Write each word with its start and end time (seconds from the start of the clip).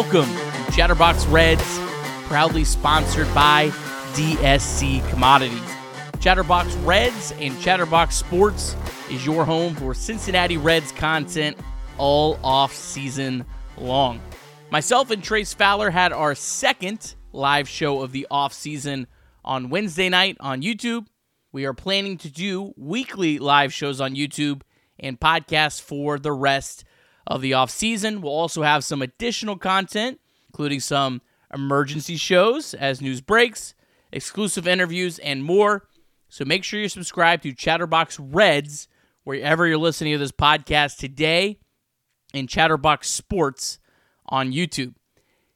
Welcome 0.00 0.30
to 0.32 0.72
Chatterbox 0.72 1.26
Reds, 1.26 1.80
proudly 2.28 2.62
sponsored 2.62 3.26
by 3.34 3.70
DSC 4.12 5.06
Commodities. 5.10 5.60
Chatterbox 6.20 6.72
Reds 6.76 7.32
and 7.40 7.60
Chatterbox 7.60 8.14
Sports 8.14 8.76
is 9.10 9.26
your 9.26 9.44
home 9.44 9.74
for 9.74 9.94
Cincinnati 9.94 10.56
Reds 10.56 10.92
content 10.92 11.56
all 11.96 12.38
off 12.44 12.72
season 12.72 13.44
long. 13.76 14.20
Myself 14.70 15.10
and 15.10 15.20
Trace 15.20 15.52
Fowler 15.52 15.90
had 15.90 16.12
our 16.12 16.36
second 16.36 17.16
live 17.32 17.68
show 17.68 18.00
of 18.00 18.12
the 18.12 18.24
off 18.30 18.52
season 18.52 19.08
on 19.44 19.68
Wednesday 19.68 20.08
night 20.08 20.36
on 20.38 20.62
YouTube. 20.62 21.08
We 21.50 21.64
are 21.64 21.74
planning 21.74 22.18
to 22.18 22.30
do 22.30 22.72
weekly 22.76 23.40
live 23.40 23.72
shows 23.72 24.00
on 24.00 24.14
YouTube 24.14 24.62
and 25.00 25.18
podcasts 25.18 25.82
for 25.82 26.20
the 26.20 26.30
rest 26.30 26.84
of 27.28 27.42
the 27.42 27.54
off 27.54 27.70
season. 27.70 28.20
We'll 28.20 28.32
also 28.32 28.62
have 28.62 28.82
some 28.82 29.02
additional 29.02 29.56
content, 29.56 30.18
including 30.48 30.80
some 30.80 31.20
emergency 31.54 32.16
shows 32.16 32.74
as 32.74 33.00
news 33.00 33.20
breaks, 33.20 33.74
exclusive 34.10 34.66
interviews, 34.66 35.18
and 35.20 35.44
more. 35.44 35.86
So 36.28 36.44
make 36.44 36.64
sure 36.64 36.80
you 36.80 36.88
subscribe 36.88 37.42
to 37.42 37.52
Chatterbox 37.52 38.18
Reds 38.18 38.88
wherever 39.24 39.66
you're 39.66 39.78
listening 39.78 40.14
to 40.14 40.18
this 40.18 40.32
podcast 40.32 40.96
today 40.96 41.58
and 42.34 42.48
Chatterbox 42.48 43.08
Sports 43.08 43.78
on 44.26 44.52
YouTube. 44.52 44.94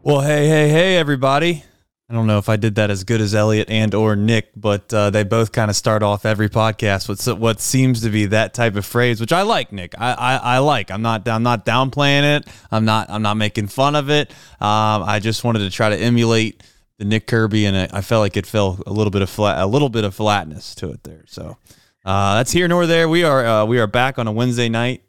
Well, 0.03 0.21
hey, 0.21 0.47
hey, 0.47 0.69
hey, 0.69 0.97
everybody. 0.97 1.63
I 2.09 2.13
don't 2.13 2.27
know 2.27 2.39
if 2.39 2.49
I 2.49 2.57
did 2.57 2.75
that 2.75 2.89
as 2.89 3.05
good 3.05 3.21
as 3.21 3.33
Elliot 3.33 3.69
and 3.69 3.95
or 3.95 4.17
Nick, 4.17 4.49
but 4.53 4.93
uh, 4.93 5.11
they 5.11 5.23
both 5.23 5.53
kind 5.53 5.69
of 5.69 5.77
start 5.77 6.03
off 6.03 6.25
every 6.25 6.49
podcast 6.49 7.07
with 7.07 7.25
what 7.39 7.61
seems 7.61 8.01
to 8.01 8.09
be 8.09 8.25
that 8.25 8.53
type 8.53 8.75
of 8.75 8.85
phrase, 8.85 9.21
which 9.21 9.31
I 9.31 9.43
like, 9.43 9.71
Nick. 9.71 9.95
I, 9.97 10.11
I, 10.11 10.35
I 10.35 10.57
like. 10.57 10.91
I'm 10.91 11.01
not 11.01 11.25
I'm 11.25 11.43
not 11.43 11.65
downplaying 11.65 12.39
it. 12.39 12.47
I'm 12.69 12.83
not 12.83 13.09
I'm 13.09 13.21
not 13.21 13.37
making 13.37 13.67
fun 13.67 13.95
of 13.95 14.09
it. 14.09 14.29
Um, 14.59 15.03
I 15.03 15.19
just 15.21 15.45
wanted 15.45 15.59
to 15.59 15.69
try 15.69 15.89
to 15.89 15.95
emulate 15.97 16.61
the 17.01 17.05
Nick 17.05 17.27
Kirby, 17.27 17.65
and 17.65 17.75
I 17.75 18.01
felt 18.01 18.21
like 18.21 18.37
it 18.37 18.45
felt 18.45 18.83
a 18.85 18.93
little 18.93 19.11
bit 19.11 19.21
of 19.21 19.29
flat 19.29 19.59
a 19.59 19.65
little 19.65 19.89
bit 19.89 20.03
of 20.03 20.13
flatness 20.13 20.75
to 20.75 20.91
it 20.91 21.03
there. 21.03 21.23
So 21.27 21.57
uh, 22.05 22.35
that's 22.35 22.51
here 22.51 22.67
nor 22.67 22.85
there. 22.85 23.09
We 23.09 23.23
are 23.23 23.45
uh, 23.45 23.65
we 23.65 23.79
are 23.79 23.87
back 23.87 24.19
on 24.19 24.27
a 24.27 24.31
Wednesday 24.31 24.69
night. 24.69 25.03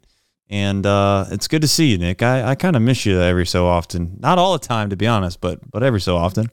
And 0.49 0.85
uh, 0.85 1.25
it's 1.31 1.47
good 1.47 1.63
to 1.63 1.67
see 1.67 1.91
you, 1.91 1.97
Nick. 1.97 2.21
I, 2.21 2.49
I 2.49 2.55
kind 2.55 2.75
of 2.75 2.81
miss 2.81 3.07
you 3.07 3.19
every 3.19 3.45
so 3.45 3.65
often. 3.65 4.17
Not 4.19 4.37
all 4.37 4.53
the 4.53 4.59
time, 4.59 4.89
to 4.91 4.95
be 4.95 5.07
honest, 5.07 5.39
but 5.41 5.59
but 5.71 5.83
every 5.83 6.01
so 6.01 6.17
often 6.17 6.51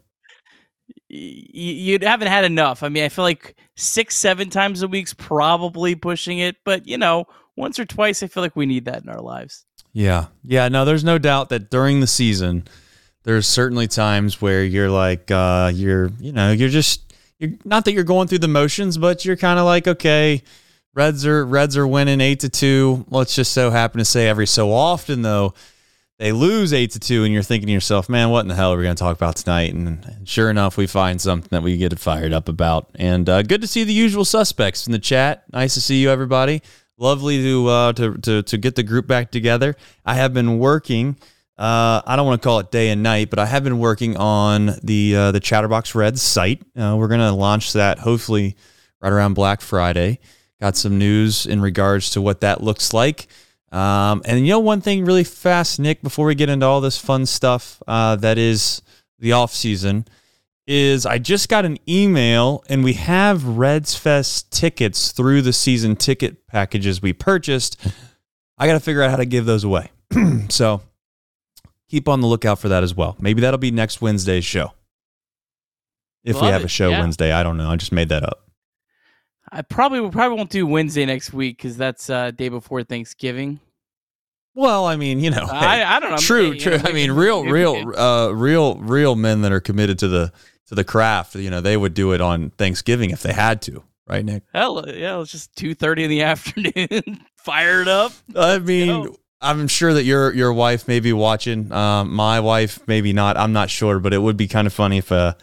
you 1.11 1.99
haven't 2.01 2.29
had 2.29 2.45
enough. 2.45 2.83
I 2.83 2.89
mean, 2.89 3.05
I 3.05 3.09
feel 3.09 3.25
like 3.25 3.57
six, 3.77 4.17
seven 4.17 4.49
times 4.49 4.83
a 4.83 4.89
week's 4.89 5.13
probably 5.15 5.95
pushing 5.95 6.39
it, 6.39 6.57
but 6.65 6.87
you 6.87 6.99
know, 6.99 7.27
once 7.57 7.79
or 7.79 7.85
twice, 7.85 8.23
I 8.23 8.29
feel 8.29 8.43
like 8.43 8.57
we 8.57 8.67
need 8.67 8.85
that 8.85 9.03
in 9.03 9.09
our 9.09 9.21
lives. 9.21 9.65
Yeah, 9.93 10.27
yeah. 10.45 10.69
No, 10.69 10.85
there's 10.85 11.05
no 11.05 11.19
doubt 11.19 11.49
that 11.49 11.71
during 11.71 12.01
the 12.01 12.07
season, 12.07 12.69
there's 13.25 13.47
certainly 13.47 13.87
times 13.87 14.41
where 14.41 14.65
you're 14.65 14.91
like, 14.91 15.31
uh, 15.31 15.71
you're, 15.75 16.11
you 16.21 16.33
know, 16.33 16.53
you're 16.53 16.69
just, 16.69 17.13
you're 17.39 17.53
not 17.65 17.85
that 17.85 17.93
you're 17.93 18.05
going 18.05 18.29
through 18.29 18.39
the 18.39 18.49
motions, 18.49 18.99
but 18.99 19.25
you're 19.25 19.37
kind 19.37 19.59
of 19.59 19.65
like, 19.65 19.87
okay, 19.87 20.43
Reds 20.95 21.25
are 21.25 21.47
Reds 21.47 21.77
are 21.77 21.87
winning 21.87 22.21
eight 22.21 22.41
to 22.41 22.49
two. 22.49 23.07
Let's 23.11 23.35
just 23.35 23.53
so 23.53 23.71
happen 23.71 23.99
to 23.99 24.05
say 24.05 24.29
every 24.29 24.47
so 24.47 24.73
often 24.73 25.23
though 25.23 25.55
they 26.21 26.33
lose 26.33 26.75
eight 26.75 26.91
to 26.91 27.01
two, 27.01 27.25
and 27.25 27.33
you're 27.33 27.43
thinking 27.43 27.69
to 27.69 27.73
yourself, 27.73 28.09
"Man, 28.09 28.29
what 28.29 28.41
in 28.41 28.49
the 28.49 28.55
hell 28.55 28.75
are 28.75 28.77
we 28.77 28.83
going 28.83 28.95
to 28.95 29.01
talk 29.01 29.17
about 29.17 29.37
tonight?" 29.37 29.73
And 29.73 30.29
sure 30.29 30.51
enough, 30.51 30.77
we 30.77 30.87
find 30.87 31.19
something 31.19 31.49
that 31.51 31.63
we 31.63 31.79
get 31.79 31.99
fired 31.99 32.35
up 32.35 32.47
about. 32.47 32.91
And 32.97 33.27
uh, 33.27 33.43
good 33.43 33.63
to 33.63 33.67
see 33.67 33.85
the 33.85 33.95
usual 33.95 34.27
suspects 34.27 34.87
in 34.87 34.93
the 34.93 34.99
chat. 34.99 35.45
Nice 35.51 35.73
to 35.75 35.81
see 35.81 36.03
you, 36.03 36.11
everybody. 36.11 36.61
Lovely 36.99 37.43
to 37.43 37.69
uh, 37.69 37.93
to, 37.95 38.19
to 38.19 38.43
to 38.43 38.59
get 38.59 38.75
the 38.75 38.83
group 38.83 39.07
back 39.07 39.31
together. 39.31 39.77
I 40.05 40.15
have 40.17 40.35
been 40.35 40.59
working. 40.59 41.17
Uh, 41.61 42.01
I 42.07 42.17
don't 42.17 42.25
want 42.25 42.41
to 42.41 42.47
call 42.47 42.59
it 42.61 42.71
day 42.71 42.89
and 42.89 43.03
night, 43.03 43.29
but 43.29 43.39
I 43.39 43.45
have 43.45 43.63
been 43.63 43.79
working 43.79 44.17
on 44.17 44.77
the 44.83 45.15
uh, 45.15 45.33
the 45.33 45.41
Chatterbox 45.41 45.95
Reds 45.95 46.23
site. 46.23 46.63
Uh, 46.75 46.97
we're 46.99 47.09
going 47.09 47.21
to 47.21 47.33
launch 47.33 47.75
that 47.75 47.99
hopefully 47.99 48.57
right 49.03 49.13
around 49.13 49.35
Black 49.35 49.61
Friday. 49.61 50.21
Got 50.59 50.79
some 50.79 50.97
news 50.97 51.45
in 51.45 51.61
regards 51.61 52.13
to 52.13 52.23
what 52.23 52.41
that 52.41 52.63
looks 52.63 52.95
like. 52.95 53.27
Um, 53.73 54.23
and 54.25 54.41
you 54.41 54.53
know, 54.53 54.59
one 54.59 54.81
thing 54.81 55.05
really 55.05 55.23
fast, 55.23 55.79
Nick, 55.79 56.01
before 56.01 56.25
we 56.25 56.35
get 56.35 56.49
into 56.49 56.65
all 56.65 56.81
this 56.81 56.97
fun 56.97 57.27
stuff 57.27 57.83
uh, 57.87 58.17
that 58.17 58.39
is 58.39 58.81
the 59.19 59.33
off 59.33 59.53
season, 59.53 60.07
is 60.67 61.05
I 61.05 61.19
just 61.19 61.51
got 61.51 61.67
an 61.67 61.77
email 61.87 62.65
and 62.71 62.83
we 62.83 62.95
have 62.95 63.45
Reds 63.45 63.95
Fest 63.95 64.51
tickets 64.51 65.13
through 65.13 65.43
the 65.43 65.53
season 65.53 65.95
ticket 65.95 66.47
packages 66.47 67.03
we 67.03 67.13
purchased. 67.13 67.79
I 68.57 68.67
got 68.67 68.75
to 68.75 68.81
figure 68.81 69.03
out 69.03 69.11
how 69.11 69.17
to 69.17 69.27
give 69.27 69.45
those 69.45 69.65
away. 69.65 69.91
so 70.49 70.81
keep 71.91 72.09
on 72.09 72.21
the 72.21 72.27
lookout 72.27 72.59
for 72.59 72.69
that 72.69 72.83
as 72.83 72.95
well. 72.95 73.17
Maybe 73.19 73.41
that'll 73.41 73.59
be 73.59 73.71
next 73.71 74.01
Wednesday's 74.01 74.45
show. 74.45 74.73
If 76.23 76.37
Love 76.37 76.45
we 76.45 76.49
have 76.49 76.63
it. 76.63 76.67
a 76.67 76.69
show 76.69 76.91
yeah. 76.91 77.01
Wednesday, 77.01 77.33
I 77.33 77.43
don't 77.43 77.57
know. 77.57 77.71
I 77.71 77.77
just 77.77 77.93
made 77.93 78.11
that 78.11 78.23
up. 78.23 78.49
I 79.51 79.63
probably 79.63 80.09
probably 80.11 80.37
won't 80.37 80.51
do 80.51 80.67
Wednesday 80.67 81.05
next 81.05 81.33
week 81.33 81.57
because 81.57 81.77
that's 81.77 82.09
uh, 82.09 82.31
day 82.31 82.49
before 82.49 82.85
Thanksgiving. 82.85 83.59
Well, 84.55 84.85
I 84.85 84.97
mean, 84.97 85.21
you 85.21 85.31
know, 85.31 85.47
hey, 85.47 85.83
I, 85.83 85.97
I, 85.97 86.01
don't 86.01 86.11
know. 86.11 86.17
True, 86.17 86.57
true. 86.57 86.77
Know, 86.77 86.85
I 86.85 86.93
mean, 86.93 87.13
real, 87.13 87.45
real, 87.45 87.99
uh, 87.99 88.31
real, 88.31 88.77
real 88.77 89.15
men 89.17 89.43
that 89.43 89.53
are 89.53 89.61
committed 89.61 89.99
to 90.01 90.09
the 90.09 90.33
to 90.67 90.75
the 90.75 90.85
craft. 90.85 91.35
You 91.35 91.51
know, 91.51 91.61
they 91.61 91.77
would 91.77 91.95
do 91.95 92.13
it 92.13 92.21
on 92.21 92.51
Thanksgiving 92.51 93.11
if 93.11 93.23
they 93.23 93.33
had 93.33 93.63
to, 93.63 93.83
right, 94.07 94.25
Nick? 94.25 94.43
Hell, 94.53 94.85
yeah. 94.89 95.21
It's 95.21 95.33
just 95.33 95.57
two 95.57 95.75
thirty 95.75 96.05
in 96.05 96.11
the 96.11 96.23
afternoon. 96.25 97.25
Fired 97.37 97.89
up. 97.89 98.13
I 98.37 98.59
mean, 98.59 99.17
I'm 99.41 99.69
sure 99.69 99.95
that 99.95 100.05
your 100.05 100.35
your 100.35 100.53
wife 100.53 100.87
may 100.87 101.01
be 101.01 101.13
watching. 101.13 101.73
Um, 101.73 102.13
my 102.13 102.41
wife, 102.41 102.81
maybe 102.87 103.13
not. 103.13 103.37
I'm 103.37 103.53
not 103.53 103.71
sure, 103.71 103.99
but 103.99 104.13
it 104.13 104.19
would 104.19 104.37
be 104.37 104.49
kind 104.49 104.67
of 104.67 104.73
funny 104.73 104.99
if 104.99 105.11
uh, 105.11 105.35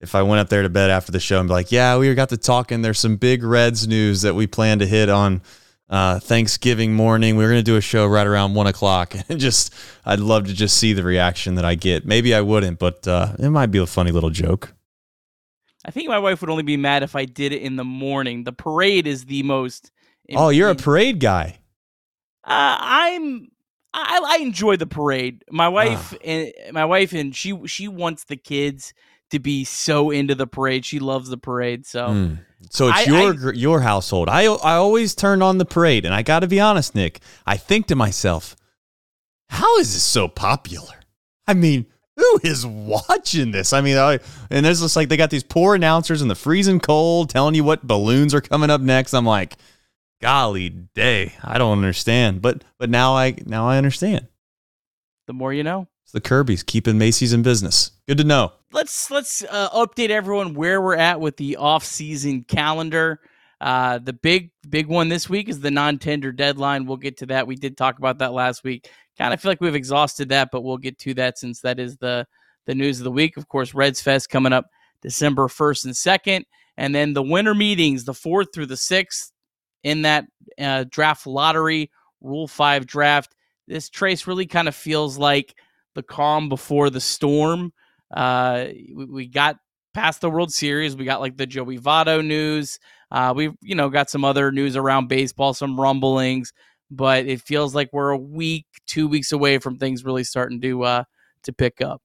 if 0.00 0.14
I 0.14 0.22
went 0.22 0.40
up 0.40 0.48
there 0.48 0.62
to 0.62 0.68
bed 0.68 0.90
after 0.90 1.12
the 1.12 1.20
show 1.20 1.38
and 1.38 1.48
be 1.48 1.52
like, 1.52 1.70
yeah, 1.70 1.96
we 1.96 2.12
got 2.14 2.30
to 2.30 2.36
talking. 2.36 2.82
There's 2.82 2.98
some 2.98 3.16
big 3.16 3.44
Reds 3.44 3.86
news 3.86 4.22
that 4.22 4.34
we 4.34 4.46
plan 4.46 4.80
to 4.80 4.86
hit 4.86 5.08
on 5.08 5.42
uh, 5.88 6.18
Thanksgiving 6.18 6.94
morning. 6.94 7.36
We 7.36 7.44
are 7.44 7.48
going 7.48 7.60
to 7.60 7.62
do 7.62 7.76
a 7.76 7.80
show 7.80 8.06
right 8.06 8.26
around 8.26 8.54
one 8.54 8.66
o'clock. 8.66 9.14
And 9.28 9.38
just, 9.38 9.72
I'd 10.04 10.18
love 10.18 10.46
to 10.46 10.52
just 10.52 10.76
see 10.76 10.92
the 10.92 11.04
reaction 11.04 11.54
that 11.54 11.64
I 11.64 11.76
get. 11.76 12.04
Maybe 12.04 12.34
I 12.34 12.40
wouldn't, 12.40 12.78
but 12.80 13.06
uh, 13.06 13.34
it 13.38 13.50
might 13.50 13.66
be 13.66 13.78
a 13.78 13.86
funny 13.86 14.10
little 14.10 14.30
joke. 14.30 14.74
I 15.84 15.90
think 15.90 16.08
my 16.08 16.18
wife 16.18 16.40
would 16.40 16.50
only 16.50 16.62
be 16.64 16.76
mad 16.76 17.02
if 17.02 17.14
I 17.14 17.24
did 17.24 17.52
it 17.52 17.62
in 17.62 17.76
the 17.76 17.84
morning. 17.84 18.44
The 18.44 18.52
parade 18.52 19.06
is 19.06 19.26
the 19.26 19.42
most. 19.42 19.90
Oh, 20.34 20.48
you're 20.48 20.70
a 20.70 20.74
parade 20.74 21.20
guy. 21.20 21.58
Uh, 22.44 22.76
I'm. 22.80 23.51
I, 23.94 24.20
I 24.24 24.42
enjoy 24.42 24.76
the 24.76 24.86
parade. 24.86 25.44
My 25.50 25.68
wife 25.68 26.14
ah. 26.14 26.24
and 26.24 26.52
my 26.72 26.84
wife 26.84 27.12
and 27.12 27.34
she 27.34 27.66
she 27.66 27.88
wants 27.88 28.24
the 28.24 28.36
kids 28.36 28.94
to 29.30 29.38
be 29.38 29.64
so 29.64 30.10
into 30.10 30.34
the 30.34 30.46
parade. 30.46 30.84
She 30.84 30.98
loves 30.98 31.28
the 31.28 31.38
parade. 31.38 31.86
So, 31.86 32.08
mm. 32.08 32.38
so 32.70 32.88
it's 32.88 33.08
I, 33.08 33.10
your 33.10 33.50
I, 33.50 33.52
your 33.52 33.80
household. 33.80 34.28
I 34.28 34.44
I 34.44 34.74
always 34.74 35.14
turn 35.14 35.42
on 35.42 35.58
the 35.58 35.64
parade, 35.64 36.04
and 36.04 36.14
I 36.14 36.22
got 36.22 36.40
to 36.40 36.46
be 36.46 36.60
honest, 36.60 36.94
Nick. 36.94 37.20
I 37.46 37.56
think 37.56 37.86
to 37.88 37.96
myself, 37.96 38.56
how 39.48 39.78
is 39.78 39.92
this 39.92 40.02
so 40.02 40.28
popular? 40.28 40.94
I 41.46 41.54
mean, 41.54 41.86
who 42.16 42.40
is 42.42 42.66
watching 42.66 43.50
this? 43.50 43.72
I 43.72 43.80
mean, 43.80 43.96
I, 43.96 44.20
and 44.50 44.64
there's 44.64 44.80
just 44.80 44.96
like 44.96 45.08
they 45.08 45.16
got 45.16 45.30
these 45.30 45.42
poor 45.42 45.74
announcers 45.74 46.22
in 46.22 46.28
the 46.28 46.34
freezing 46.34 46.80
cold 46.80 47.30
telling 47.30 47.54
you 47.54 47.64
what 47.64 47.86
balloons 47.86 48.34
are 48.34 48.40
coming 48.40 48.70
up 48.70 48.80
next. 48.80 49.14
I'm 49.14 49.26
like, 49.26 49.56
golly 50.22 50.70
day, 50.70 51.34
I 51.44 51.58
don't 51.58 51.76
understand. 51.76 52.40
But 52.40 52.64
but 52.78 52.88
now 52.88 53.14
I 53.14 53.34
now 53.44 53.68
I 53.68 53.76
understand. 53.76 54.28
The 55.26 55.34
more 55.34 55.52
you 55.52 55.62
know. 55.62 55.88
It's 56.04 56.12
the 56.12 56.20
Kirby's 56.20 56.62
keeping 56.62 56.96
Macy's 56.96 57.32
in 57.32 57.42
business. 57.42 57.90
Good 58.08 58.18
to 58.18 58.24
know 58.24 58.52
let's 58.72 59.10
let's 59.10 59.44
uh, 59.48 59.68
update 59.70 60.10
everyone 60.10 60.54
where 60.54 60.80
we're 60.80 60.96
at 60.96 61.20
with 61.20 61.36
the 61.36 61.56
off-season 61.56 62.44
calendar. 62.44 63.20
Uh, 63.60 63.98
the 63.98 64.12
big 64.12 64.50
big 64.68 64.86
one 64.86 65.08
this 65.08 65.28
week 65.28 65.48
is 65.48 65.60
the 65.60 65.70
non-tender 65.70 66.32
deadline. 66.32 66.86
We'll 66.86 66.96
get 66.96 67.18
to 67.18 67.26
that. 67.26 67.46
We 67.46 67.56
did 67.56 67.76
talk 67.76 67.98
about 67.98 68.18
that 68.18 68.32
last 68.32 68.64
week. 68.64 68.88
Kind 69.18 69.32
of 69.32 69.40
feel 69.40 69.50
like 69.50 69.60
we've 69.60 69.74
exhausted 69.74 70.30
that, 70.30 70.48
but 70.50 70.62
we'll 70.62 70.78
get 70.78 70.98
to 71.00 71.14
that 71.14 71.38
since 71.38 71.60
that 71.60 71.78
is 71.78 71.96
the 71.98 72.26
the 72.66 72.74
news 72.74 72.98
of 72.98 73.04
the 73.04 73.12
week. 73.12 73.36
Of 73.36 73.48
course, 73.48 73.74
Reds 73.74 74.00
Fest 74.00 74.30
coming 74.30 74.52
up 74.52 74.66
December 75.02 75.48
first 75.48 75.84
and 75.84 75.96
second, 75.96 76.46
and 76.76 76.94
then 76.94 77.12
the 77.12 77.22
winter 77.22 77.54
meetings, 77.54 78.04
the 78.04 78.14
fourth 78.14 78.48
through 78.52 78.66
the 78.66 78.76
sixth, 78.76 79.31
in 79.82 80.02
that 80.02 80.26
uh, 80.58 80.84
draft 80.88 81.26
lottery 81.26 81.90
Rule 82.20 82.48
Five 82.48 82.86
draft. 82.86 83.34
This 83.66 83.88
trace 83.88 84.26
really 84.26 84.46
kind 84.46 84.68
of 84.68 84.74
feels 84.74 85.18
like 85.18 85.54
the 85.94 86.02
calm 86.02 86.48
before 86.48 86.90
the 86.90 87.00
storm. 87.00 87.72
Uh, 88.12 88.66
we, 88.94 89.04
we 89.04 89.26
got 89.26 89.56
past 89.94 90.20
the 90.20 90.30
World 90.30 90.52
Series. 90.52 90.96
We 90.96 91.04
got 91.04 91.20
like 91.20 91.36
the 91.36 91.46
Joey 91.46 91.78
Votto 91.78 92.24
news. 92.24 92.78
Uh, 93.10 93.32
we've 93.34 93.54
you 93.60 93.74
know 93.74 93.88
got 93.88 94.10
some 94.10 94.24
other 94.24 94.52
news 94.52 94.76
around 94.76 95.08
baseball, 95.08 95.54
some 95.54 95.78
rumblings, 95.78 96.52
but 96.90 97.26
it 97.26 97.40
feels 97.40 97.74
like 97.74 97.90
we're 97.92 98.10
a 98.10 98.18
week, 98.18 98.66
two 98.86 99.08
weeks 99.08 99.32
away 99.32 99.58
from 99.58 99.76
things 99.76 100.04
really 100.04 100.24
starting 100.24 100.60
to 100.60 100.82
uh, 100.82 101.04
to 101.44 101.52
pick 101.52 101.80
up. 101.80 102.00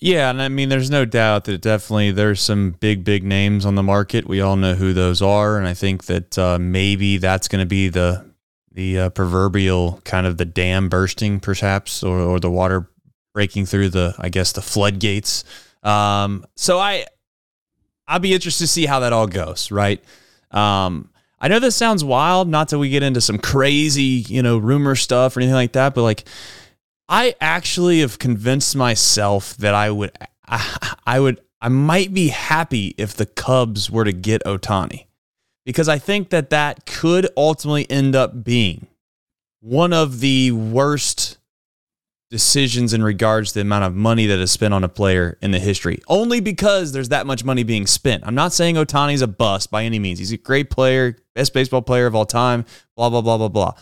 Yeah, 0.00 0.30
and 0.30 0.40
I 0.40 0.48
mean, 0.48 0.68
there's 0.68 0.90
no 0.90 1.04
doubt 1.04 1.44
that 1.44 1.60
definitely 1.60 2.12
there's 2.12 2.40
some 2.40 2.72
big, 2.72 3.02
big 3.02 3.24
names 3.24 3.66
on 3.66 3.74
the 3.74 3.82
market. 3.82 4.28
We 4.28 4.40
all 4.40 4.56
know 4.56 4.74
who 4.74 4.92
those 4.92 5.20
are, 5.20 5.58
and 5.58 5.66
I 5.66 5.74
think 5.74 6.04
that 6.04 6.38
uh, 6.38 6.58
maybe 6.60 7.18
that's 7.18 7.48
going 7.48 7.62
to 7.62 7.66
be 7.66 7.88
the 7.88 8.28
the 8.70 8.98
uh, 8.98 9.10
proverbial 9.10 10.00
kind 10.04 10.24
of 10.24 10.36
the 10.36 10.44
dam 10.44 10.88
bursting, 10.88 11.40
perhaps, 11.40 12.04
or, 12.04 12.20
or 12.20 12.38
the 12.38 12.50
water 12.50 12.88
breaking 13.34 13.66
through 13.66 13.88
the, 13.88 14.14
I 14.20 14.28
guess, 14.28 14.52
the 14.52 14.62
floodgates. 14.62 15.42
Um, 15.82 16.46
so 16.54 16.78
I, 16.78 17.06
I'll 18.06 18.20
be 18.20 18.34
interested 18.34 18.64
to 18.64 18.68
see 18.68 18.86
how 18.86 19.00
that 19.00 19.12
all 19.12 19.26
goes. 19.26 19.72
Right. 19.72 20.00
Um, 20.52 21.10
I 21.40 21.48
know 21.48 21.58
this 21.58 21.74
sounds 21.74 22.04
wild, 22.04 22.48
not 22.48 22.68
that 22.68 22.78
we 22.78 22.88
get 22.88 23.02
into 23.02 23.20
some 23.20 23.38
crazy, 23.38 24.24
you 24.28 24.42
know, 24.42 24.58
rumor 24.58 24.94
stuff 24.94 25.36
or 25.36 25.40
anything 25.40 25.54
like 25.54 25.72
that, 25.72 25.94
but 25.94 26.02
like, 26.02 26.24
I 27.08 27.34
actually 27.40 28.00
have 28.00 28.18
convinced 28.18 28.76
myself 28.76 29.56
that 29.58 29.74
I 29.74 29.90
would, 29.90 30.12
I, 30.46 30.96
I 31.06 31.20
would, 31.20 31.40
I 31.60 31.68
might 31.68 32.12
be 32.14 32.28
happy 32.28 32.94
if 32.98 33.14
the 33.14 33.26
Cubs 33.26 33.90
were 33.90 34.04
to 34.04 34.12
get 34.12 34.44
Ohtani 34.44 35.06
because 35.64 35.88
I 35.88 35.98
think 35.98 36.30
that 36.30 36.50
that 36.50 36.86
could 36.86 37.28
ultimately 37.36 37.90
end 37.90 38.14
up 38.14 38.44
being 38.44 38.86
one 39.60 39.92
of 39.92 40.20
the 40.20 40.52
worst 40.52 41.38
decisions 42.30 42.92
in 42.92 43.02
regards 43.02 43.50
to 43.50 43.54
the 43.54 43.60
amount 43.62 43.84
of 43.84 43.94
money 43.94 44.26
that 44.26 44.38
is 44.38 44.50
spent 44.50 44.74
on 44.74 44.84
a 44.84 44.88
player 44.88 45.38
in 45.40 45.50
the 45.50 45.58
history, 45.58 46.00
only 46.08 46.40
because 46.40 46.92
there's 46.92 47.08
that 47.08 47.26
much 47.26 47.42
money 47.42 47.62
being 47.62 47.86
spent. 47.86 48.22
I'm 48.26 48.34
not 48.34 48.52
saying 48.52 48.76
Ohtani's 48.76 49.22
a 49.22 49.26
bust 49.26 49.70
by 49.70 49.84
any 49.84 49.98
means. 49.98 50.18
He's 50.18 50.32
a 50.32 50.36
great 50.36 50.70
player, 50.70 51.16
best 51.34 51.54
baseball 51.54 51.82
player 51.82 52.06
of 52.06 52.14
all 52.14 52.26
time, 52.26 52.64
blah, 52.96 53.08
blah, 53.08 53.22
blah, 53.22 53.38
blah, 53.38 53.48
blah. 53.48 53.72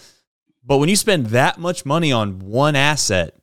But 0.66 0.78
when 0.78 0.88
you 0.88 0.96
spend 0.96 1.26
that 1.26 1.58
much 1.58 1.86
money 1.86 2.10
on 2.10 2.40
one 2.40 2.74
asset, 2.74 3.34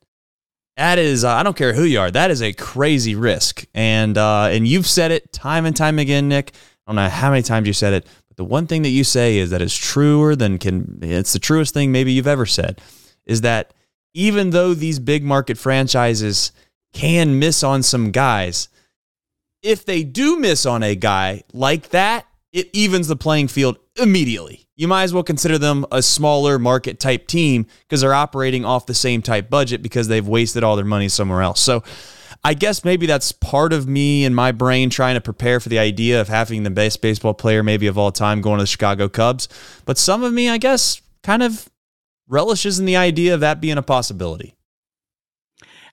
that 0.75 0.99
is, 0.99 1.23
uh, 1.23 1.29
I 1.29 1.43
don't 1.43 1.55
care 1.55 1.73
who 1.73 1.83
you 1.83 1.99
are, 1.99 2.11
that 2.11 2.31
is 2.31 2.41
a 2.41 2.51
crazy 2.51 3.15
risk. 3.15 3.65
And 3.73 4.17
uh, 4.17 4.49
and 4.51 4.67
you've 4.67 4.87
said 4.87 5.11
it 5.11 5.31
time 5.31 5.65
and 5.65 5.75
time 5.75 5.99
again, 5.99 6.27
Nick. 6.27 6.51
I 6.85 6.91
don't 6.91 6.97
know 6.97 7.07
how 7.09 7.29
many 7.29 7.43
times 7.43 7.65
you 7.65 7.73
said 7.73 7.93
it, 7.93 8.05
but 8.27 8.35
the 8.35 8.43
one 8.43 8.67
thing 8.67 8.81
that 8.81 8.89
you 8.89 9.05
say 9.05 9.37
is 9.37 9.51
that 9.51 9.61
is 9.61 9.75
truer 9.75 10.35
than 10.35 10.57
can, 10.57 10.99
it's 11.01 11.31
the 11.31 11.39
truest 11.39 11.73
thing 11.73 11.93
maybe 11.93 12.11
you've 12.11 12.27
ever 12.27 12.45
said, 12.45 12.81
is 13.25 13.39
that 13.41 13.73
even 14.13 14.49
though 14.49 14.73
these 14.73 14.99
big 14.99 15.23
market 15.23 15.57
franchises 15.57 16.51
can 16.93 17.39
miss 17.39 17.63
on 17.63 17.83
some 17.83 18.11
guys, 18.11 18.67
if 19.61 19.85
they 19.85 20.03
do 20.03 20.37
miss 20.37 20.65
on 20.65 20.83
a 20.83 20.93
guy 20.93 21.43
like 21.53 21.89
that, 21.89 22.27
it 22.51 22.69
evens 22.73 23.07
the 23.07 23.15
playing 23.15 23.47
field 23.47 23.77
immediately. 23.95 24.67
You 24.75 24.87
might 24.87 25.03
as 25.03 25.13
well 25.13 25.23
consider 25.23 25.57
them 25.57 25.85
a 25.91 26.01
smaller 26.01 26.57
market 26.57 26.99
type 26.99 27.27
team 27.27 27.67
because 27.81 28.01
they're 28.01 28.13
operating 28.13 28.65
off 28.65 28.85
the 28.85 28.93
same 28.93 29.21
type 29.21 29.49
budget 29.49 29.83
because 29.83 30.07
they've 30.07 30.27
wasted 30.27 30.63
all 30.63 30.75
their 30.75 30.85
money 30.85 31.09
somewhere 31.09 31.41
else. 31.41 31.61
So 31.61 31.83
I 32.43 32.55
guess 32.55 32.83
maybe 32.83 33.05
that's 33.05 33.31
part 33.31 33.71
of 33.71 33.87
me 33.87 34.25
and 34.25 34.35
my 34.35 34.51
brain 34.51 34.89
trying 34.89 35.15
to 35.15 35.21
prepare 35.21 35.59
for 35.59 35.69
the 35.69 35.79
idea 35.79 36.19
of 36.19 36.27
having 36.27 36.63
the 36.63 36.71
best 36.71 37.01
baseball 37.01 37.33
player 37.33 37.63
maybe 37.63 37.87
of 37.87 37.97
all 37.97 38.11
time 38.11 38.41
going 38.41 38.57
to 38.57 38.63
the 38.63 38.67
Chicago 38.67 39.07
Cubs. 39.07 39.47
But 39.85 39.97
some 39.97 40.23
of 40.23 40.33
me, 40.33 40.49
I 40.49 40.57
guess, 40.57 41.01
kind 41.21 41.43
of 41.43 41.69
relishes 42.27 42.79
in 42.79 42.85
the 42.85 42.97
idea 42.97 43.33
of 43.33 43.39
that 43.41 43.61
being 43.61 43.77
a 43.77 43.83
possibility. 43.83 44.55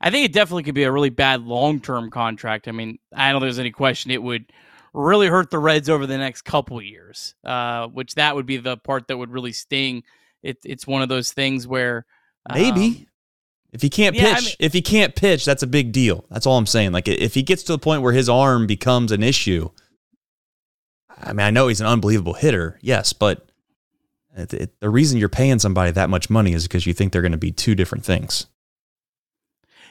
I 0.00 0.10
think 0.10 0.24
it 0.24 0.32
definitely 0.32 0.62
could 0.62 0.74
be 0.74 0.84
a 0.84 0.92
really 0.92 1.10
bad 1.10 1.42
long 1.42 1.80
term 1.80 2.10
contract. 2.10 2.66
I 2.66 2.72
mean, 2.72 2.98
I 3.14 3.30
don't 3.30 3.40
think 3.40 3.48
there's 3.48 3.58
any 3.58 3.70
question 3.70 4.10
it 4.10 4.22
would 4.22 4.46
really 4.92 5.28
hurt 5.28 5.50
the 5.50 5.58
Reds 5.58 5.88
over 5.88 6.06
the 6.06 6.18
next 6.18 6.42
couple 6.42 6.80
years, 6.82 7.34
uh, 7.44 7.86
which 7.88 8.14
that 8.14 8.34
would 8.34 8.46
be 8.46 8.56
the 8.56 8.76
part 8.76 9.08
that 9.08 9.16
would 9.16 9.30
really 9.30 9.52
sting. 9.52 10.02
It, 10.42 10.58
it's 10.64 10.86
one 10.86 11.02
of 11.02 11.08
those 11.08 11.32
things 11.32 11.66
where 11.66 12.06
maybe 12.52 12.86
um, 12.86 13.06
if 13.72 13.82
he 13.82 13.90
can't 13.90 14.16
yeah, 14.16 14.34
pitch, 14.34 14.42
I 14.42 14.46
mean, 14.46 14.54
if 14.58 14.72
he 14.72 14.82
can't 14.82 15.14
pitch, 15.14 15.44
that's 15.44 15.62
a 15.62 15.66
big 15.66 15.92
deal. 15.92 16.24
That's 16.30 16.46
all 16.46 16.58
I'm 16.58 16.66
saying. 16.66 16.92
Like 16.92 17.08
if 17.08 17.34
he 17.34 17.42
gets 17.42 17.62
to 17.64 17.72
the 17.72 17.78
point 17.78 18.02
where 18.02 18.12
his 18.12 18.28
arm 18.28 18.66
becomes 18.66 19.12
an 19.12 19.22
issue, 19.22 19.70
I 21.18 21.32
mean, 21.32 21.46
I 21.46 21.50
know 21.50 21.68
he's 21.68 21.80
an 21.80 21.86
unbelievable 21.86 22.34
hitter, 22.34 22.78
yes, 22.82 23.12
but 23.12 23.50
it, 24.36 24.54
it, 24.54 24.80
the 24.80 24.90
reason 24.90 25.18
you're 25.18 25.28
paying 25.28 25.58
somebody 25.58 25.90
that 25.92 26.10
much 26.10 26.30
money 26.30 26.52
is 26.52 26.64
because 26.64 26.86
you 26.86 26.92
think 26.92 27.12
they're 27.12 27.22
going 27.22 27.32
to 27.32 27.38
be 27.38 27.52
two 27.52 27.74
different 27.74 28.04
things. 28.04 28.46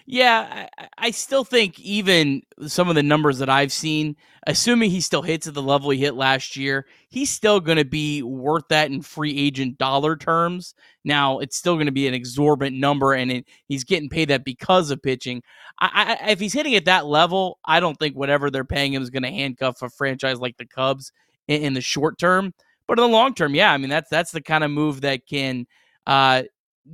Yeah, 0.06 0.68
I, 0.78 0.88
I, 0.98 1.12
still 1.12 1.44
think 1.44 1.80
even 1.80 2.42
some 2.66 2.90
of 2.90 2.96
the 2.96 3.04
numbers 3.04 3.38
that 3.40 3.50
I've 3.50 3.72
seen, 3.72 4.16
assuming 4.50 4.90
he 4.90 5.00
still 5.00 5.22
hits 5.22 5.46
at 5.46 5.54
the 5.54 5.62
level 5.62 5.92
he 5.92 6.00
hit 6.00 6.16
last 6.16 6.58
year, 6.58 6.88
he's 7.08 7.30
still 7.30 7.60
going 7.60 7.78
to 7.78 7.86
be 7.86 8.24
worth 8.24 8.68
that 8.70 8.90
in 8.90 9.02
free 9.02 9.38
agent 9.38 9.78
dollar 9.78 10.16
terms. 10.16 10.74
Now, 11.06 11.38
it's 11.38 11.56
still 11.56 11.76
going 11.76 11.86
to 11.86 11.92
be 11.92 12.08
an 12.08 12.16
exorbitant 12.16 12.80
number, 12.80 13.14
and 13.14 13.32
it, 13.32 13.46
he's 13.68 13.84
getting 13.84 14.10
paid 14.10 14.30
that 14.30 14.44
because 14.44 14.90
of 14.90 15.04
pitching. 15.04 15.44
I, 15.80 16.18
I, 16.22 16.32
if 16.32 16.40
he's 16.40 16.54
hitting 16.54 16.74
at 16.74 16.86
that 16.86 17.06
level, 17.06 17.60
I 17.64 17.80
don't 17.80 17.98
think 17.98 18.16
whatever 18.16 18.50
they're 18.50 18.66
paying 18.66 18.92
him 18.92 19.04
is 19.04 19.12
going 19.12 19.24
to 19.24 19.30
handcuff 19.30 19.84
a 19.84 19.90
franchise 19.90 20.40
like 20.40 20.58
the 20.58 20.66
Cubs 20.66 21.12
in, 21.48 21.62
in 21.62 21.74
the 21.76 21.82
short 21.82 22.18
term. 22.18 22.54
But 22.88 22.98
in 22.98 23.04
the 23.04 23.16
long 23.16 23.36
term, 23.36 23.54
yeah, 23.54 23.72
I 23.72 23.78
mean 23.78 23.92
that's 23.92 24.10
that's 24.10 24.32
the 24.32 24.42
kind 24.42 24.64
of 24.64 24.72
move 24.72 25.02
that 25.02 25.28
can 25.28 25.68
uh 26.08 26.42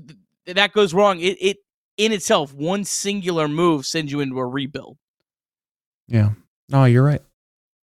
th- 0.07 0.57
that 0.57 0.73
goes 0.73 0.93
wrong. 0.93 1.21
It 1.21 1.37
it 1.39 1.57
in 1.95 2.11
itself, 2.11 2.53
one 2.53 2.83
singular 2.83 3.47
move 3.47 3.85
sends 3.85 4.11
you 4.11 4.19
into 4.19 4.37
a 4.39 4.45
rebuild. 4.45 4.97
Yeah. 6.09 6.31
No, 6.67 6.83
you're 6.83 7.01
right. 7.01 7.21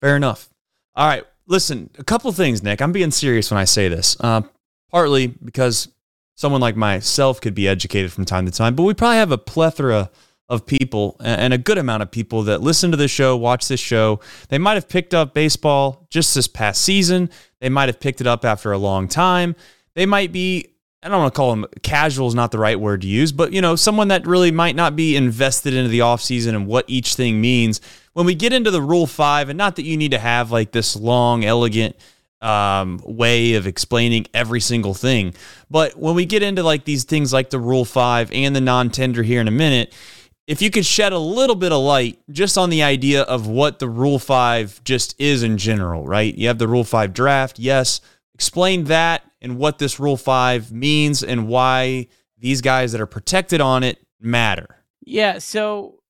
Fair 0.03 0.17
enough. 0.17 0.51
All 0.97 1.07
right. 1.07 1.25
Listen, 1.47 1.89
a 1.97 2.05
couple 2.05 2.31
things, 2.33 2.63
Nick. 2.63 2.83
I'm 2.83 2.93
being 2.93 3.13
serious 3.13 3.51
when 3.51 3.59
I 3.59 3.65
say 3.65 3.89
this. 3.89 4.17
Uh, 4.21 4.43
partly 4.91 5.29
because 5.29 5.89
someone 6.35 6.61
like 6.61 6.77
myself 6.77 7.41
could 7.41 7.55
be 7.55 7.69
educated 7.69 8.13
from 8.13 8.25
time 8.25 8.45
to 8.45 8.53
time, 8.53 8.75
but 8.75 8.83
we 8.83 8.95
probably 8.95 9.17
have 9.17 9.33
a 9.33 9.39
plethora 9.39 10.11
of 10.49 10.67
people 10.67 11.17
and 11.21 11.55
a 11.55 11.59
good 11.59 11.79
amount 11.79 12.03
of 12.03 12.11
people 12.11 12.43
that 12.43 12.61
listen 12.61 12.91
to 12.91 12.97
this 12.97 13.11
show, 13.11 13.37
watch 13.37 13.69
this 13.69 13.81
show. 13.81 14.21
They 14.49 14.59
might 14.59 14.75
have 14.75 14.89
picked 14.89 15.15
up 15.15 15.35
baseball 15.35 16.07
just 16.11 16.35
this 16.35 16.49
past 16.49 16.83
season. 16.83 17.31
They 17.61 17.69
might 17.69 17.89
have 17.89 18.01
picked 18.01 18.21
it 18.21 18.27
up 18.27 18.45
after 18.45 18.73
a 18.73 18.79
long 18.79 19.09
time. 19.09 19.55
They 19.95 20.05
might 20.05 20.33
be, 20.33 20.75
I 21.03 21.09
don't 21.09 21.23
want 21.23 21.33
to 21.33 21.37
call 21.37 21.51
them 21.53 21.67
casual 21.83 22.29
is 22.29 22.35
not 22.35 22.51
the 22.51 22.59
right 22.59 22.79
word 22.79 23.03
to 23.03 23.07
use, 23.07 23.33
but 23.33 23.53
you 23.53 23.63
know, 23.63 23.77
someone 23.77 24.09
that 24.09 24.27
really 24.27 24.51
might 24.51 24.77
not 24.77 24.97
be 24.97 25.17
invested 25.17 25.75
into 25.75 25.89
the 25.89 26.01
offseason 26.01 26.51
and 26.51 26.67
what 26.67 26.85
each 26.89 27.15
thing 27.15 27.41
means. 27.41 27.81
When 28.15 28.27
we 28.27 28.35
get 28.35 28.53
into 28.53 28.71
the 28.71 28.83
rule 28.83 29.07
five, 29.07 29.49
and 29.49 29.57
not 29.57 29.77
that 29.77 29.85
you 29.85 29.97
need 29.97 30.11
to 30.11 30.19
have 30.19 30.51
like 30.51 30.73
this 30.73 30.97
long, 30.97 31.45
elegant 31.45 31.97
um, 32.41 33.01
way 33.05 33.55
of 33.55 33.67
explaining 33.67 34.27
every 34.35 34.61
single 34.61 34.95
thing, 34.95 35.35
but 35.71 35.97
when 35.97 36.15
we 36.15 36.27
get 36.27 36.43
into 36.43 36.63
like 36.63 36.85
these 36.85 37.05
things 37.05 37.33
like 37.33 37.51
the 37.51 37.59
rule 37.59 37.85
five 37.85 38.31
and 38.33 38.55
the 38.55 38.61
non 38.61 38.91
tender 38.91 39.23
here 39.23 39.41
in 39.41 39.49
a 39.49 39.53
minute, 39.53 39.95
if 40.47 40.61
you 40.61 40.71
could 40.71 40.85
shed 40.85 41.13
a 41.13 41.19
little 41.19 41.55
bit 41.55 41.73
of 41.73 41.83
light 41.83 42.19
just 42.31 42.59
on 42.59 42.71
the 42.71 42.83
idea 42.83 43.23
of 43.23 43.47
what 43.47 43.79
the 43.79 43.89
Rule 43.89 44.19
5 44.19 44.83
just 44.85 45.19
is 45.21 45.43
in 45.43 45.57
general, 45.57 46.05
right? 46.05 46.35
You 46.35 46.49
have 46.49 46.59
the 46.59 46.69
Rule 46.69 46.85
5 46.85 47.13
draft. 47.15 47.59
Yes. 47.59 48.01
Explain 48.35 48.85
that 48.85 49.23
and 49.41 49.57
what 49.57 49.79
this 49.79 50.01
Rule 50.01 50.17
5 50.17 50.73
means 50.73 51.23
and 51.23 51.49
why 51.49 52.09
these 52.39 52.61
guys 52.61 52.93
that 52.93 53.01
are 53.01 53.07
protected 53.07 53.61
on 53.61 53.83
it 53.85 53.99
matter. 54.21 54.85
Yeah. 55.01 55.39
So 55.39 56.01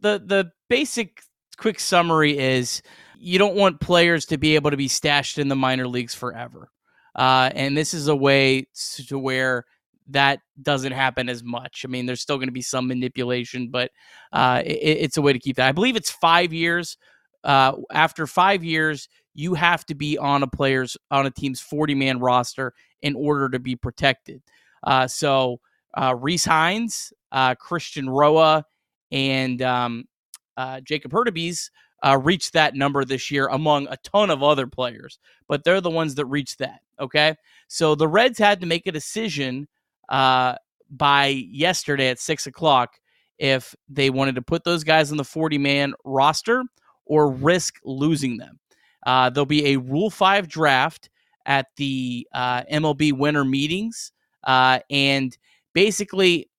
the 0.00 0.20
the 0.24 0.52
basic 0.68 1.22
quick 1.60 1.78
summary 1.78 2.38
is 2.38 2.80
you 3.18 3.38
don't 3.38 3.54
want 3.54 3.80
players 3.80 4.24
to 4.24 4.38
be 4.38 4.54
able 4.54 4.70
to 4.70 4.78
be 4.78 4.88
stashed 4.88 5.38
in 5.38 5.48
the 5.48 5.54
minor 5.54 5.86
leagues 5.86 6.14
forever. 6.14 6.70
Uh, 7.14 7.50
and 7.54 7.76
this 7.76 7.92
is 7.92 8.08
a 8.08 8.16
way 8.16 8.66
to 9.06 9.18
where 9.18 9.66
that 10.08 10.40
doesn't 10.62 10.92
happen 10.92 11.28
as 11.28 11.44
much. 11.44 11.84
I 11.84 11.88
mean, 11.88 12.06
there's 12.06 12.22
still 12.22 12.38
going 12.38 12.48
to 12.48 12.52
be 12.52 12.62
some 12.62 12.88
manipulation, 12.88 13.68
but 13.68 13.90
uh, 14.32 14.62
it, 14.64 14.70
it's 14.70 15.16
a 15.18 15.22
way 15.22 15.34
to 15.34 15.38
keep 15.38 15.56
that. 15.56 15.68
I 15.68 15.72
believe 15.72 15.96
it's 15.96 16.10
five 16.10 16.52
years. 16.52 16.96
Uh, 17.44 17.72
after 17.92 18.26
five 18.26 18.64
years, 18.64 19.08
you 19.34 19.52
have 19.54 19.84
to 19.86 19.94
be 19.94 20.16
on 20.16 20.42
a 20.42 20.46
player's 20.46 20.96
on 21.10 21.26
a 21.26 21.30
team's 21.30 21.60
40 21.60 21.94
man 21.94 22.20
roster 22.20 22.72
in 23.02 23.14
order 23.14 23.50
to 23.50 23.58
be 23.58 23.76
protected. 23.76 24.42
Uh, 24.82 25.06
so 25.06 25.60
uh, 25.94 26.14
Rece 26.14 26.46
Hinds, 26.46 27.12
uh, 27.32 27.54
Christian 27.54 28.08
Roa, 28.08 28.64
and 29.12 29.60
um, 29.60 30.04
uh, 30.60 30.80
Jacob 30.82 31.10
Hurtubise 31.10 31.70
uh, 32.04 32.18
reached 32.22 32.52
that 32.52 32.74
number 32.74 33.02
this 33.04 33.30
year 33.30 33.46
among 33.48 33.86
a 33.88 33.96
ton 33.98 34.30
of 34.30 34.42
other 34.42 34.66
players, 34.66 35.18
but 35.48 35.64
they're 35.64 35.80
the 35.80 35.90
ones 35.90 36.14
that 36.16 36.26
reached 36.26 36.58
that. 36.58 36.80
Okay. 37.00 37.34
So 37.68 37.94
the 37.94 38.06
Reds 38.06 38.38
had 38.38 38.60
to 38.60 38.66
make 38.66 38.86
a 38.86 38.92
decision 38.92 39.66
uh, 40.10 40.56
by 40.90 41.26
yesterday 41.28 42.10
at 42.10 42.18
six 42.18 42.46
o'clock 42.46 42.96
if 43.38 43.74
they 43.88 44.10
wanted 44.10 44.34
to 44.34 44.42
put 44.42 44.64
those 44.64 44.84
guys 44.84 45.10
on 45.10 45.16
the 45.16 45.24
40 45.24 45.56
man 45.56 45.94
roster 46.04 46.62
or 47.06 47.30
risk 47.30 47.76
losing 47.82 48.36
them. 48.36 48.58
Uh, 49.06 49.30
there'll 49.30 49.46
be 49.46 49.72
a 49.72 49.78
Rule 49.78 50.10
5 50.10 50.46
draft 50.46 51.08
at 51.46 51.68
the 51.76 52.28
uh, 52.34 52.64
MLB 52.64 53.14
winter 53.14 53.46
meetings. 53.46 54.12
Uh, 54.44 54.80
and 54.90 55.36
basically, 55.72 56.50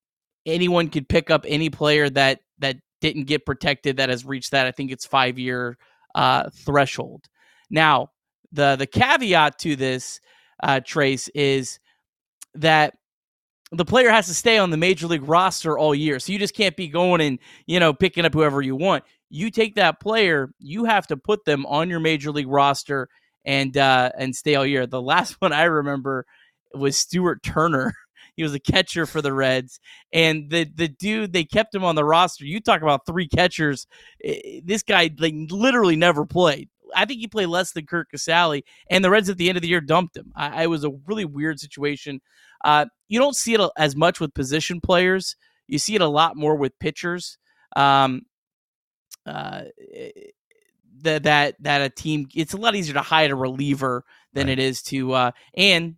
anyone 0.47 0.89
could 0.89 1.07
pick 1.07 1.29
up 1.29 1.45
any 1.47 1.69
player 1.69 2.09
that, 2.09 2.39
that 2.57 2.77
didn't 3.01 3.25
get 3.25 3.45
protected 3.45 3.97
that 3.97 4.09
has 4.09 4.25
reached 4.25 4.51
that. 4.51 4.67
I 4.67 4.71
think 4.71 4.91
it's 4.91 5.05
five 5.05 5.37
year 5.37 5.77
uh, 6.15 6.49
threshold. 6.53 7.25
Now, 7.69 8.09
the, 8.51 8.75
the 8.75 8.87
caveat 8.87 9.59
to 9.59 9.75
this, 9.75 10.19
uh, 10.63 10.79
Trace, 10.85 11.27
is 11.29 11.79
that 12.55 12.93
the 13.71 13.85
player 13.85 14.09
has 14.09 14.27
to 14.27 14.33
stay 14.33 14.57
on 14.57 14.69
the 14.69 14.77
major 14.77 15.07
league 15.07 15.27
roster 15.27 15.77
all 15.77 15.95
year. 15.95 16.19
So 16.19 16.33
you 16.33 16.39
just 16.39 16.55
can't 16.55 16.75
be 16.75 16.87
going 16.87 17.21
and, 17.21 17.39
you 17.65 17.79
know, 17.79 17.93
picking 17.93 18.25
up 18.25 18.33
whoever 18.33 18.61
you 18.61 18.75
want. 18.75 19.03
You 19.29 19.49
take 19.49 19.75
that 19.75 20.01
player, 20.01 20.49
you 20.59 20.83
have 20.85 21.07
to 21.07 21.17
put 21.17 21.45
them 21.45 21.65
on 21.65 21.89
your 21.89 22.01
major 22.01 22.31
league 22.31 22.49
roster 22.49 23.07
and 23.45 23.75
uh 23.75 24.11
and 24.17 24.35
stay 24.35 24.55
all 24.55 24.65
year. 24.65 24.85
The 24.85 25.01
last 25.01 25.33
one 25.39 25.53
I 25.53 25.63
remember 25.63 26.25
was 26.73 26.97
Stuart 26.97 27.41
Turner. 27.43 27.93
He 28.41 28.43
was 28.43 28.55
a 28.55 28.59
catcher 28.59 29.05
for 29.05 29.21
the 29.21 29.31
Reds, 29.31 29.79
and 30.11 30.49
the 30.49 30.63
the 30.63 30.87
dude 30.87 31.31
they 31.31 31.43
kept 31.43 31.75
him 31.75 31.83
on 31.83 31.93
the 31.93 32.03
roster. 32.03 32.43
You 32.43 32.59
talk 32.59 32.81
about 32.81 33.05
three 33.05 33.27
catchers. 33.27 33.85
This 34.63 34.81
guy 34.81 35.11
like 35.19 35.35
literally 35.51 35.95
never 35.95 36.25
played. 36.25 36.69
I 36.95 37.05
think 37.05 37.19
he 37.19 37.27
played 37.27 37.49
less 37.49 37.71
than 37.71 37.85
Curt 37.85 38.07
Casali, 38.11 38.63
and 38.89 39.05
the 39.05 39.11
Reds 39.11 39.29
at 39.29 39.37
the 39.37 39.47
end 39.47 39.59
of 39.59 39.61
the 39.61 39.67
year 39.67 39.79
dumped 39.79 40.17
him. 40.17 40.33
I, 40.35 40.63
I 40.63 40.67
was 40.67 40.83
a 40.83 40.89
really 41.05 41.23
weird 41.23 41.59
situation. 41.59 42.19
Uh, 42.65 42.87
you 43.09 43.19
don't 43.19 43.35
see 43.35 43.53
it 43.53 43.61
as 43.77 43.95
much 43.95 44.19
with 44.19 44.33
position 44.33 44.81
players. 44.81 45.35
You 45.67 45.77
see 45.77 45.93
it 45.93 46.01
a 46.01 46.07
lot 46.07 46.35
more 46.35 46.55
with 46.55 46.79
pitchers. 46.79 47.37
Um, 47.75 48.23
uh, 49.27 49.65
that 51.03 51.23
that 51.23 51.55
that 51.59 51.81
a 51.81 51.89
team 51.89 52.27
it's 52.33 52.53
a 52.53 52.57
lot 52.57 52.75
easier 52.75 52.95
to 52.95 53.01
hide 53.01 53.29
a 53.29 53.35
reliever 53.35 54.03
than 54.33 54.47
right. 54.47 54.57
it 54.57 54.59
is 54.59 54.81
to 54.81 55.13
uh, 55.13 55.31
and 55.55 55.95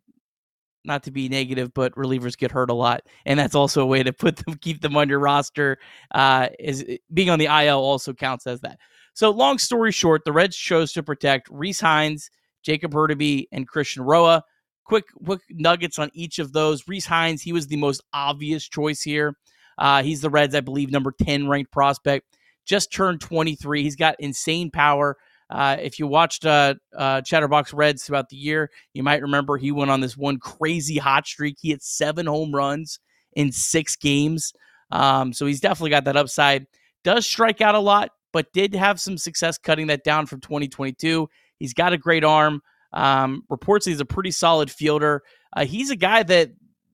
not 0.86 1.04
to 1.04 1.12
be 1.12 1.30
negative, 1.30 1.74
but 1.74 1.94
relievers 1.96 2.38
get 2.38 2.52
hurt 2.52 2.70
a 2.70 2.74
lot, 2.74 3.02
and 3.26 3.40
that's 3.40 3.56
also 3.56 3.82
a 3.82 3.86
way 3.86 4.04
to 4.04 4.14
put 4.14 4.38
them 4.38 4.56
keep 4.56 4.82
them 4.82 4.98
on 4.98 5.10
your 5.10 5.20
roster. 5.20 5.78
Uh, 6.14 6.50
is 6.60 6.86
being 7.14 7.30
on 7.30 7.40
the 7.40 7.46
IL 7.46 7.80
also 7.80 8.14
counts 8.14 8.48
as 8.48 8.62
that. 8.62 8.80
So, 9.14 9.30
long 9.30 9.60
story 9.60 9.92
short, 9.92 10.24
the 10.26 10.32
Reds 10.32 10.58
chose 10.58 10.92
to 10.94 11.04
protect 11.04 11.50
Rece 11.50 11.82
Hinds, 11.82 12.30
Jacob 12.64 12.94
Hurtubise, 12.94 13.48
and 13.52 13.68
Christian 13.68 14.04
Roa. 14.04 14.44
Quick, 14.86 15.06
quick 15.24 15.42
nuggets 15.50 15.98
on 15.98 16.10
each 16.14 16.40
of 16.40 16.52
those. 16.52 16.84
Rece 16.84 17.06
Hinds, 17.06 17.42
he 17.42 17.54
was 17.54 17.68
the 17.68 17.78
most 17.78 18.02
obvious 18.12 18.68
choice 18.68 19.02
here. 19.02 19.36
Uh, 19.78 20.04
he's 20.04 20.22
the 20.22 20.30
Reds, 20.30 20.56
I 20.56 20.62
believe, 20.62 20.92
number 20.92 21.14
10 21.24 21.48
ranked 21.48 21.72
prospect. 21.72 22.38
Just 22.66 22.92
turned 22.92 23.22
23. 23.22 23.84
He's 23.84 23.96
got 23.96 24.16
insane 24.20 24.72
power. 24.72 25.18
Uh, 25.50 25.78
if 25.80 26.00
you 26.00 26.08
watched 26.08 26.46
uh, 26.46 26.76
uh, 26.98 27.22
Chatterbox 27.22 27.74
Reds 27.74 28.04
throughout 28.04 28.30
the 28.30 28.38
year, 28.38 28.72
you 28.94 29.04
might 29.04 29.22
remember 29.22 29.58
he 29.58 29.72
went 29.72 29.92
on 29.92 30.02
this 30.02 30.18
one 30.18 30.40
crazy 30.40 30.98
hot 30.98 31.28
streak. 31.28 31.58
He 31.62 31.70
hit 31.70 31.84
seven 31.84 32.26
home 32.26 32.54
runs 32.54 33.00
in 33.34 33.52
six 33.52 33.96
games. 33.96 34.54
Um, 34.92 35.34
so 35.34 35.46
he's 35.46 35.60
definitely 35.60 35.90
got 35.92 36.06
that 36.06 36.18
upside. 36.18 36.66
Does 37.04 37.26
strike 37.26 37.62
out 37.62 37.76
a 37.76 37.80
lot, 37.80 38.12
but 38.32 38.52
did 38.54 38.74
have 38.76 39.00
some 39.00 39.18
success 39.18 39.58
cutting 39.58 39.88
that 39.88 40.04
down 40.04 40.26
from 40.26 40.40
2022. 40.42 41.30
He's 41.60 41.74
got 41.74 41.94
a 41.94 41.98
great 41.98 42.24
arm. 42.24 42.62
Um, 42.94 43.44
reports 43.50 43.86
he's 43.86 44.00
a 44.00 44.06
pretty 44.06 44.32
solid 44.32 44.70
fielder. 44.70 45.24
Uh, 45.56 45.66
he's 45.66 45.90
a 45.90 45.96
guy 45.96 46.24
that 46.24 46.52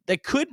that 0.07 0.23
could 0.23 0.47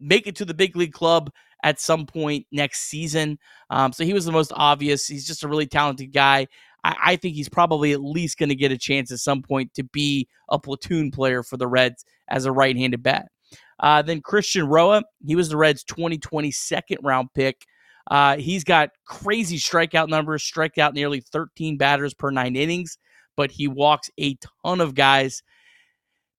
make 0.00 0.26
it 0.26 0.36
to 0.36 0.44
the 0.44 0.54
big 0.54 0.76
league 0.76 0.92
club 0.92 1.30
at 1.62 1.80
some 1.80 2.06
point 2.06 2.46
next 2.52 2.82
season. 2.82 3.38
Um, 3.70 3.92
so 3.92 4.04
he 4.04 4.12
was 4.12 4.24
the 4.24 4.32
most 4.32 4.52
obvious. 4.54 5.06
He's 5.06 5.26
just 5.26 5.42
a 5.42 5.48
really 5.48 5.66
talented 5.66 6.12
guy. 6.12 6.46
I, 6.88 6.96
I 7.04 7.16
think 7.16 7.36
he's 7.36 7.48
probably 7.48 7.92
at 7.92 8.02
least 8.02 8.38
going 8.38 8.48
to 8.48 8.54
get 8.54 8.72
a 8.72 8.78
chance 8.78 9.12
at 9.12 9.18
some 9.18 9.42
point 9.42 9.74
to 9.74 9.84
be 9.84 10.26
a 10.48 10.58
platoon 10.58 11.10
player 11.10 11.42
for 11.42 11.56
the 11.56 11.68
Reds 11.68 12.04
as 12.28 12.46
a 12.46 12.52
right-handed 12.52 13.02
bat. 13.02 13.26
Uh, 13.80 14.02
then 14.02 14.20
Christian 14.20 14.66
Roa, 14.66 15.04
he 15.24 15.36
was 15.36 15.50
the 15.50 15.56
Reds' 15.56 15.84
2020 15.84 16.50
second 16.50 16.98
round 17.02 17.28
pick. 17.34 17.64
Uh, 18.10 18.36
he's 18.38 18.64
got 18.64 18.90
crazy 19.04 19.58
strikeout 19.58 20.08
numbers, 20.08 20.42
strike 20.42 20.78
out 20.78 20.94
nearly 20.94 21.20
13 21.20 21.76
batters 21.76 22.14
per 22.14 22.30
nine 22.30 22.56
innings, 22.56 22.98
but 23.36 23.50
he 23.50 23.68
walks 23.68 24.10
a 24.18 24.36
ton 24.64 24.80
of 24.80 24.94
guys. 24.94 25.42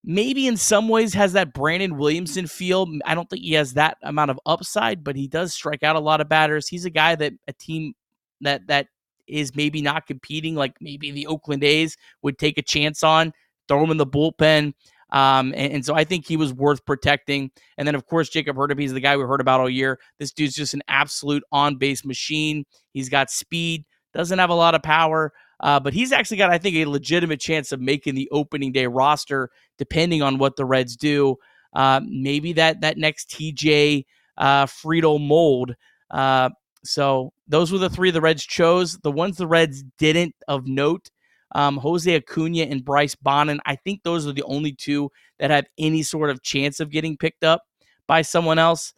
Maybe 0.03 0.47
in 0.47 0.57
some 0.57 0.89
ways 0.89 1.13
has 1.13 1.33
that 1.33 1.53
Brandon 1.53 1.97
Williamson 1.97 2.47
feel. 2.47 2.87
I 3.05 3.13
don't 3.13 3.29
think 3.29 3.43
he 3.43 3.53
has 3.53 3.73
that 3.73 3.97
amount 4.01 4.31
of 4.31 4.39
upside, 4.45 5.03
but 5.03 5.15
he 5.15 5.27
does 5.27 5.53
strike 5.53 5.83
out 5.83 5.95
a 5.95 5.99
lot 5.99 6.21
of 6.21 6.29
batters. 6.29 6.67
He's 6.67 6.85
a 6.85 6.89
guy 6.89 7.15
that 7.15 7.33
a 7.47 7.53
team 7.53 7.93
that 8.41 8.65
that 8.67 8.87
is 9.29 9.55
maybe 9.55 9.81
not 9.81 10.07
competing, 10.07 10.55
like 10.55 10.73
maybe 10.81 11.11
the 11.11 11.27
Oakland 11.27 11.63
A's 11.63 11.95
would 12.21 12.37
take 12.37 12.57
a 12.57 12.61
chance 12.61 13.03
on, 13.03 13.33
throw 13.67 13.83
him 13.83 13.91
in 13.91 13.97
the 13.97 14.07
bullpen. 14.07 14.73
Um, 15.11 15.53
and, 15.55 15.73
and, 15.73 15.85
so 15.85 15.95
I 15.95 16.03
think 16.03 16.27
he 16.27 16.37
was 16.37 16.53
worth 16.53 16.85
protecting. 16.85 17.49
And 17.77 17.87
then, 17.87 17.95
of 17.95 18.05
course, 18.05 18.29
Jacob 18.29 18.55
Hurtubise 18.55 18.85
is 18.85 18.93
the 18.93 18.99
guy 18.99 19.17
we 19.17 19.23
heard 19.23 19.41
about 19.41 19.59
all 19.59 19.69
year. 19.69 19.99
This 20.19 20.31
dude's 20.31 20.53
just 20.53 20.75
an 20.75 20.83
absolute 20.87 21.43
on 21.51 21.77
base 21.77 22.05
machine. 22.05 22.63
He's 22.93 23.09
got 23.09 23.31
speed, 23.31 23.85
doesn't 24.13 24.37
have 24.37 24.51
a 24.51 24.55
lot 24.55 24.75
of 24.75 24.83
power, 24.83 25.33
uh, 25.61 25.79
but 25.79 25.93
he's 25.93 26.11
actually 26.11 26.37
got, 26.37 26.51
I 26.51 26.59
think, 26.59 26.75
a 26.75 26.85
legitimate 26.85 27.39
chance 27.39 27.71
of 27.71 27.81
making 27.81 28.13
the 28.13 28.29
opening 28.31 28.71
day 28.71 28.85
roster, 28.85 29.49
depending 29.79 30.21
on 30.21 30.37
what 30.37 30.55
the 30.57 30.65
Reds 30.65 30.95
do. 30.95 31.37
Uh, 31.73 32.01
maybe 32.05 32.53
that 32.53 32.81
that 32.81 32.97
next 32.97 33.29
TJ 33.29 34.05
uh, 34.37 34.65
Friedl 34.65 35.19
mold. 35.25 35.75
Uh, 36.09 36.49
so 36.83 37.33
those 37.47 37.71
were 37.71 37.77
the 37.77 37.89
three 37.89 38.11
the 38.11 38.21
Reds 38.21 38.45
chose. 38.45 38.97
The 38.99 39.11
ones 39.11 39.37
the 39.37 39.47
Reds 39.47 39.83
didn't 39.97 40.35
of 40.47 40.67
note 40.67 41.09
um, 41.53 41.77
Jose 41.77 42.13
Acuna 42.13 42.63
and 42.63 42.83
Bryce 42.85 43.15
Bonnin. 43.15 43.59
I 43.65 43.75
think 43.75 44.03
those 44.03 44.27
are 44.27 44.33
the 44.33 44.43
only 44.43 44.73
two 44.73 45.11
that 45.39 45.49
have 45.49 45.65
any 45.77 46.03
sort 46.03 46.29
of 46.29 46.43
chance 46.43 46.79
of 46.79 46.91
getting 46.91 47.17
picked 47.17 47.43
up 47.43 47.63
by 48.07 48.21
someone 48.21 48.59
else. 48.59 48.93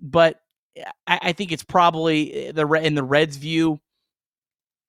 But 0.00 0.40
I, 1.06 1.18
I 1.22 1.32
think 1.32 1.52
it's 1.52 1.64
probably 1.64 2.48
eh, 2.48 2.52
the 2.52 2.66
in 2.72 2.94
the 2.94 3.02
Reds' 3.02 3.36
view, 3.36 3.80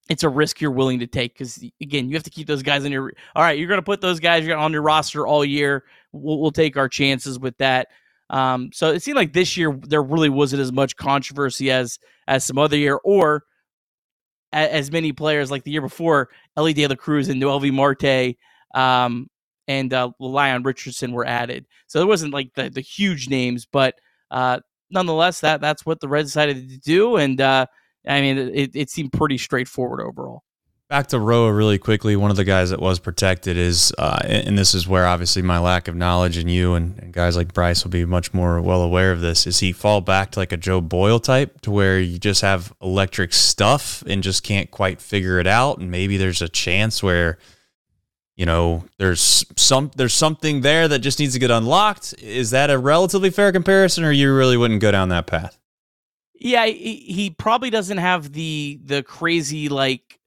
it's 0.09 0.23
a 0.23 0.29
risk 0.29 0.61
you're 0.61 0.71
willing 0.71 0.99
to 0.99 1.07
take 1.07 1.33
because 1.33 1.63
again, 1.81 2.09
you 2.09 2.15
have 2.15 2.23
to 2.23 2.29
keep 2.29 2.47
those 2.47 2.63
guys 2.63 2.85
in 2.85 2.91
your. 2.91 3.11
All 3.35 3.43
right, 3.43 3.57
you're 3.57 3.67
going 3.67 3.79
to 3.79 3.85
put 3.85 4.01
those 4.01 4.19
guys 4.19 4.47
on 4.49 4.71
your 4.71 4.81
roster 4.81 5.27
all 5.27 5.43
year. 5.43 5.83
We'll, 6.11 6.39
we'll 6.39 6.51
take 6.51 6.77
our 6.77 6.89
chances 6.89 7.39
with 7.39 7.57
that. 7.57 7.89
Um, 8.33 8.71
so 8.73 8.91
it 8.91 9.03
seemed 9.03 9.15
like 9.15 9.33
this 9.33 9.55
year 9.55 9.79
there 9.83 10.01
really 10.01 10.29
wasn't 10.29 10.61
as 10.61 10.71
much 10.71 10.95
controversy 10.95 11.69
as 11.69 11.99
as 12.27 12.43
some 12.43 12.57
other 12.57 12.75
year, 12.75 12.99
or 13.03 13.43
as 14.51 14.91
many 14.91 15.11
players 15.11 15.51
like 15.51 15.63
the 15.63 15.71
year 15.71 15.81
before, 15.81 16.29
Elly 16.57 16.73
De 16.73 16.87
La 16.87 16.95
Cruz 16.95 17.29
and 17.29 17.41
Noelvi 17.41 17.71
Marte 17.71 18.35
um, 18.75 19.27
and 19.67 19.93
uh, 19.93 20.11
Lyon 20.19 20.63
Richardson 20.63 21.11
were 21.11 21.25
added. 21.25 21.65
So 21.87 22.01
it 22.01 22.07
wasn't 22.07 22.33
like 22.33 22.53
the, 22.55 22.69
the 22.69 22.81
huge 22.81 23.29
names, 23.29 23.67
but 23.71 23.95
uh, 24.31 24.59
nonetheless, 24.89 25.41
that 25.41 25.61
that's 25.61 25.85
what 25.85 25.99
the 25.99 26.07
Reds 26.07 26.29
decided 26.29 26.69
to 26.69 26.77
do. 26.79 27.17
And 27.17 27.39
uh, 27.39 27.67
I 28.07 28.21
mean, 28.21 28.37
it, 28.37 28.71
it 28.75 28.89
seemed 28.89 29.13
pretty 29.13 29.37
straightforward 29.37 30.01
overall. 30.01 30.43
Back 30.89 31.07
to 31.07 31.19
Roa 31.19 31.51
really 31.51 31.79
quickly. 31.79 32.15
One 32.15 32.29
of 32.29 32.37
the 32.37 32.43
guys 32.43 32.69
that 32.69 32.79
was 32.79 32.99
protected 32.99 33.57
is, 33.57 33.91
uh, 33.97 34.19
and 34.25 34.57
this 34.57 34.75
is 34.75 34.87
where 34.87 35.07
obviously 35.07 35.41
my 35.41 35.57
lack 35.57 35.87
of 35.87 35.95
knowledge 35.95 36.37
and 36.37 36.51
you 36.51 36.75
and, 36.75 36.99
and, 36.99 37.11
guys 37.11 37.35
like 37.35 37.53
Bryce 37.53 37.83
will 37.83 37.89
be 37.89 38.05
much 38.05 38.33
more 38.33 38.61
well 38.61 38.81
aware 38.81 39.11
of 39.11 39.21
this. 39.21 39.47
Is 39.47 39.59
he 39.59 39.71
fall 39.71 40.01
back 40.01 40.31
to 40.31 40.39
like 40.39 40.51
a 40.51 40.57
Joe 40.57 40.81
Boyle 40.81 41.19
type, 41.19 41.61
to 41.61 41.71
where 41.71 41.99
you 41.99 42.19
just 42.19 42.41
have 42.41 42.73
electric 42.81 43.33
stuff 43.33 44.03
and 44.05 44.21
just 44.21 44.43
can't 44.43 44.69
quite 44.69 45.01
figure 45.01 45.39
it 45.39 45.47
out, 45.47 45.79
and 45.79 45.89
maybe 45.89 46.17
there's 46.17 46.43
a 46.43 46.49
chance 46.49 47.01
where, 47.01 47.39
you 48.35 48.45
know, 48.45 48.85
there's 48.99 49.45
some 49.55 49.89
there's 49.95 50.13
something 50.13 50.61
there 50.61 50.87
that 50.87 50.99
just 50.99 51.17
needs 51.17 51.33
to 51.33 51.39
get 51.39 51.49
unlocked. 51.49 52.13
Is 52.21 52.51
that 52.51 52.69
a 52.69 52.77
relatively 52.77 53.31
fair 53.31 53.51
comparison, 53.51 54.03
or 54.03 54.11
you 54.11 54.31
really 54.35 54.57
wouldn't 54.57 54.81
go 54.81 54.91
down 54.91 55.09
that 55.09 55.25
path? 55.27 55.57
Yeah, 56.35 56.65
he, 56.65 56.97
he 56.97 57.29
probably 57.29 57.69
doesn't 57.71 57.99
have 57.99 58.33
the 58.33 58.79
the 58.83 59.01
crazy 59.01 59.69
like 59.69 60.19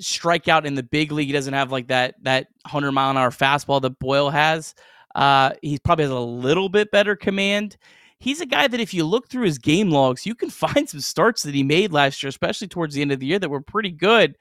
strikeout 0.00 0.64
in 0.64 0.74
the 0.74 0.82
big 0.82 1.12
league. 1.12 1.26
He 1.26 1.32
doesn't 1.32 1.54
have 1.54 1.70
like 1.72 1.88
that 1.88 2.14
that 2.22 2.48
hundred 2.66 2.92
mile 2.92 3.10
an 3.10 3.16
hour 3.16 3.30
fastball 3.30 3.80
that 3.82 3.98
Boyle 3.98 4.30
has. 4.30 4.74
Uh, 5.14 5.52
he 5.62 5.78
probably 5.78 6.04
has 6.04 6.12
a 6.12 6.18
little 6.18 6.68
bit 6.68 6.90
better 6.90 7.16
command. 7.16 7.76
He's 8.18 8.40
a 8.40 8.46
guy 8.46 8.68
that 8.68 8.80
if 8.80 8.92
you 8.92 9.04
look 9.04 9.28
through 9.28 9.44
his 9.44 9.58
game 9.58 9.90
logs, 9.90 10.26
you 10.26 10.34
can 10.34 10.50
find 10.50 10.88
some 10.88 11.00
starts 11.00 11.42
that 11.44 11.54
he 11.54 11.62
made 11.62 11.92
last 11.92 12.22
year, 12.22 12.28
especially 12.28 12.68
towards 12.68 12.94
the 12.94 13.02
end 13.02 13.12
of 13.12 13.20
the 13.20 13.26
year, 13.26 13.38
that 13.38 13.50
were 13.50 13.60
pretty 13.60 13.90
good. 13.90 14.36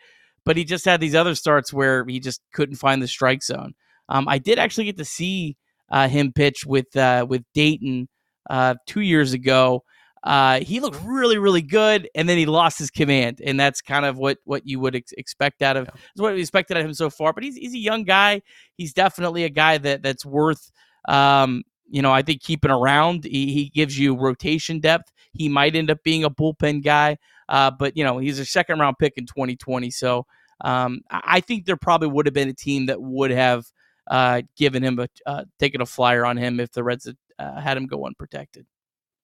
But 0.45 0.57
he 0.57 0.63
just 0.63 0.85
had 0.85 0.99
these 0.99 1.15
other 1.15 1.35
starts 1.35 1.73
where 1.73 2.05
he 2.05 2.19
just 2.19 2.41
couldn't 2.53 2.77
find 2.77 3.01
the 3.01 3.07
strike 3.07 3.43
zone. 3.43 3.75
Um, 4.07 4.27
I 4.27 4.37
did 4.37 4.57
actually 4.57 4.85
get 4.85 4.97
to 4.97 5.05
see 5.05 5.57
uh, 5.89 6.07
him 6.07 6.31
pitch 6.31 6.65
with 6.65 6.95
uh, 6.95 7.25
with 7.27 7.43
Dayton 7.53 8.07
uh, 8.49 8.75
two 8.85 9.01
years 9.01 9.33
ago. 9.33 9.83
Uh, 10.23 10.59
he 10.59 10.79
looked 10.79 11.01
really, 11.03 11.38
really 11.38 11.61
good, 11.61 12.09
and 12.13 12.27
then 12.27 12.38
he 12.38 12.45
lost 12.45 12.77
his 12.77 12.91
command, 12.91 13.41
and 13.43 13.59
that's 13.59 13.81
kind 13.81 14.05
of 14.05 14.17
what 14.17 14.38
what 14.43 14.67
you 14.67 14.79
would 14.79 14.95
ex- 14.95 15.13
expect 15.13 15.61
out 15.61 15.77
of 15.77 15.85
yeah. 15.88 16.23
what 16.23 16.33
we 16.33 16.41
expected 16.41 16.75
out 16.75 16.81
of 16.81 16.88
him 16.88 16.93
so 16.93 17.09
far. 17.09 17.31
But 17.31 17.43
he's 17.43 17.55
he's 17.55 17.73
a 17.73 17.79
young 17.79 18.03
guy. 18.03 18.41
He's 18.75 18.93
definitely 18.93 19.45
a 19.45 19.49
guy 19.49 19.77
that 19.77 20.03
that's 20.03 20.25
worth, 20.25 20.71
um, 21.07 21.63
you 21.88 22.01
know, 22.01 22.11
I 22.11 22.21
think 22.21 22.41
keeping 22.41 22.71
around. 22.71 23.23
He, 23.23 23.53
he 23.53 23.69
gives 23.69 23.97
you 23.97 24.15
rotation 24.15 24.79
depth. 24.79 25.11
He 25.31 25.47
might 25.47 25.75
end 25.75 25.89
up 25.89 26.03
being 26.03 26.25
a 26.25 26.29
bullpen 26.29 26.83
guy, 26.83 27.17
uh, 27.47 27.71
but 27.71 27.95
you 27.95 28.03
know, 28.03 28.17
he's 28.17 28.39
a 28.39 28.45
second 28.45 28.79
round 28.79 28.97
pick 28.99 29.13
in 29.15 29.25
2020. 29.25 29.89
So 29.89 30.25
um, 30.61 30.99
I 31.09 31.39
think 31.39 31.65
there 31.65 31.77
probably 31.77 32.09
would 32.09 32.25
have 32.25 32.33
been 32.33 32.49
a 32.49 32.53
team 32.53 32.88
that 32.88 33.01
would 33.01 33.31
have 33.31 33.65
uh, 34.09 34.41
given 34.57 34.83
him 34.83 34.99
a 34.99 35.07
uh, 35.25 35.45
taken 35.59 35.79
a 35.79 35.85
flyer 35.85 36.25
on 36.25 36.35
him 36.35 36.59
if 36.59 36.71
the 36.71 36.83
Reds 36.83 37.05
had, 37.05 37.17
uh, 37.38 37.61
had 37.61 37.77
him 37.77 37.85
go 37.85 38.05
unprotected. 38.05 38.65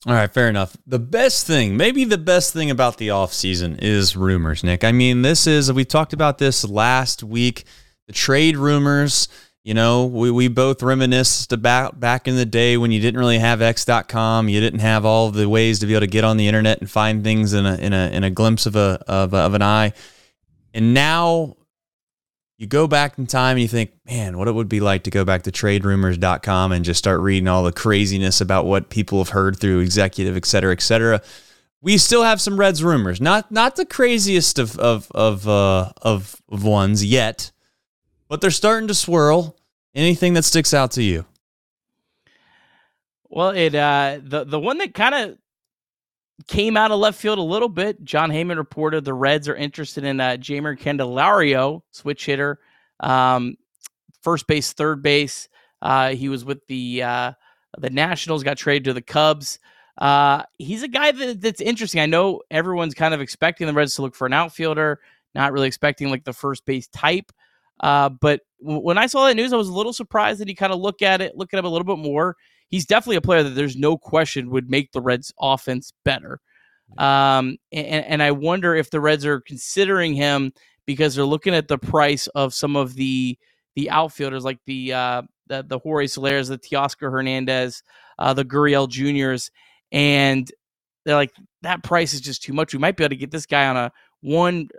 All 0.08 0.14
right, 0.14 0.32
fair 0.32 0.48
enough. 0.48 0.78
The 0.86 1.00
best 1.00 1.48
thing, 1.48 1.78
maybe 1.78 2.04
the 2.04 2.20
best 2.20 2.54
thing 2.54 2.70
about 2.70 2.98
the 2.98 3.08
offseason 3.08 3.82
is 3.82 4.16
rumors, 4.16 4.64
Nick. 4.64 4.84
I 4.84 4.92
mean, 4.92 5.24
this 5.24 5.48
is, 5.48 5.74
we 5.74 5.84
talked 5.84 6.14
about 6.14 6.38
this 6.38 6.64
last 6.64 7.24
week, 7.24 7.64
the 8.06 8.14
trade 8.14 8.56
rumors. 8.56 9.28
You 9.64 9.74
know, 9.74 10.06
we, 10.06 10.30
we 10.30 10.48
both 10.48 10.84
reminisced 10.84 11.52
about 11.52 12.00
back 12.00 12.28
in 12.28 12.36
the 12.36 12.46
day 12.46 12.78
when 12.78 12.92
you 12.92 13.00
didn't 13.00 13.20
really 13.20 13.40
have 13.40 13.64
X.com, 13.64 14.48
you 14.48 14.62
didn't 14.62 14.82
have 14.82 15.06
all 15.06 15.32
the 15.32 15.50
ways 15.50 15.80
to 15.80 15.88
be 15.88 15.94
able 15.94 16.02
to 16.02 16.08
get 16.08 16.24
on 16.24 16.38
the 16.38 16.48
internet 16.48 16.82
and 16.82 16.92
find 16.92 17.24
things 17.24 17.54
in 17.54 17.66
a 17.66 17.76
in 17.78 17.92
a 17.92 18.10
in 18.12 18.24
a 18.24 18.30
glimpse 18.30 18.68
of 18.68 18.76
a 18.76 19.04
of, 19.08 19.34
a, 19.34 19.38
of 19.38 19.56
an 19.56 19.64
eye. 19.64 19.94
And 20.76 20.94
now 20.94 21.56
you 22.58 22.68
go 22.68 22.88
back 22.88 23.18
in 23.18 23.28
time 23.28 23.58
and 23.58 23.62
you 23.62 23.68
think, 23.68 23.92
man, 24.06 24.38
what 24.38 24.48
it 24.48 24.54
would 24.54 24.70
be 24.70 24.80
like 24.80 25.04
to 25.04 25.12
go 25.12 25.26
back 25.26 25.44
to 25.44 25.52
traderumors.com 25.52 26.72
and 26.72 26.86
just 26.86 26.98
start 26.98 27.20
reading 27.20 27.48
all 27.48 27.64
the 27.64 27.72
craziness 27.72 28.40
about 28.40 28.66
what 28.66 28.90
people 28.90 29.18
have 29.18 29.30
heard 29.30 29.60
through 29.60 29.80
executive, 29.80 30.38
et 30.38 30.46
cetera, 30.46 30.72
et 30.72 30.82
cetera. 30.82 31.22
We 31.82 31.98
still 31.98 32.24
have 32.24 32.40
some 32.40 32.58
Reds 32.58 32.84
rumors, 32.84 33.20
not 33.20 33.52
not 33.52 33.76
the 33.76 33.86
craziest 33.86 34.58
of 34.58 34.80
of 34.80 35.12
of 35.12 35.48
uh, 35.48 35.92
of, 36.02 36.42
of 36.50 36.64
ones 36.64 37.06
yet, 37.06 37.52
but 38.28 38.42
they're 38.42 38.52
starting 38.52 38.88
to 38.88 38.96
swirl. 38.96 39.58
Anything 39.94 40.34
that 40.34 40.44
sticks 40.44 40.74
out 40.74 40.92
to 40.92 41.04
you? 41.04 41.26
Well, 43.30 43.50
it 43.50 43.76
uh, 43.76 44.20
the 44.24 44.46
the 44.46 44.60
one 44.60 44.78
that 44.80 44.94
kind 44.94 45.14
of 45.14 45.38
came 46.48 46.78
out 46.78 46.92
of 46.92 47.00
left 47.00 47.20
field 47.20 47.40
a 47.40 47.44
little 47.44 47.70
bit. 47.70 48.04
Jon 48.04 48.30
Heyman 48.30 48.58
reported 48.58 49.06
the 49.06 49.14
Reds 49.14 49.48
are 49.48 49.56
interested 49.56 50.04
in 50.04 50.20
uh, 50.20 50.38
Jeimer 50.40 50.78
Candelario, 50.78 51.82
switch 51.92 52.26
hitter, 52.26 52.60
um, 53.00 53.56
first 54.22 54.48
base, 54.48 54.74
third 54.74 55.02
base. 55.02 55.50
Uh, 55.82 56.10
he 56.10 56.30
was 56.30 56.44
with 56.44 56.66
the 56.68 57.04
uh, 57.04 57.32
the 57.78 57.90
Nationals, 57.90 58.44
got 58.44 58.58
traded 58.58 58.86
to 58.86 58.94
the 58.94 59.02
Cubs. 59.02 59.60
Uh, 59.98 60.44
he's 60.58 60.84
a 60.84 60.88
guy 60.88 61.12
that, 61.12 61.42
that's 61.42 61.62
interesting. 61.62 62.02
I 62.02 62.06
know 62.06 62.42
everyone's 62.52 62.94
kind 62.94 63.14
of 63.14 63.22
expecting 63.22 63.68
the 63.68 63.74
Reds 63.74 63.96
to 63.96 64.02
look 64.02 64.16
for 64.16 64.28
an 64.28 64.34
outfielder, 64.34 65.00
not 65.34 65.54
really 65.54 65.68
expecting 65.68 66.10
like 66.10 66.26
the 66.26 66.34
first 66.34 66.66
base 66.66 66.88
type. 66.88 67.32
Uh, 67.80 68.10
but 68.10 68.42
w- 68.62 68.82
when 68.82 68.98
I 68.98 69.08
saw 69.08 69.26
that 69.28 69.36
news, 69.36 69.54
I 69.54 69.58
was 69.58 69.70
a 69.70 69.74
little 69.74 69.94
surprised 69.94 70.40
that 70.42 70.48
he 70.48 70.56
kind 70.56 70.74
of 70.74 70.80
look 70.80 71.02
at 71.02 71.22
it, 71.22 71.38
look 71.38 71.54
at 71.54 71.60
him 71.60 71.66
a 71.66 71.70
little 71.70 71.86
bit 71.86 72.00
more 72.00 72.36
he's 72.70 72.86
definitely 72.86 73.18
a 73.18 73.22
player 73.22 73.44
that 73.44 73.52
there's 73.52 73.76
no 73.76 73.98
question 73.98 74.50
would 74.50 74.70
make 74.70 74.92
the 74.92 75.02
Reds 75.02 75.34
offense 75.40 75.94
better. 76.04 76.40
Um, 76.98 77.58
and, 77.72 78.06
and 78.06 78.24
I 78.24 78.32
wonder 78.32 78.76
if 78.76 78.92
the 78.92 79.02
Reds 79.02 79.26
are 79.26 79.42
considering 79.42 80.14
him 80.14 80.54
because 80.86 81.16
they're 81.16 81.26
looking 81.26 81.56
at 81.56 81.68
the 81.68 81.78
price 81.78 82.28
of 82.28 82.54
some 82.54 82.76
of 82.76 82.96
the 82.96 83.38
the 83.76 83.90
outfielders 83.90 84.46
like 84.46 84.60
the 84.66 84.94
uh, 84.94 85.22
the, 85.48 85.66
the 85.68 85.80
Jorge 85.80 86.06
Solers, 86.06 86.48
the 86.48 86.58
Teoscar 86.58 87.12
Hernandez, 87.12 87.84
uh, 88.20 88.34
the 88.34 88.46
Gurriel 88.46 88.88
Juniors, 88.88 89.52
and 89.92 90.50
they're 91.06 91.16
like 91.16 91.34
that 91.62 91.84
price 91.84 92.14
is 92.14 92.22
just 92.22 92.44
too 92.44 92.54
much. 92.54 92.74
We 92.74 92.80
might 92.80 92.98
be 92.98 93.04
able 93.04 93.10
to 93.10 93.16
get 93.16 93.32
this 93.32 93.46
guy 93.46 93.68
on 93.68 93.78
a 93.78 93.92
one 94.26 94.70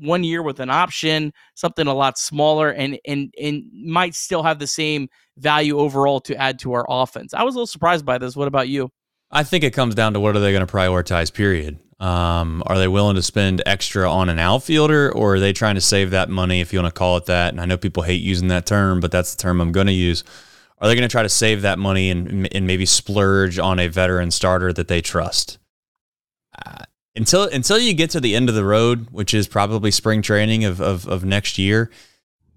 one 0.00 0.24
year 0.24 0.42
with 0.42 0.60
an 0.60 0.70
option, 0.70 1.32
something 1.54 1.86
a 1.86 1.94
lot 1.94 2.18
smaller, 2.18 2.70
and 2.70 2.98
and 3.06 3.32
and 3.40 3.64
might 3.72 4.14
still 4.14 4.42
have 4.42 4.58
the 4.58 4.66
same 4.66 5.08
value 5.38 5.78
overall 5.78 6.20
to 6.20 6.36
add 6.36 6.58
to 6.60 6.72
our 6.74 6.86
offense. 6.88 7.32
I 7.32 7.42
was 7.42 7.54
a 7.54 7.58
little 7.58 7.66
surprised 7.66 8.04
by 8.04 8.18
this. 8.18 8.36
What 8.36 8.48
about 8.48 8.68
you? 8.68 8.90
I 9.30 9.42
think 9.42 9.64
it 9.64 9.72
comes 9.72 9.94
down 9.94 10.12
to 10.12 10.20
what 10.20 10.36
are 10.36 10.40
they 10.40 10.52
going 10.52 10.66
to 10.66 10.72
prioritize. 10.72 11.32
Period. 11.32 11.78
Um, 12.00 12.62
are 12.66 12.76
they 12.76 12.88
willing 12.88 13.16
to 13.16 13.22
spend 13.22 13.62
extra 13.64 14.10
on 14.10 14.28
an 14.28 14.38
outfielder, 14.38 15.12
or 15.12 15.36
are 15.36 15.40
they 15.40 15.52
trying 15.52 15.76
to 15.76 15.80
save 15.80 16.10
that 16.10 16.28
money, 16.28 16.60
if 16.60 16.72
you 16.72 16.80
want 16.80 16.94
to 16.94 16.98
call 16.98 17.16
it 17.16 17.26
that? 17.26 17.52
And 17.52 17.60
I 17.60 17.64
know 17.64 17.76
people 17.78 18.02
hate 18.02 18.20
using 18.20 18.48
that 18.48 18.66
term, 18.66 19.00
but 19.00 19.10
that's 19.10 19.34
the 19.34 19.40
term 19.40 19.60
I'm 19.60 19.72
going 19.72 19.86
to 19.86 19.92
use. 19.92 20.24
Are 20.78 20.88
they 20.88 20.94
going 20.94 21.08
to 21.08 21.12
try 21.12 21.22
to 21.22 21.28
save 21.28 21.62
that 21.62 21.78
money 21.78 22.10
and, 22.10 22.48
and 22.54 22.66
maybe 22.66 22.84
splurge 22.84 23.58
on 23.58 23.78
a 23.78 23.88
veteran 23.88 24.30
starter 24.32 24.72
that 24.72 24.88
they 24.88 25.00
trust? 25.00 25.58
Uh, 26.66 26.84
until 27.16 27.44
until 27.44 27.78
you 27.78 27.94
get 27.94 28.10
to 28.10 28.20
the 28.20 28.34
end 28.34 28.48
of 28.48 28.54
the 28.54 28.64
road, 28.64 29.08
which 29.10 29.34
is 29.34 29.46
probably 29.46 29.90
spring 29.90 30.22
training 30.22 30.64
of, 30.64 30.80
of, 30.80 31.06
of 31.06 31.24
next 31.24 31.58
year, 31.58 31.90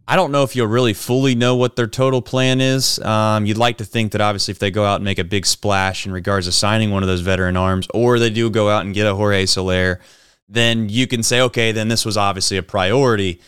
I 0.07 0.15
don't 0.15 0.31
know 0.31 0.43
if 0.43 0.55
you'll 0.55 0.67
really 0.67 0.93
fully 0.93 1.35
know 1.35 1.55
what 1.55 1.75
their 1.75 1.87
total 1.87 2.21
plan 2.21 2.61
is. 2.61 2.97
Um, 2.99 3.45
you'd 3.45 3.57
like 3.57 3.77
to 3.77 3.85
think 3.85 4.13
that 4.13 4.21
obviously 4.21 4.53
if 4.53 4.59
they 4.59 4.71
go 4.71 4.85
out 4.85 4.95
and 4.95 5.03
make 5.03 5.19
a 5.19 5.23
big 5.23 5.45
splash 5.45 6.05
in 6.05 6.11
regards 6.11 6.47
to 6.47 6.51
signing 6.51 6.91
one 6.91 7.03
of 7.03 7.07
those 7.07 7.21
veteran 7.21 7.57
arms, 7.57 7.87
or 7.93 8.17
they 8.17 8.29
do 8.29 8.49
go 8.49 8.69
out 8.69 8.85
and 8.85 8.93
get 8.93 9.05
a 9.05 9.13
Jorge 9.13 9.45
Soler, 9.45 9.99
then 10.47 10.87
you 10.87 11.07
can 11.07 11.23
say, 11.23 11.41
okay, 11.41 11.71
then 11.71 11.89
this 11.89 12.05
was 12.05 12.15
obviously 12.15 12.57
a 12.57 12.63
priority. 12.63 13.41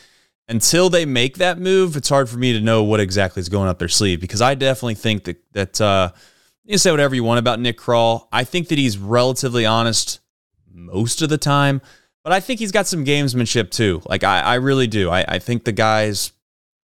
Until 0.50 0.90
they 0.90 1.06
make 1.06 1.38
that 1.38 1.60
move, 1.60 1.96
it's 1.96 2.10
hard 2.10 2.28
for 2.28 2.38
me 2.38 2.54
to 2.54 2.60
know 2.60 2.84
what 2.84 3.00
exactly 3.00 3.40
is 3.40 3.50
going 3.50 3.70
up 3.70 3.80
their 3.80 3.88
sleeve 3.88 4.20
because 4.20 4.42
I 4.42 4.56
definitely 4.56 4.96
think 4.96 5.24
that 5.26 5.54
that 5.54 5.80
uh, 5.80 6.12
you 6.66 6.72
can 6.72 6.80
say 6.80 6.92
whatever 6.92 7.16
you 7.16 7.24
want 7.24 7.40
about 7.40 7.60
Nick 7.60 7.78
Krall. 7.78 8.28
I 8.32 8.44
think 8.44 8.68
that 8.68 8.78
he's 8.78 8.98
relatively 8.98 9.66
honest 9.66 10.20
most 10.80 11.22
of 11.22 11.30
the 11.30 11.38
time, 11.38 11.82
but 12.24 12.34
I 12.34 12.40
think 12.40 12.60
he's 12.60 12.72
got 12.72 12.88
some 12.88 13.06
gamesmanship 13.06 13.72
too. 13.72 14.02
Like 14.06 14.24
I, 14.24 14.42
I 14.42 14.56
really 14.56 14.88
do. 14.88 15.10
I, 15.10 15.26
I 15.28 15.40
think 15.40 15.64
the 15.64 15.72
guy's 15.72 16.32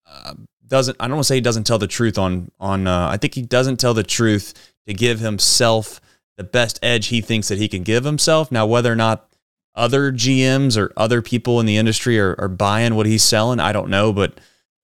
uh, 0.05 0.33
doesn't 0.67 0.97
I 0.99 1.07
don't 1.07 1.17
want 1.17 1.25
to 1.25 1.27
say 1.27 1.35
he 1.35 1.41
doesn't 1.41 1.65
tell 1.65 1.79
the 1.79 1.87
truth 1.87 2.17
on 2.17 2.51
on 2.59 2.87
uh, 2.87 3.09
I 3.09 3.17
think 3.17 3.35
he 3.35 3.41
doesn't 3.41 3.77
tell 3.77 3.93
the 3.93 4.03
truth 4.03 4.73
to 4.87 4.93
give 4.93 5.19
himself 5.19 6.01
the 6.37 6.43
best 6.43 6.79
edge 6.81 7.07
he 7.07 7.21
thinks 7.21 7.47
that 7.47 7.57
he 7.57 7.67
can 7.67 7.83
give 7.83 8.03
himself. 8.03 8.51
Now 8.51 8.65
whether 8.65 8.91
or 8.91 8.95
not 8.95 9.27
other 9.75 10.11
GMs 10.11 10.77
or 10.77 10.93
other 10.95 11.21
people 11.21 11.59
in 11.59 11.65
the 11.65 11.77
industry 11.77 12.19
are, 12.19 12.35
are 12.37 12.47
buying 12.47 12.95
what 12.95 13.05
he's 13.05 13.23
selling, 13.23 13.59
I 13.59 13.71
don't 13.71 13.89
know, 13.89 14.13
but 14.13 14.39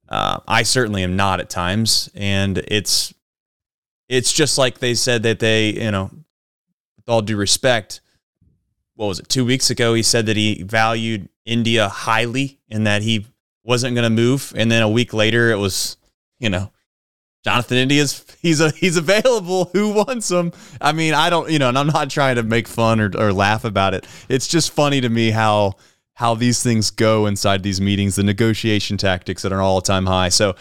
uh, 0.07 0.39
I 0.47 0.63
certainly 0.63 1.03
am 1.03 1.15
not 1.15 1.39
at 1.39 1.49
times, 1.49 2.09
and 2.15 2.57
it's 2.57 3.13
it's 4.07 4.33
just 4.33 4.57
like 4.57 4.79
they 4.79 4.95
said 4.95 5.23
that 5.23 5.39
they 5.39 5.69
you 5.69 5.91
know 5.91 6.09
with 6.97 7.07
all 7.07 7.21
due 7.21 7.37
respect 7.37 8.01
what 8.99 9.07
was 9.07 9.19
it 9.19 9.29
two 9.29 9.45
weeks 9.45 9.69
ago 9.69 9.93
he 9.93 10.03
said 10.03 10.25
that 10.25 10.35
he 10.35 10.61
valued 10.61 11.29
India 11.45 11.87
highly 11.87 12.59
and 12.69 12.85
that 12.85 13.01
he 13.01 13.25
wasn't 13.63 13.95
going 13.95 14.03
to 14.03 14.09
move, 14.09 14.51
and 14.57 14.69
then 14.69 14.83
a 14.83 14.89
week 14.89 15.13
later 15.13 15.51
it 15.51 15.55
was, 15.55 15.95
you 16.37 16.49
know, 16.49 16.69
Jonathan 17.45 17.77
India's 17.77 18.25
he's 18.41 18.59
a 18.59 18.71
he's 18.71 18.97
available. 18.97 19.65
Who 19.71 19.93
wants 19.93 20.29
him? 20.29 20.51
I 20.81 20.91
mean, 20.91 21.13
I 21.13 21.29
don't, 21.29 21.49
you 21.49 21.59
know, 21.59 21.69
and 21.69 21.77
I'm 21.77 21.87
not 21.87 22.09
trying 22.09 22.35
to 22.35 22.43
make 22.43 22.67
fun 22.67 22.99
or, 22.99 23.09
or 23.17 23.31
laugh 23.31 23.63
about 23.63 23.93
it. 23.93 24.05
It's 24.27 24.49
just 24.49 24.71
funny 24.71 24.99
to 24.99 25.07
me 25.07 25.31
how 25.31 25.75
how 26.15 26.35
these 26.35 26.61
things 26.61 26.91
go 26.91 27.25
inside 27.25 27.63
these 27.63 27.79
meetings, 27.79 28.17
the 28.17 28.23
negotiation 28.23 28.97
tactics 28.97 29.45
at 29.45 29.53
an 29.53 29.59
all 29.59 29.79
time 29.79 30.07
high. 30.07 30.27
So 30.27 30.57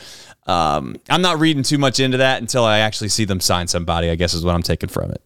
um, 0.47 0.95
I'm 1.11 1.23
not 1.23 1.41
reading 1.41 1.65
too 1.65 1.79
much 1.79 1.99
into 1.99 2.19
that 2.19 2.41
until 2.41 2.65
I 2.65 2.79
actually 2.79 3.09
see 3.09 3.25
them 3.25 3.41
sign 3.41 3.67
somebody. 3.67 4.11
I 4.11 4.15
guess 4.15 4.33
is 4.33 4.45
what 4.45 4.55
I'm 4.55 4.63
taking 4.63 4.89
from 4.89 5.11
it. 5.11 5.23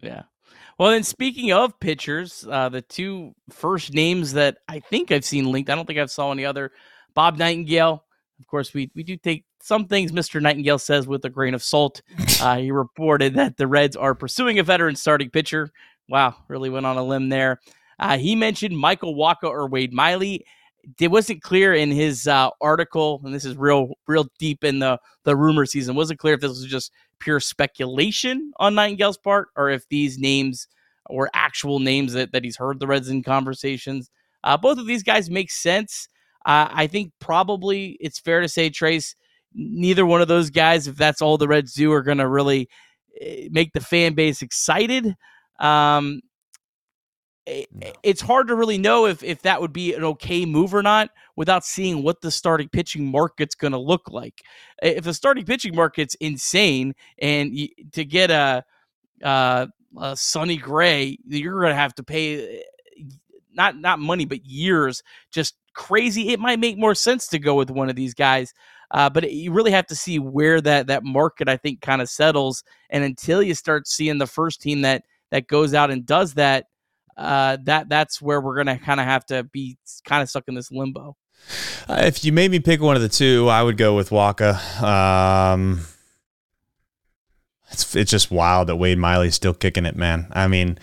Yeah. 0.00 0.22
Well, 0.78 0.90
then 0.90 1.04
speaking 1.04 1.52
of 1.52 1.78
pitchers, 1.80 2.46
uh, 2.50 2.68
the 2.68 2.82
two 2.82 3.34
first 3.50 3.94
names 3.94 4.34
that 4.34 4.58
I 4.68 4.80
think 4.80 5.10
I've 5.10 5.24
seen 5.24 5.50
linked, 5.50 5.70
I 5.70 5.74
don't 5.74 5.86
think 5.86 5.98
I've 5.98 6.10
saw 6.10 6.30
any 6.32 6.44
other. 6.44 6.72
Bob 7.14 7.38
Nightingale. 7.38 8.04
Of 8.38 8.46
course, 8.46 8.74
we 8.74 8.90
we 8.94 9.02
do 9.02 9.16
take 9.16 9.46
some 9.62 9.86
things 9.86 10.12
Mr. 10.12 10.40
Nightingale 10.40 10.78
says 10.78 11.06
with 11.06 11.24
a 11.24 11.30
grain 11.30 11.54
of 11.54 11.62
salt. 11.62 12.02
Uh, 12.38 12.58
he 12.58 12.70
reported 12.70 13.32
that 13.32 13.56
the 13.56 13.66
Reds 13.66 13.96
are 13.96 14.14
pursuing 14.14 14.58
a 14.58 14.62
veteran 14.62 14.94
starting 14.94 15.30
pitcher. 15.30 15.70
Wow, 16.06 16.34
really 16.48 16.68
went 16.68 16.84
on 16.84 16.98
a 16.98 17.02
limb 17.02 17.30
there. 17.30 17.60
Uh, 17.98 18.18
he 18.18 18.36
mentioned 18.36 18.76
Michael 18.76 19.14
Wacha 19.14 19.44
or 19.44 19.66
Wade 19.66 19.94
Miley. 19.94 20.44
It 21.00 21.10
wasn't 21.10 21.42
clear 21.42 21.74
in 21.74 21.90
his 21.90 22.28
uh, 22.28 22.50
article, 22.60 23.20
and 23.24 23.34
this 23.34 23.44
is 23.44 23.56
real, 23.56 23.94
real 24.06 24.26
deep 24.38 24.62
in 24.64 24.78
the 24.78 24.98
the 25.24 25.36
rumor 25.36 25.66
season. 25.66 25.96
Wasn't 25.96 26.20
clear 26.20 26.34
if 26.34 26.40
this 26.40 26.50
was 26.50 26.64
just 26.64 26.92
pure 27.18 27.40
speculation 27.40 28.52
on 28.58 28.74
Nightingale's 28.74 29.18
part 29.18 29.48
or 29.56 29.70
if 29.70 29.88
these 29.88 30.18
names 30.18 30.68
were 31.10 31.30
actual 31.34 31.78
names 31.78 32.12
that, 32.12 32.32
that 32.32 32.44
he's 32.44 32.56
heard 32.56 32.80
the 32.80 32.86
Reds 32.86 33.08
in 33.08 33.22
conversations. 33.22 34.10
Uh, 34.44 34.56
both 34.56 34.78
of 34.78 34.86
these 34.86 35.02
guys 35.02 35.30
make 35.30 35.50
sense. 35.50 36.08
Uh, 36.44 36.68
I 36.70 36.86
think 36.86 37.12
probably 37.20 37.96
it's 38.00 38.20
fair 38.20 38.40
to 38.40 38.48
say, 38.48 38.70
Trace, 38.70 39.14
neither 39.54 40.06
one 40.06 40.20
of 40.20 40.28
those 40.28 40.50
guys, 40.50 40.86
if 40.86 40.96
that's 40.96 41.20
all 41.22 41.38
the 41.38 41.48
Reds 41.48 41.74
do, 41.74 41.92
are 41.92 42.02
going 42.02 42.18
to 42.18 42.28
really 42.28 42.68
eh, 43.20 43.48
make 43.50 43.72
the 43.72 43.80
fan 43.80 44.14
base 44.14 44.42
excited. 44.42 45.16
Um, 45.58 46.20
no. 47.46 47.92
It's 48.02 48.20
hard 48.20 48.48
to 48.48 48.54
really 48.54 48.78
know 48.78 49.06
if, 49.06 49.22
if 49.22 49.42
that 49.42 49.60
would 49.60 49.72
be 49.72 49.94
an 49.94 50.04
okay 50.04 50.44
move 50.44 50.74
or 50.74 50.82
not 50.82 51.10
without 51.36 51.64
seeing 51.64 52.02
what 52.02 52.20
the 52.20 52.30
starting 52.30 52.68
pitching 52.68 53.10
market's 53.10 53.54
going 53.54 53.72
to 53.72 53.78
look 53.78 54.10
like. 54.10 54.42
If 54.82 55.04
the 55.04 55.14
starting 55.14 55.44
pitching 55.44 55.74
market's 55.74 56.14
insane 56.16 56.94
and 57.18 57.56
you, 57.56 57.68
to 57.92 58.04
get 58.04 58.30
a 58.30 58.64
uh, 59.22 59.66
uh, 59.96 60.14
Sonny 60.14 60.56
Gray, 60.56 61.18
you're 61.26 61.60
going 61.60 61.72
to 61.72 61.76
have 61.76 61.94
to 61.96 62.02
pay 62.02 62.62
not 63.52 63.76
not 63.76 63.98
money 63.98 64.24
but 64.24 64.44
years, 64.44 65.02
just 65.30 65.54
crazy. 65.74 66.30
It 66.30 66.40
might 66.40 66.58
make 66.58 66.78
more 66.78 66.94
sense 66.94 67.28
to 67.28 67.38
go 67.38 67.54
with 67.54 67.70
one 67.70 67.88
of 67.88 67.96
these 67.96 68.14
guys. 68.14 68.52
Uh, 68.92 69.10
but 69.10 69.32
you 69.32 69.52
really 69.52 69.72
have 69.72 69.86
to 69.86 69.96
see 69.96 70.18
where 70.18 70.60
that 70.60 70.86
that 70.86 71.02
market 71.04 71.48
I 71.48 71.56
think 71.56 71.80
kind 71.80 72.00
of 72.00 72.08
settles, 72.08 72.62
and 72.90 73.02
until 73.02 73.42
you 73.42 73.54
start 73.54 73.88
seeing 73.88 74.18
the 74.18 74.26
first 74.26 74.60
team 74.60 74.82
that 74.82 75.04
that 75.30 75.48
goes 75.48 75.74
out 75.74 75.90
and 75.90 76.06
does 76.06 76.34
that, 76.34 76.66
uh, 77.16 77.58
that 77.64 77.88
that's 77.88 78.20
where 78.20 78.40
we're 78.40 78.56
gonna 78.56 78.78
kind 78.78 79.00
of 79.00 79.06
have 79.06 79.24
to 79.26 79.44
be 79.44 79.78
kind 80.04 80.22
of 80.22 80.28
stuck 80.28 80.44
in 80.48 80.54
this 80.54 80.70
limbo. 80.70 81.16
Uh, 81.88 82.02
if 82.04 82.24
you 82.24 82.32
made 82.32 82.50
me 82.50 82.60
pick 82.60 82.80
one 82.80 82.96
of 82.96 83.02
the 83.02 83.08
two, 83.08 83.48
I 83.48 83.62
would 83.62 83.76
go 83.76 83.94
with 83.94 84.10
Wacha. 84.10 84.82
Um, 84.82 85.80
it's 87.70 87.94
it's 87.94 88.10
just 88.10 88.30
wild 88.30 88.68
that 88.68 88.76
Wade 88.76 88.98
Miley's 88.98 89.34
still 89.34 89.54
kicking 89.54 89.86
it, 89.86 89.96
man. 89.96 90.28
I 90.32 90.48
mean, 90.48 90.78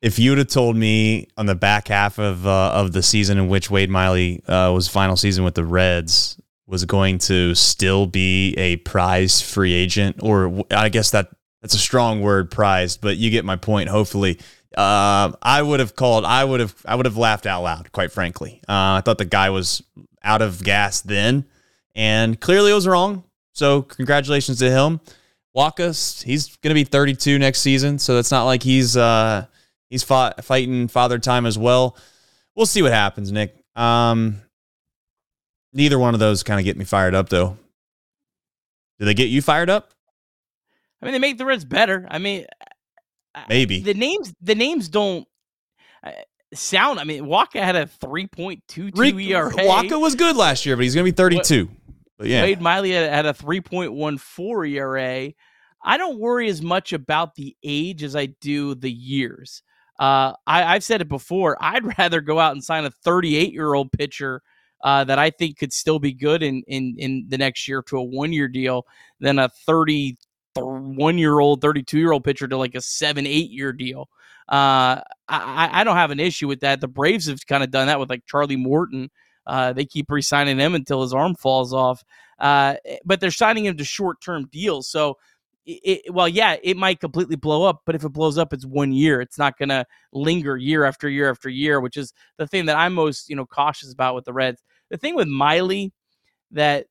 if 0.00 0.18
you'd 0.18 0.38
have 0.38 0.48
told 0.48 0.76
me 0.76 1.28
on 1.36 1.46
the 1.46 1.54
back 1.54 1.88
half 1.88 2.18
of 2.18 2.46
uh, 2.46 2.72
of 2.74 2.92
the 2.92 3.02
season 3.02 3.38
in 3.38 3.48
which 3.48 3.70
Wade 3.70 3.90
Miley 3.90 4.42
uh, 4.46 4.70
was 4.74 4.88
final 4.88 5.16
season 5.16 5.44
with 5.44 5.54
the 5.54 5.64
Reds 5.64 6.36
was 6.66 6.84
going 6.84 7.18
to 7.18 7.54
still 7.54 8.06
be 8.06 8.54
a 8.54 8.76
prized 8.76 9.44
free 9.44 9.72
agent, 9.72 10.16
or 10.22 10.64
I 10.70 10.88
guess 10.88 11.10
that 11.10 11.28
that's 11.60 11.74
a 11.74 11.78
strong 11.78 12.20
word, 12.20 12.50
prized, 12.50 13.00
but 13.00 13.16
you 13.16 13.30
get 13.30 13.44
my 13.44 13.56
point. 13.56 13.88
Hopefully, 13.88 14.38
uh, 14.76 15.32
I 15.42 15.62
would 15.62 15.80
have 15.80 15.96
called. 15.96 16.24
I 16.24 16.44
would 16.44 16.60
have. 16.60 16.74
I 16.84 16.94
would 16.94 17.06
have 17.06 17.16
laughed 17.16 17.46
out 17.46 17.62
loud. 17.62 17.92
Quite 17.92 18.12
frankly, 18.12 18.60
uh, 18.68 18.98
I 18.98 19.02
thought 19.04 19.18
the 19.18 19.24
guy 19.24 19.50
was 19.50 19.82
out 20.22 20.42
of 20.42 20.62
gas 20.62 21.00
then, 21.00 21.44
and 21.94 22.40
clearly 22.40 22.70
it 22.70 22.74
was 22.74 22.86
wrong. 22.86 23.24
So 23.52 23.82
congratulations 23.82 24.58
to 24.60 24.70
him. 24.70 25.00
Wacha's 25.54 26.22
he's 26.22 26.56
going 26.56 26.70
to 26.70 26.74
be 26.74 26.84
32 26.84 27.38
next 27.38 27.60
season, 27.60 27.98
so 27.98 28.18
it's 28.18 28.30
not 28.30 28.44
like 28.44 28.62
he's 28.62 28.96
uh, 28.96 29.46
he's 29.90 30.02
fought, 30.02 30.42
fighting 30.44 30.88
father 30.88 31.18
time 31.18 31.46
as 31.46 31.58
well. 31.58 31.96
We'll 32.56 32.66
see 32.66 32.82
what 32.82 32.92
happens, 32.92 33.30
Nick. 33.30 33.54
Um, 33.76 34.40
neither 35.72 35.98
one 35.98 36.14
of 36.14 36.20
those 36.20 36.42
kind 36.42 36.58
of 36.60 36.64
get 36.64 36.76
me 36.76 36.84
fired 36.84 37.14
up, 37.14 37.28
though. 37.28 37.58
Do 38.98 39.04
they 39.04 39.14
get 39.14 39.28
you 39.28 39.42
fired 39.42 39.70
up? 39.70 39.92
I 41.00 41.06
mean, 41.06 41.12
they 41.12 41.18
make 41.18 41.38
the 41.38 41.44
Reds 41.44 41.64
better. 41.64 42.06
I 42.10 42.18
mean, 42.18 42.46
maybe 43.48 43.80
the 43.80 43.94
names 43.94 44.34
the 44.40 44.54
names 44.54 44.88
don't 44.88 45.26
uh, 46.04 46.12
sound. 46.54 47.00
I 47.00 47.04
mean, 47.04 47.24
Wacha 47.24 47.62
had 47.62 47.76
a 47.76 47.86
three 47.86 48.26
point 48.26 48.62
two 48.68 48.90
two 48.90 49.18
ERA. 49.18 49.50
Wacha 49.50 50.00
was 50.00 50.14
good 50.14 50.36
last 50.36 50.66
year, 50.66 50.76
but 50.76 50.82
he's 50.82 50.94
going 50.94 51.06
to 51.06 51.12
be 51.12 51.16
thirty 51.16 51.40
two. 51.40 51.68
But 52.18 52.28
yeah, 52.28 52.42
Wade 52.42 52.60
Miley 52.60 52.92
had 52.92 53.26
a 53.26 53.34
three 53.34 53.60
point 53.60 53.92
one 53.92 54.18
four 54.18 54.64
ERA. 54.64 55.32
I 55.84 55.96
don't 55.96 56.18
worry 56.18 56.48
as 56.48 56.62
much 56.62 56.92
about 56.92 57.34
the 57.34 57.56
age 57.64 58.02
as 58.02 58.14
I 58.14 58.26
do 58.26 58.74
the 58.74 58.90
years. 58.90 59.62
Uh, 59.98 60.32
I, 60.46 60.74
have 60.74 60.84
said 60.84 61.00
it 61.00 61.08
before. 61.08 61.56
I'd 61.60 61.98
rather 61.98 62.20
go 62.20 62.38
out 62.38 62.52
and 62.52 62.62
sign 62.62 62.84
a 62.84 62.90
38 62.90 63.52
year 63.52 63.74
old 63.74 63.90
pitcher 63.92 64.42
uh, 64.82 65.04
that 65.04 65.18
I 65.18 65.30
think 65.30 65.58
could 65.58 65.72
still 65.72 65.98
be 65.98 66.12
good 66.12 66.42
in 66.42 66.62
in 66.66 66.96
in 66.98 67.26
the 67.28 67.38
next 67.38 67.68
year 67.68 67.82
to 67.82 67.98
a 67.98 68.02
one 68.02 68.32
year 68.32 68.48
deal 68.48 68.86
than 69.20 69.38
a 69.38 69.48
31 70.54 71.18
year 71.18 71.38
old, 71.38 71.60
32 71.60 71.98
year 71.98 72.12
old 72.12 72.24
pitcher 72.24 72.48
to 72.48 72.56
like 72.56 72.74
a 72.74 72.80
seven 72.80 73.26
eight 73.26 73.50
year 73.50 73.72
deal. 73.72 74.08
Uh, 74.48 75.00
I, 75.28 75.70
I 75.72 75.84
don't 75.84 75.96
have 75.96 76.10
an 76.10 76.20
issue 76.20 76.48
with 76.48 76.60
that. 76.60 76.80
The 76.80 76.88
Braves 76.88 77.26
have 77.26 77.46
kind 77.46 77.62
of 77.62 77.70
done 77.70 77.86
that 77.86 78.00
with 78.00 78.10
like 78.10 78.26
Charlie 78.26 78.56
Morton. 78.56 79.10
Uh, 79.46 79.72
they 79.72 79.84
keep 79.84 80.10
re-signing 80.10 80.58
him 80.58 80.74
until 80.74 81.02
his 81.02 81.14
arm 81.14 81.34
falls 81.34 81.72
off. 81.72 82.04
Uh, 82.38 82.76
but 83.04 83.20
they're 83.20 83.30
signing 83.30 83.66
him 83.66 83.76
to 83.76 83.84
short-term 83.84 84.48
deals. 84.52 84.88
So 84.88 85.16
it, 85.64 86.12
well, 86.12 86.28
yeah, 86.28 86.56
it 86.62 86.76
might 86.76 87.00
completely 87.00 87.36
blow 87.36 87.64
up, 87.64 87.82
but 87.86 87.94
if 87.94 88.04
it 88.04 88.08
blows 88.08 88.36
up, 88.36 88.52
it's 88.52 88.66
one 88.66 88.92
year. 88.92 89.20
It's 89.20 89.38
not 89.38 89.56
going 89.56 89.68
to 89.68 89.86
linger 90.12 90.56
year 90.56 90.84
after 90.84 91.08
year 91.08 91.30
after 91.30 91.48
year, 91.48 91.80
which 91.80 91.96
is 91.96 92.12
the 92.36 92.46
thing 92.46 92.66
that 92.66 92.76
I'm 92.76 92.94
most, 92.94 93.28
you 93.28 93.36
know, 93.36 93.46
cautious 93.46 93.92
about 93.92 94.14
with 94.14 94.24
the 94.24 94.32
Reds. 94.32 94.62
The 94.90 94.96
thing 94.96 95.14
with 95.14 95.28
Miley 95.28 95.92
that 96.50 96.86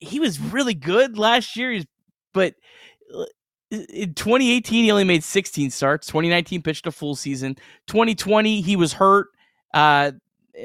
he 0.00 0.20
was 0.20 0.38
really 0.38 0.74
good 0.74 1.18
last 1.18 1.56
year, 1.56 1.82
but 2.32 2.54
uh, 3.14 3.24
in 3.70 4.14
2018 4.14 4.84
he 4.84 4.90
only 4.90 5.04
made 5.04 5.24
16 5.24 5.70
starts. 5.70 6.06
2019 6.06 6.62
pitched 6.62 6.86
a 6.86 6.92
full 6.92 7.16
season. 7.16 7.56
2020 7.86 8.60
he 8.60 8.76
was 8.76 8.92
hurt. 8.92 9.28
Uh, 9.74 10.12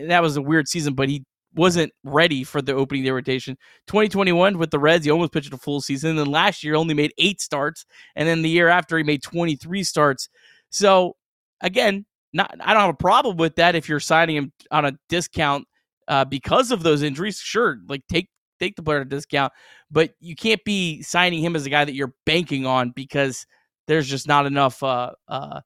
that 0.07 0.21
was 0.21 0.37
a 0.37 0.41
weird 0.41 0.67
season, 0.67 0.93
but 0.93 1.09
he 1.09 1.23
wasn't 1.55 1.91
ready 2.03 2.43
for 2.43 2.61
the 2.61 2.73
opening 2.73 3.03
day 3.03 3.11
rotation. 3.11 3.57
2021 3.87 4.57
with 4.57 4.71
the 4.71 4.79
Reds, 4.79 5.05
he 5.05 5.11
almost 5.11 5.31
pitched 5.31 5.53
a 5.53 5.57
full 5.57 5.81
season. 5.81 6.11
And 6.11 6.19
then 6.19 6.27
last 6.27 6.63
year 6.63 6.75
only 6.75 6.93
made 6.93 7.13
eight 7.17 7.41
starts, 7.41 7.85
and 8.15 8.27
then 8.27 8.41
the 8.41 8.49
year 8.49 8.69
after 8.69 8.97
he 8.97 9.03
made 9.03 9.21
23 9.21 9.83
starts. 9.83 10.29
So 10.69 11.15
again, 11.61 12.05
not 12.33 12.55
I 12.59 12.73
don't 12.73 12.81
have 12.81 12.89
a 12.89 12.97
problem 12.97 13.37
with 13.37 13.55
that 13.55 13.75
if 13.75 13.87
you're 13.87 13.99
signing 13.99 14.35
him 14.35 14.51
on 14.71 14.85
a 14.85 14.93
discount 15.09 15.67
uh, 16.07 16.25
because 16.25 16.71
of 16.71 16.83
those 16.83 17.03
injuries. 17.03 17.37
Sure, 17.37 17.77
like 17.87 18.01
take 18.07 18.29
take 18.59 18.75
the 18.75 18.83
player 18.83 18.99
at 18.99 19.07
a 19.07 19.09
discount, 19.09 19.53
but 19.91 20.13
you 20.19 20.35
can't 20.35 20.63
be 20.63 21.01
signing 21.01 21.43
him 21.43 21.55
as 21.55 21.65
a 21.65 21.69
guy 21.69 21.85
that 21.85 21.93
you're 21.93 22.13
banking 22.25 22.65
on 22.65 22.91
because 22.91 23.45
there's 23.87 24.07
just 24.07 24.27
not 24.27 24.45
enough 24.45 24.81
uh, 24.83 25.11
uh, 25.27 25.61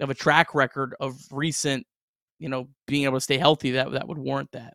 of 0.00 0.10
a 0.10 0.14
track 0.14 0.54
record 0.54 0.94
of 1.00 1.16
recent, 1.30 1.86
you 2.38 2.48
know, 2.48 2.68
being 2.86 3.04
able 3.04 3.16
to 3.16 3.20
stay 3.20 3.38
healthy 3.38 3.72
that 3.72 3.92
that 3.92 4.08
would 4.08 4.18
warrant 4.18 4.50
that. 4.52 4.74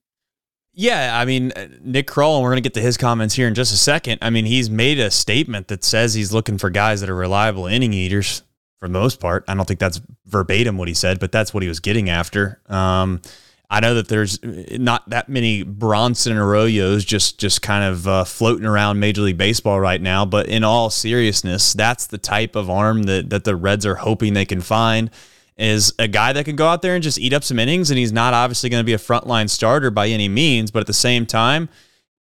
Yeah, 0.78 1.18
I 1.18 1.24
mean, 1.24 1.54
uh, 1.54 1.68
Nick 1.82 2.08
Krall, 2.08 2.36
and 2.36 2.44
we're 2.44 2.50
going 2.50 2.62
to 2.62 2.70
get 2.70 2.74
to 2.74 2.82
his 2.82 2.98
comments 2.98 3.34
here 3.34 3.48
in 3.48 3.56
just 3.56 3.74
a 3.74 3.78
second. 3.78 4.20
I 4.22 4.30
mean, 4.30 4.46
he's 4.46 4.70
made 4.70 5.00
a 5.00 5.10
statement 5.10 5.70
that 5.70 5.86
says 5.86 6.14
he's 6.14 6.34
looking 6.34 6.58
for 6.58 6.70
guys 6.70 7.00
that 7.00 7.10
are 7.10 7.16
reliable 7.16 7.66
inning 7.66 7.94
eaters 7.94 8.44
for 8.80 8.90
the 8.90 8.94
most 8.94 9.22
part. 9.22 9.46
I 9.48 9.56
don't 9.56 9.66
think 9.66 9.80
that's 9.80 10.02
verbatim 10.26 10.78
what 10.78 10.90
he 10.90 10.94
said, 10.94 11.20
but 11.20 11.32
that's 11.32 11.54
what 11.54 11.64
he 11.64 11.70
was 11.70 11.80
getting 11.80 12.10
after. 12.10 12.60
Um, 12.68 13.22
I 13.70 13.80
know 13.80 13.96
that 13.96 14.08
there's 14.08 14.42
uh, 14.44 14.78
not 14.80 15.10
that 15.10 15.30
many 15.30 15.64
Bronson 15.64 16.38
Arroyos 16.38 17.06
just 17.06 17.40
just 17.40 17.62
kind 17.62 17.84
of 17.84 18.08
uh, 18.08 18.24
floating 18.24 18.66
around 18.66 19.00
Major 19.00 19.22
League 19.22 19.38
Baseball 19.38 19.80
right 19.80 20.02
now. 20.02 20.26
But 20.26 20.48
in 20.48 20.64
all 20.64 20.90
seriousness, 20.90 21.74
that's 21.74 22.08
the 22.08 22.18
type 22.18 22.56
of 22.56 22.70
arm 22.70 23.04
that 23.04 23.30
that 23.30 23.44
the 23.44 23.56
Reds 23.56 23.86
are 23.86 23.96
hoping 23.96 24.34
they 24.34 24.46
can 24.46 24.62
find 24.62 25.10
is 25.58 25.94
a 26.00 26.08
guy 26.08 26.34
that 26.34 26.46
can 26.46 26.56
go 26.56 26.68
out 26.68 26.82
there 26.82 26.96
and 26.96 27.04
just 27.04 27.18
eat 27.18 27.34
up 27.34 27.44
some 27.44 27.60
innings. 27.60 27.90
And 27.90 27.98
he's 27.98 28.12
not 28.12 28.34
obviously 28.34 28.70
going 28.70 28.82
to 28.82 28.86
be 28.86 28.94
a 28.94 28.98
frontline 28.98 29.50
starter 29.50 29.90
by 29.90 30.08
any 30.08 30.28
means, 30.28 30.72
but 30.72 30.82
at 30.82 30.88
the 30.88 30.94
same 30.94 31.26
time, 31.26 31.70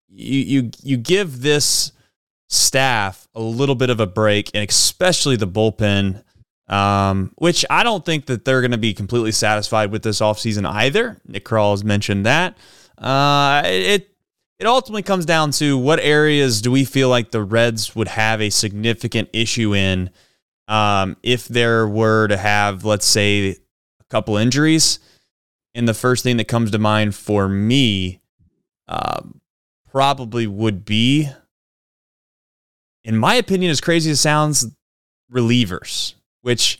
you 0.07 0.39
you 0.39 0.71
you 0.81 0.97
give 0.97 1.41
this 1.41 1.91
staff 2.49 3.27
a 3.33 3.41
little 3.41 3.75
bit 3.75 3.89
of 3.89 3.99
a 3.99 4.07
break, 4.07 4.51
and 4.53 4.67
especially 4.67 5.35
the 5.35 5.47
bullpen. 5.47 6.23
Um, 6.67 7.33
which 7.35 7.65
I 7.69 7.83
don't 7.83 8.05
think 8.05 8.27
that 8.27 8.45
they're 8.45 8.61
going 8.61 8.71
to 8.71 8.77
be 8.77 8.93
completely 8.93 9.33
satisfied 9.33 9.91
with 9.91 10.01
this 10.01 10.21
offseason 10.21 10.65
either. 10.65 11.19
Nick 11.27 11.43
Krall 11.43 11.71
has 11.71 11.83
mentioned 11.83 12.25
that. 12.25 12.57
Uh, 12.97 13.61
it 13.65 14.09
it 14.59 14.65
ultimately 14.65 15.03
comes 15.03 15.25
down 15.25 15.51
to 15.51 15.77
what 15.77 15.99
areas 15.99 16.61
do 16.61 16.71
we 16.71 16.85
feel 16.85 17.09
like 17.09 17.31
the 17.31 17.43
Reds 17.43 17.95
would 17.95 18.07
have 18.07 18.39
a 18.39 18.49
significant 18.49 19.29
issue 19.33 19.75
in 19.75 20.09
um, 20.69 21.17
if 21.21 21.49
there 21.49 21.85
were 21.85 22.27
to 22.27 22.37
have, 22.37 22.85
let's 22.85 23.05
say, 23.05 23.49
a 23.49 24.03
couple 24.09 24.37
injuries, 24.37 24.99
and 25.75 25.87
the 25.87 25.93
first 25.93 26.23
thing 26.23 26.37
that 26.37 26.47
comes 26.47 26.71
to 26.71 26.79
mind 26.79 27.15
for 27.15 27.49
me 27.49 28.21
uh, 28.87 29.21
probably 29.91 30.47
would 30.47 30.85
be, 30.85 31.29
in 33.03 33.17
my 33.17 33.35
opinion, 33.35 33.69
as 33.69 33.81
crazy 33.81 34.11
as 34.11 34.19
it 34.19 34.21
sounds, 34.21 34.67
relievers, 35.31 36.13
which 36.43 36.79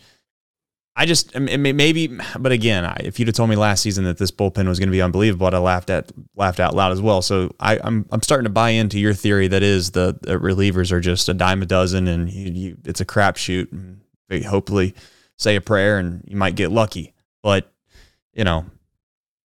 I 0.95 1.07
just 1.07 1.35
maybe, 1.35 2.19
but 2.37 2.51
again, 2.51 2.85
if 2.99 3.17
you'd 3.17 3.27
have 3.27 3.35
told 3.35 3.49
me 3.49 3.55
last 3.55 3.81
season 3.81 4.03
that 4.03 4.19
this 4.19 4.29
bullpen 4.29 4.67
was 4.67 4.77
going 4.77 4.89
to 4.89 4.91
be 4.91 5.01
unbelievable, 5.01 5.47
I'd 5.47 5.53
have 5.53 5.63
laughed 5.63 5.89
at 5.89 6.11
laughed 6.35 6.59
out 6.59 6.75
loud 6.75 6.91
as 6.91 7.01
well. 7.01 7.23
So 7.23 7.49
I, 7.59 7.77
am 7.77 7.81
I'm, 7.83 8.05
I'm 8.11 8.21
starting 8.21 8.43
to 8.43 8.51
buy 8.51 8.69
into 8.69 8.99
your 8.99 9.15
theory 9.15 9.47
that 9.47 9.63
is 9.63 9.91
the, 9.91 10.19
the 10.21 10.37
relievers 10.37 10.91
are 10.91 10.99
just 10.99 11.27
a 11.29 11.33
dime 11.33 11.63
a 11.63 11.65
dozen 11.65 12.07
and 12.07 12.31
you, 12.31 12.51
you, 12.51 12.77
it's 12.85 13.01
a 13.01 13.05
crapshoot. 13.05 13.97
Hopefully, 14.45 14.93
say 15.37 15.55
a 15.55 15.61
prayer 15.61 15.97
and 15.97 16.23
you 16.27 16.37
might 16.37 16.55
get 16.55 16.71
lucky. 16.71 17.13
But 17.41 17.71
you 18.33 18.43
know, 18.43 18.65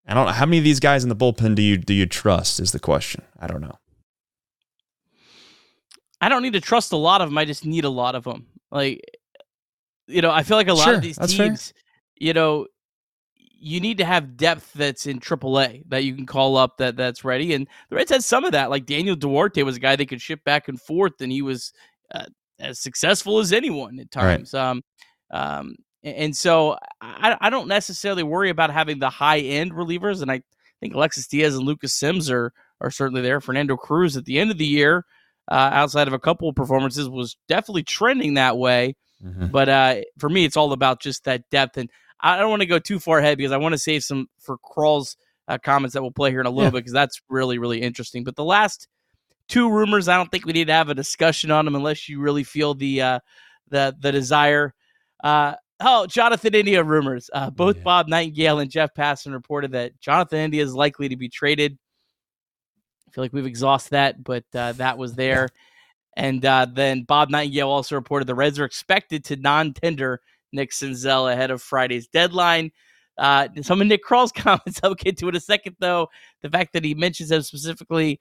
I 0.07 0.13
don't 0.13 0.27
know 0.27 0.33
how 0.33 0.45
many 0.45 0.59
of 0.59 0.65
these 0.65 0.81
guys 0.81 1.03
in 1.03 1.09
the 1.09 1.17
bullpen 1.17 1.55
do 1.55 1.63
you 1.63 1.79
do 1.79 1.95
you 1.95 2.05
trust 2.05 2.61
is 2.61 2.73
the 2.73 2.79
question. 2.79 3.23
I 3.41 3.47
don't 3.47 3.63
know. 3.63 3.79
I 6.21 6.29
don't 6.29 6.43
need 6.43 6.55
to 6.55 6.61
trust 6.61 6.93
a 6.93 6.97
lot 6.97 7.23
of 7.23 7.31
them. 7.31 7.39
I 7.39 7.47
just 7.47 7.65
need 7.65 7.85
a 7.87 7.91
lot 7.91 8.15
of 8.15 8.25
them. 8.25 8.49
Like 8.71 9.18
you 10.09 10.23
know, 10.23 10.31
I 10.31 10.43
feel 10.43 10.57
like 10.57 10.69
a 10.69 10.75
lot 10.75 10.85
sure, 10.85 10.95
of 10.95 11.03
these 11.03 11.19
teams, 11.19 11.37
fair. 11.37 11.83
you 12.17 12.33
know, 12.33 12.67
you 13.61 13.81
need 13.81 13.99
to 13.99 14.05
have 14.05 14.37
depth 14.37 14.73
that's 14.75 15.07
in 15.07 15.21
AAA 15.21 15.83
that 15.89 16.05
you 16.05 16.15
can 16.15 16.27
call 16.27 16.57
up 16.57 16.79
that 16.79 16.97
that's 16.97 17.25
ready. 17.25 17.55
And 17.55 17.67
the 17.91 17.97
Reds 17.97 18.11
had 18.11 18.23
some 18.23 18.45
of 18.45 18.53
that. 18.53 18.71
Like 18.71 18.87
Daniel 18.87 19.17
Duarte 19.17 19.63
was 19.63 19.77
a 19.77 19.81
guy 19.81 19.97
they 19.97 20.07
could 20.07 20.23
ship 20.23 20.45
back 20.45 20.69
and 20.69 20.81
forth, 20.81 21.21
and 21.21 21.33
he 21.33 21.43
was 21.43 21.73
uh, 22.15 22.27
as 22.59 22.79
successful 22.79 23.39
as 23.39 23.53
anyone 23.53 23.99
at 23.99 24.11
times. 24.11 24.55
Right. 24.55 24.71
Um, 24.71 24.83
um, 25.31 25.77
and 26.05 26.37
so 26.37 26.79
I, 27.01 27.37
I 27.41 27.51
don't 27.51 27.69
necessarily 27.69 28.23
worry 28.23 28.51
about 28.51 28.71
having 28.71 28.99
the 28.99 29.11
high 29.11 29.41
end 29.41 29.73
relievers. 29.73 30.23
And 30.23 30.31
I 30.31 30.43
think 30.81 30.95
Alexis 30.95 31.27
Diaz 31.27 31.57
and 31.57 31.67
Lucas 31.67 31.95
Sims 31.95 32.31
are 32.31 32.53
are 32.81 32.91
certainly 32.91 33.23
there. 33.23 33.41
Fernando 33.41 33.77
Cruz 33.77 34.17
at 34.17 34.25
the 34.25 34.39
end 34.39 34.51
of 34.53 34.59
the 34.59 34.67
year, 34.67 35.05
uh, 35.51 35.71
outside 35.73 36.07
of 36.07 36.15
a 36.15 36.19
couple 36.19 36.49
of 36.49 36.55
performances, 36.55 37.09
was 37.09 37.37
definitely 37.49 37.83
trending 37.83 38.35
that 38.35 38.57
way. 38.57 38.95
Mm-hmm. 39.25 39.47
But 39.47 39.69
uh, 39.69 39.95
for 40.19 40.29
me, 40.29 40.45
it's 40.45 40.57
all 40.57 40.73
about 40.73 41.01
just 41.01 41.25
that 41.25 41.49
depth. 41.51 41.77
And 41.77 41.91
I 42.21 42.39
don't 42.39 42.51
want 42.51 42.63
to 42.63 42.67
go 42.67 42.79
too 42.79 42.99
far 42.99 43.19
ahead 43.19 43.39
because 43.39 43.53
I 43.53 43.57
want 43.57 43.73
to 43.73 43.79
save 43.79 44.05
some 44.05 44.29
for 44.39 44.59
Krall's 44.59 45.17
uh, 45.49 45.59
comments 45.59 45.95
that 45.95 46.03
we'll 46.03 46.11
play 46.11 46.31
here 46.31 46.41
in 46.41 46.47
a 46.47 46.51
little 46.51 46.65
yeah. 46.65 46.71
bit 46.71 46.79
because 46.81 46.93
that's 46.93 47.21
really, 47.29 47.59
really 47.59 47.81
interesting. 47.83 48.25
But 48.25 48.37
the 48.37 48.45
last 48.45 48.89
two 49.49 49.71
rumors, 49.71 50.09
I 50.09 50.17
don't 50.17 50.31
think 50.31 50.45
we 50.45 50.53
need 50.53 50.67
to 50.67 50.73
have 50.73 50.91
a 50.91 50.95
discussion 50.95 51.51
on 51.51 51.65
them 51.65 51.75
unless 51.75 52.09
you 52.09 52.21
really 52.21 52.45
feel 52.45 52.75
the 52.75 53.03
uh, 53.03 53.21
the 53.71 53.97
the 53.99 54.13
desire. 54.13 54.75
Uh, 55.23 55.55
oh, 55.81 56.07
Jonathan 56.07 56.55
India 56.55 56.83
rumors. 56.85 57.31
Uh, 57.33 57.51
both 57.51 57.77
yeah. 57.77 57.83
Bob 57.83 58.09
Nightingale 58.09 58.61
and 58.61 58.71
Jeff 58.71 58.95
Passan 58.95 59.33
reported 59.33 59.73
that 59.73 59.99
Jonathan 60.01 60.41
India 60.41 60.63
is 60.63 60.75
likely 60.75 61.09
to 61.09 61.17
be 61.17 61.29
traded. 61.29 61.79
I 63.09 63.11
feel 63.11 63.25
like 63.25 63.33
we've 63.33 63.47
exhausted 63.47 63.93
that, 63.93 64.23
but 64.23 64.45
uh, 64.55 64.73
that 64.73 64.99
was 64.99 65.15
there. 65.15 65.49
And 66.19 66.45
uh, 66.45 66.67
then 66.71 67.05
Bob 67.05 67.31
Nightingale 67.31 67.71
also 67.71 67.95
reported 67.95 68.27
the 68.27 68.35
Reds 68.35 68.59
are 68.59 68.65
expected 68.65 69.25
to 69.27 69.37
non-tender 69.37 70.21
Nick 70.53 70.73
Senzel 70.73 71.33
ahead 71.33 71.53
of 71.53 71.63
Friday's 71.63 72.09
deadline. 72.09 72.73
Uh, 73.17 73.47
some 73.63 73.81
of 73.81 73.87
Nick 73.87 74.03
Krall's 74.03 74.33
comments 74.37 74.81
I'll 74.83 74.97
get 74.97 75.17
to 75.19 75.29
in 75.29 75.37
a 75.37 75.41
second, 75.41 75.77
though. 75.79 76.09
The 76.43 76.51
fact 76.51 76.73
that 76.73 76.85
he 76.85 76.95
mentions 76.95 77.29
them 77.29 77.43
specifically, 77.43 78.19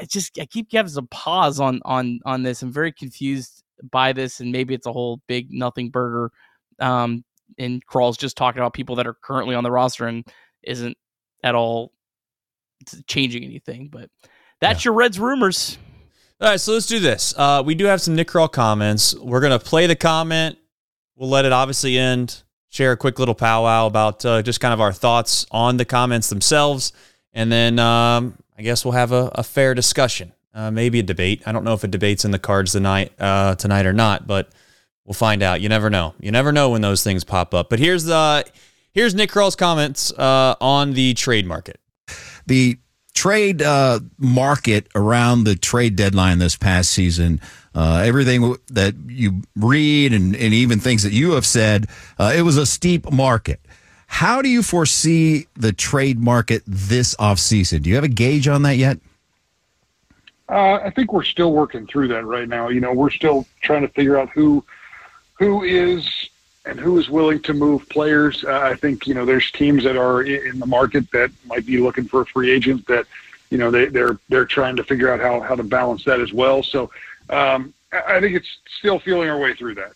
I 0.00 0.06
just 0.06 0.38
I 0.40 0.46
keep 0.46 0.72
having 0.72 0.88
some 0.88 1.06
pause 1.08 1.60
on 1.60 1.82
on 1.84 2.20
on 2.24 2.44
this. 2.44 2.62
I'm 2.62 2.72
very 2.72 2.92
confused 2.92 3.62
by 3.90 4.14
this, 4.14 4.40
and 4.40 4.50
maybe 4.50 4.72
it's 4.72 4.86
a 4.86 4.92
whole 4.92 5.20
big 5.26 5.50
nothing 5.50 5.90
burger. 5.90 6.30
Um, 6.78 7.24
and 7.58 7.84
Krall's 7.84 8.16
just 8.16 8.38
talking 8.38 8.60
about 8.60 8.72
people 8.72 8.96
that 8.96 9.06
are 9.06 9.16
currently 9.22 9.54
on 9.54 9.64
the 9.64 9.70
roster 9.70 10.06
and 10.06 10.26
isn't 10.62 10.96
at 11.44 11.54
all 11.54 11.92
changing 13.06 13.44
anything. 13.44 13.88
But 13.88 14.08
that's 14.60 14.82
yeah. 14.82 14.88
your 14.88 14.94
Reds 14.94 15.20
rumors. 15.20 15.76
All 16.42 16.48
right, 16.48 16.60
so 16.60 16.72
let's 16.72 16.86
do 16.86 16.98
this. 16.98 17.32
Uh, 17.36 17.62
we 17.64 17.76
do 17.76 17.84
have 17.84 18.00
some 18.00 18.16
Nick 18.16 18.26
Krall 18.26 18.50
comments. 18.50 19.14
We're 19.14 19.38
gonna 19.38 19.60
play 19.60 19.86
the 19.86 19.94
comment. 19.94 20.58
We'll 21.14 21.30
let 21.30 21.44
it 21.44 21.52
obviously 21.52 21.96
end. 21.96 22.42
Share 22.68 22.90
a 22.90 22.96
quick 22.96 23.20
little 23.20 23.36
powwow 23.36 23.86
about 23.86 24.26
uh, 24.26 24.42
just 24.42 24.58
kind 24.60 24.74
of 24.74 24.80
our 24.80 24.92
thoughts 24.92 25.46
on 25.52 25.76
the 25.76 25.84
comments 25.84 26.30
themselves, 26.30 26.92
and 27.32 27.52
then 27.52 27.78
um, 27.78 28.36
I 28.58 28.62
guess 28.62 28.84
we'll 28.84 28.90
have 28.90 29.12
a, 29.12 29.30
a 29.36 29.44
fair 29.44 29.72
discussion. 29.72 30.32
Uh, 30.52 30.72
maybe 30.72 30.98
a 30.98 31.04
debate. 31.04 31.42
I 31.46 31.52
don't 31.52 31.62
know 31.62 31.74
if 31.74 31.84
a 31.84 31.86
debate's 31.86 32.24
in 32.24 32.32
the 32.32 32.40
cards 32.40 32.72
tonight, 32.72 33.12
uh, 33.20 33.54
tonight 33.54 33.86
or 33.86 33.92
not, 33.92 34.26
but 34.26 34.50
we'll 35.04 35.14
find 35.14 35.44
out. 35.44 35.60
You 35.60 35.68
never 35.68 35.90
know. 35.90 36.12
You 36.18 36.32
never 36.32 36.50
know 36.50 36.70
when 36.70 36.80
those 36.80 37.04
things 37.04 37.22
pop 37.22 37.54
up. 37.54 37.70
But 37.70 37.78
here's 37.78 38.02
the 38.02 38.44
here's 38.90 39.14
Nick 39.14 39.30
Krall's 39.30 39.54
comments 39.54 40.10
uh, 40.10 40.56
on 40.60 40.94
the 40.94 41.14
trade 41.14 41.46
market. 41.46 41.78
The 42.46 42.78
trade 43.14 43.62
uh, 43.62 44.00
market 44.18 44.86
around 44.94 45.44
the 45.44 45.56
trade 45.56 45.96
deadline 45.96 46.38
this 46.38 46.56
past 46.56 46.90
season. 46.90 47.40
Uh, 47.74 48.02
everything 48.04 48.56
that 48.68 48.94
you 49.06 49.42
read 49.56 50.12
and, 50.12 50.36
and 50.36 50.54
even 50.54 50.78
things 50.78 51.02
that 51.02 51.12
you 51.12 51.32
have 51.32 51.46
said, 51.46 51.86
uh, 52.18 52.32
it 52.34 52.42
was 52.42 52.56
a 52.56 52.66
steep 52.66 53.10
market. 53.10 53.60
How 54.06 54.42
do 54.42 54.48
you 54.48 54.62
foresee 54.62 55.46
the 55.54 55.72
trade 55.72 56.18
market 56.18 56.62
this 56.66 57.14
offseason? 57.14 57.82
Do 57.82 57.88
you 57.88 57.96
have 57.96 58.04
a 58.04 58.08
gauge 58.08 58.46
on 58.46 58.62
that 58.62 58.76
yet? 58.76 58.98
Uh, 60.50 60.80
I 60.84 60.90
think 60.90 61.14
we're 61.14 61.22
still 61.22 61.52
working 61.52 61.86
through 61.86 62.08
that 62.08 62.26
right 62.26 62.46
now. 62.46 62.68
You 62.68 62.80
know, 62.80 62.92
we're 62.92 63.10
still 63.10 63.46
trying 63.62 63.82
to 63.82 63.88
figure 63.88 64.18
out 64.18 64.28
who 64.28 64.62
who 65.38 65.62
is 65.62 66.28
and 66.64 66.78
who 66.78 66.98
is 66.98 67.08
willing 67.08 67.40
to 67.42 67.52
move 67.52 67.88
players. 67.88 68.44
Uh, 68.44 68.60
I 68.60 68.74
think 68.74 69.06
you 69.06 69.14
know 69.14 69.24
there's 69.24 69.50
teams 69.50 69.84
that 69.84 69.96
are 69.96 70.22
in 70.22 70.58
the 70.58 70.66
market 70.66 71.10
that 71.12 71.30
might 71.46 71.66
be 71.66 71.78
looking 71.78 72.06
for 72.06 72.22
a 72.22 72.26
free 72.26 72.50
agent 72.50 72.86
that 72.86 73.06
you 73.50 73.58
know 73.58 73.70
they, 73.70 73.86
they're 73.86 74.18
they're 74.28 74.44
trying 74.44 74.76
to 74.76 74.84
figure 74.84 75.12
out 75.12 75.20
how 75.20 75.40
how 75.40 75.54
to 75.54 75.62
balance 75.62 76.04
that 76.04 76.20
as 76.20 76.32
well. 76.32 76.62
So 76.62 76.90
um, 77.30 77.74
I 77.92 78.20
think 78.20 78.36
it's 78.36 78.58
still 78.78 78.98
feeling 78.98 79.28
our 79.28 79.38
way 79.38 79.54
through 79.54 79.74
that. 79.76 79.92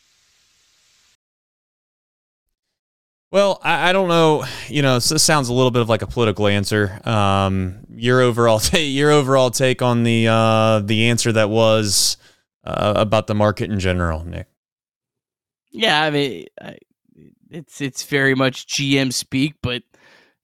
Well, 3.33 3.61
I, 3.63 3.91
I, 3.91 3.93
don't 3.93 4.09
know. 4.09 4.45
You 4.69 4.83
know, 4.83 4.95
this 4.99 5.23
sounds 5.23 5.49
a 5.49 5.53
little 5.53 5.73
bit 5.73 5.83
of 5.83 5.89
like 5.89 6.01
a 6.01 6.07
political 6.07 6.47
answer. 6.47 7.01
Um, 7.07 7.81
your 7.91 8.21
overall 8.21 8.59
take, 8.61 8.93
your 8.95 9.11
overall 9.11 9.51
take 9.51 9.83
on 9.83 10.05
the 10.05 10.29
uh, 10.29 10.81
the 10.81 11.09
answer 11.09 11.33
that 11.33 11.51
was 11.51 12.17
uh, 12.65 12.95
about 12.97 13.27
the 13.27 13.35
market 13.35 13.71
in 13.71 13.79
general, 13.81 14.25
Nick. 14.25 14.47
Yeah, 15.77 16.01
I 16.03 16.11
mean, 16.11 16.47
it's 17.51 17.81
it's 17.81 18.05
very 18.05 18.35
much 18.35 18.67
GM 18.67 19.13
speak, 19.13 19.55
but 19.63 19.83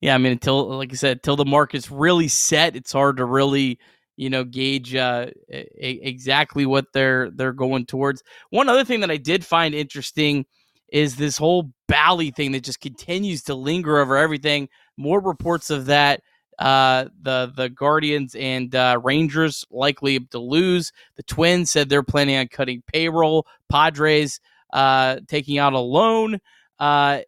yeah, 0.00 0.14
I 0.14 0.18
mean, 0.18 0.32
until 0.32 0.76
like 0.76 0.92
I 0.92 0.96
said, 0.96 1.18
until 1.18 1.36
the 1.36 1.44
market's 1.44 1.90
really 1.90 2.28
set, 2.28 2.76
it's 2.76 2.92
hard 2.92 3.16
to 3.18 3.24
really 3.24 3.78
you 4.16 4.28
know 4.30 4.44
gauge 4.44 4.94
uh, 4.94 5.26
a- 5.50 6.08
exactly 6.08 6.66
what 6.66 6.86
they're 6.92 7.30
they're 7.30 7.52
going 7.52 7.86
towards. 7.86 8.22
One 8.50 8.68
other 8.68 8.84
thing 8.84 9.00
that 9.00 9.10
I 9.10 9.16
did 9.16 9.44
find 9.44 9.74
interesting 9.74 10.44
is 10.92 11.16
this 11.16 11.38
whole 11.38 11.72
Bally 11.88 12.30
thing 12.30 12.52
that 12.52 12.64
just 12.64 12.80
continues 12.80 13.44
to 13.44 13.54
linger 13.54 13.98
over 13.98 14.16
everything. 14.18 14.68
More 14.98 15.20
reports 15.20 15.70
of 15.70 15.86
that. 15.86 16.22
Uh, 16.58 17.06
the 17.22 17.50
the 17.56 17.70
Guardians 17.70 18.34
and 18.34 18.74
uh, 18.74 19.00
Rangers 19.02 19.64
likely 19.70 20.20
to 20.20 20.38
lose. 20.38 20.92
The 21.16 21.22
Twins 21.22 21.70
said 21.70 21.88
they're 21.88 22.02
planning 22.02 22.36
on 22.36 22.48
cutting 22.48 22.82
payroll. 22.86 23.46
Padres 23.70 24.38
uh, 24.72 25.18
taking 25.28 25.58
out 25.58 25.72
a 25.72 25.78
loan. 25.78 26.38
Uh, 26.78 27.20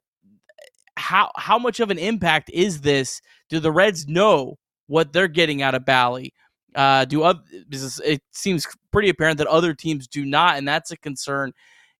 how 0.97 1.31
how 1.37 1.59
much 1.59 1.81
of 1.81 1.91
an 1.91 1.99
impact 1.99 2.51
is 2.53 2.81
this? 2.81 3.21
Do 3.49 3.61
the 3.61 3.73
Reds 3.73 4.07
know 4.07 4.57
what 4.87 5.13
they're 5.13 5.29
getting 5.29 5.63
out 5.63 5.75
of 5.75 5.85
Bally? 5.85 6.33
Uh, 6.75 7.05
do 7.05 7.23
other, 7.23 7.41
it 7.71 8.21
seems 8.33 8.67
pretty 8.91 9.09
apparent 9.09 9.39
that 9.39 9.47
other 9.47 9.75
teams 9.75 10.09
do 10.09 10.25
not, 10.25 10.59
and 10.59 10.67
that's 10.67 10.91
a 10.91 10.97
concern. 10.97 11.53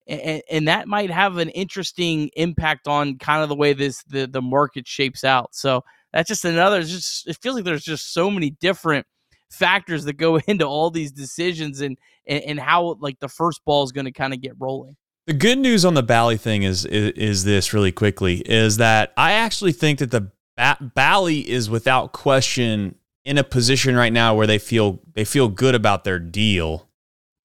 And, 0.07 0.43
and, 0.51 0.69
that 0.69 0.87
might 0.87 1.11
have 1.11 1.39
an 1.39 1.49
interesting 1.51 2.29
impact 2.37 2.89
on 2.89 3.17
kind 3.17 3.43
of 3.43 3.49
the 3.49 3.55
way 3.55 3.73
this 3.73 4.03
the, 4.05 4.27
the 4.27 4.43
market 4.43 4.87
shapes 4.87 5.25
out. 5.25 5.55
So 5.55 5.83
that's 6.13 6.29
just 6.29 6.45
another. 6.45 6.83
Just 6.83 7.27
it 7.29 7.39
feels 7.41 7.55
like 7.55 7.65
there's 7.65 7.85
just 7.85 8.13
so 8.13 8.31
many 8.31 8.51
different 8.51 9.07
factors 9.51 10.05
that 10.05 10.15
go 10.15 10.37
into 10.47 10.67
all 10.67 10.91
these 10.91 11.13
decisions 11.13 11.81
and 11.81 11.97
and, 12.27 12.43
and 12.45 12.61
how 12.61 12.97
like 13.01 13.19
the 13.21 13.29
first 13.29 13.65
ball 13.65 13.85
is 13.85 13.93
going 13.93 14.07
to 14.07 14.13
kind 14.13 14.35
of 14.35 14.41
get 14.41 14.55
rolling. 14.59 14.97
The 15.27 15.33
good 15.33 15.59
news 15.59 15.87
on 15.87 15.95
the 15.95 16.03
Bally 16.03 16.37
thing 16.37 16.65
is, 16.65 16.85
is, 16.85 17.13
is 17.13 17.45
this 17.45 17.73
really 17.73 17.93
quickly 17.93 18.37
is 18.41 18.77
that 18.77 19.13
I 19.17 19.33
actually 19.33 19.73
think 19.73 20.01
that 20.01 20.11
the 20.11 20.31
ba- 20.57 20.77
Bally 20.95 21.49
is 21.49 21.71
without 21.71 22.13
question 22.13 22.97
in 23.25 23.39
a 23.39 23.45
position 23.45 23.97
right 23.97 24.13
now 24.13 24.35
where 24.35 24.47
they 24.47 24.59
feel 24.59 25.01
they 25.15 25.25
feel 25.25 25.49
good 25.49 25.75
about 25.75 26.05
their 26.05 26.19
deal 26.19 26.89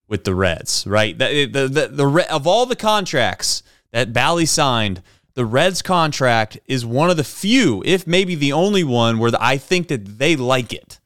with 0.10 0.26
the 0.26 0.36
Reds, 0.36 0.86
right? 0.86 1.18
The, 1.18 1.46
the, 1.46 1.68
the, 1.68 1.88
the, 1.88 2.28
of 2.34 2.46
all 2.46 2.66
the 2.66 2.76
contracts 2.76 3.64
that 3.94 4.12
Bally 4.12 4.46
signed, 4.46 5.02
the 5.36 5.46
Reds 5.46 5.82
contract 5.82 6.60
is 6.66 6.86
one 6.86 7.10
of 7.10 7.16
the 7.16 7.24
few, 7.24 7.82
if 7.86 8.06
maybe 8.06 8.36
the 8.36 8.52
only 8.52 8.84
one, 8.84 9.20
where 9.20 9.32
I 9.40 9.58
think 9.58 9.88
that 9.88 10.18
they 10.18 10.36
like 10.36 10.74
it 10.74 10.99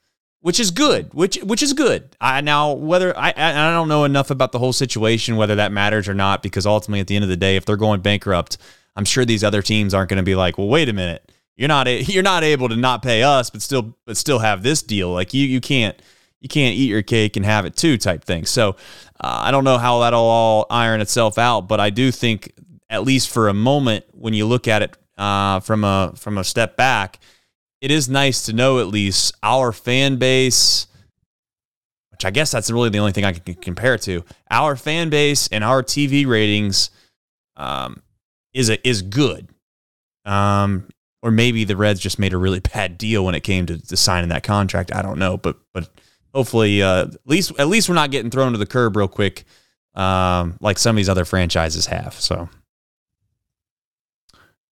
which 0.43 0.60
is 0.60 0.71
good. 0.71 1.13
Which 1.13 1.38
which 1.38 1.63
is 1.63 1.71
good. 1.71 2.17
I 2.19 2.41
now 2.41 2.73
whether 2.73 3.17
I 3.17 3.34
I 3.36 3.71
don't 3.71 3.88
know 3.88 4.03
enough 4.03 4.29
about 4.29 4.51
the 4.51 4.60
whole 4.60 4.73
situation 4.73 5.38
whether 5.38 5.56
that 5.56 5.71
matters 5.71 6.10
or 6.10 6.13
not 6.13 6.43
because 6.43 6.65
ultimately 6.65 6.99
at 6.99 7.08
the 7.08 7.15
end 7.15 7.23
of 7.23 7.29
the 7.29 7.38
day, 7.38 7.56
if 7.56 7.63
they're 7.63 7.77
going 7.77 8.01
bankrupt, 8.01 8.58
I'm 8.97 9.06
sure 9.06 9.23
these 9.23 9.43
other 9.45 9.62
teams 9.62 9.93
aren't 9.93 10.10
going 10.10 10.17
to 10.17 10.23
be 10.23 10.36
like, 10.36 10.58
well, 10.58 10.67
wait 10.67 10.89
a 10.89 10.93
minute, 10.93 11.32
you're 11.56 11.69
not 11.69 11.88
you're 12.10 12.23
not 12.23 12.43
able 12.43 12.67
to 12.67 12.75
not 12.75 13.01
pay 13.01 13.23
us, 13.23 13.49
but 13.49 13.62
still 13.62 13.95
but 14.06 14.17
still 14.17 14.39
have 14.39 14.63
this 14.63 14.84
deal. 14.84 15.13
Like 15.13 15.34
you 15.34 15.47
you 15.47 15.62
can't 15.62 15.97
you 16.41 16.49
can't 16.49 16.75
eat 16.75 16.89
your 16.89 17.03
cake 17.03 17.38
and 17.38 17.45
have 17.45 17.65
it 17.65 17.77
too 17.77 17.97
type 17.97 18.25
thing. 18.25 18.45
So 18.45 18.71
uh, 19.21 19.43
I 19.45 19.51
don't 19.51 19.63
know 19.63 19.77
how 19.77 20.01
that'll 20.01 20.19
all 20.19 20.65
iron 20.69 20.99
itself 20.99 21.38
out, 21.38 21.69
but 21.69 21.79
I 21.79 21.89
do 21.89 22.12
think 22.12 22.51
at 22.89 23.06
least 23.06 23.29
for 23.29 23.47
a 23.47 23.53
moment 23.53 24.03
when 24.12 24.34
you 24.34 24.45
look 24.45 24.67
at 24.67 24.82
it 24.82 24.97
uh, 25.17 25.62
from 25.62 25.86
a 25.86 26.12
from 26.17 26.38
a 26.38 26.43
step 26.43 26.75
back 26.75 27.19
it 27.84 27.91
is 27.91 28.08
nice 28.08 28.46
to 28.46 28.54
know 28.54 28.80
at 28.80 28.88
least 28.88 29.36
our 29.43 29.74
fan 29.74 30.15
base, 30.15 30.88
which 32.12 32.24
I 32.24 32.32
guess 32.32 32.50
that's 32.50 32.72
really 32.72 32.88
the 32.88 33.00
only 33.00 33.12
thing 33.12 33.26
I 33.26 33.34
can 33.34 33.56
compare 33.56 33.96
it 33.96 34.02
to. 34.04 34.24
Our 34.50 34.78
fan 34.78 35.10
base 35.10 35.50
and 35.50 35.65
our 35.65 35.84
TV 35.84 36.26
ratings 36.26 36.91
um, 37.58 38.02
is 38.54 38.69
a, 38.69 38.88
is 38.88 39.02
good. 39.02 39.50
Um, 40.24 40.88
or 41.22 41.30
maybe 41.30 41.65
the 41.65 41.76
Reds 41.76 42.00
just 42.00 42.19
made 42.19 42.32
a 42.32 42.38
really 42.38 42.60
bad 42.74 42.98
deal 42.98 43.26
when 43.26 43.36
it 43.36 43.41
came 43.41 43.65
to, 43.65 43.78
to 43.78 43.98
signing 43.98 44.30
that 44.30 44.43
contract. 44.43 44.96
I 44.96 45.02
don't 45.02 45.19
know, 45.19 45.36
but 45.36 45.58
but 45.74 45.89
hopefully, 46.34 46.82
uh, 46.82 47.08
at 47.08 47.17
least 47.26 47.52
at 47.60 47.67
least 47.67 47.89
we're 47.89 47.96
not 47.96 48.12
getting 48.12 48.32
thrown 48.32 48.54
to 48.54 48.58
the 48.58 48.65
curb 48.65 48.96
real 48.96 49.10
quick, 49.10 49.43
um, 49.93 50.56
like 50.62 50.80
some 50.80 50.96
of 50.96 50.98
these 50.98 51.10
other 51.10 51.26
franchises 51.26 51.88
have. 51.88 52.13
So, 52.13 52.48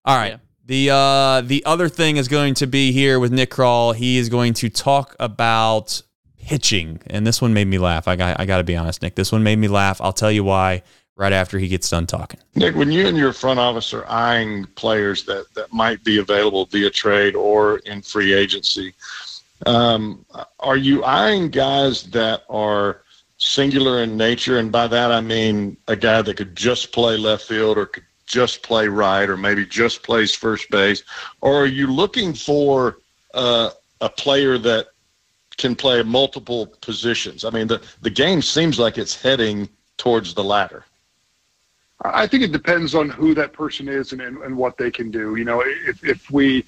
all 0.06 0.16
right. 0.16 0.32
Yeah. 0.32 0.51
The 0.72 0.90
uh, 0.90 1.42
the 1.42 1.66
other 1.66 1.90
thing 1.90 2.16
is 2.16 2.30
going 2.30 2.54
to 2.54 2.66
be 2.66 2.94
here 2.94 3.20
with 3.20 3.34
Nick 3.34 3.52
Krall. 3.52 3.94
He 3.94 4.18
is 4.18 4.30
going 4.30 4.54
to 4.54 4.70
talk 4.70 5.18
about 5.20 6.02
pitching, 6.42 7.02
and 7.08 7.28
this 7.28 7.42
one 7.42 7.54
made 7.54 7.68
me 7.68 7.78
laugh. 7.78 8.08
I 8.08 8.16
got 8.16 8.40
I 8.40 8.46
got 8.46 8.60
to 8.60 8.64
be 8.64 8.78
honest, 8.78 9.02
Nick. 9.02 9.16
This 9.16 9.34
one 9.34 9.44
made 9.44 9.58
me 9.58 9.68
laugh. 9.68 10.00
I'll 10.00 10.14
tell 10.14 10.32
you 10.32 10.46
why 10.46 10.82
right 11.18 11.34
after 11.34 11.60
he 11.60 11.68
gets 11.68 11.90
done 11.90 12.08
talking. 12.08 12.40
Nick, 12.56 12.74
when 12.78 12.90
you 12.90 13.06
and 13.06 13.18
your 13.18 13.34
front 13.34 13.60
office 13.60 13.94
are 13.94 14.08
eyeing 14.08 14.64
players 14.76 15.26
that 15.26 15.54
that 15.56 15.74
might 15.74 16.06
be 16.06 16.20
available 16.20 16.66
via 16.68 16.90
trade 16.90 17.36
or 17.36 17.80
in 17.80 18.02
free 18.02 18.32
agency, 18.32 18.94
um, 19.66 20.26
are 20.62 20.78
you 20.78 21.04
eyeing 21.04 21.50
guys 21.50 22.04
that 22.12 22.44
are 22.50 23.02
singular 23.36 24.04
in 24.04 24.16
nature, 24.16 24.58
and 24.58 24.72
by 24.72 24.88
that 24.88 25.12
I 25.12 25.20
mean 25.20 25.76
a 25.90 25.98
guy 25.98 26.22
that 26.22 26.38
could 26.38 26.56
just 26.56 26.94
play 26.94 27.18
left 27.18 27.46
field 27.46 27.78
or 27.78 27.88
could 27.88 28.06
just 28.32 28.64
play 28.64 28.88
right 28.88 29.30
or 29.30 29.38
maybe 29.38 29.66
just 29.66 30.04
plays 30.04 30.34
first 30.34 30.70
base, 30.70 31.04
or 31.42 31.64
are 31.64 31.66
you 31.66 31.88
looking 31.88 32.34
for 32.34 32.98
uh, 33.34 33.70
a 34.00 34.10
player 34.10 34.58
that 34.58 34.88
can 35.58 35.76
play 35.76 36.02
multiple 36.02 36.68
positions? 36.82 37.44
I 37.44 37.50
mean, 37.50 37.68
the 37.68 37.82
the 38.02 38.10
game 38.10 38.42
seems 38.42 38.80
like 38.80 38.98
it's 38.98 39.22
heading 39.22 39.70
towards 39.98 40.34
the 40.34 40.44
latter. 40.44 40.86
I 42.04 42.26
think 42.26 42.42
it 42.44 42.52
depends 42.52 42.96
on 42.96 43.10
who 43.10 43.36
that 43.36 43.54
person 43.54 43.88
is 43.88 44.12
and, 44.12 44.22
and, 44.22 44.38
and 44.40 44.58
what 44.58 44.76
they 44.76 44.90
can 44.90 45.12
do. 45.12 45.36
You 45.36 45.46
know, 45.46 45.62
if, 45.62 46.04
if 46.04 46.32
we 46.32 46.66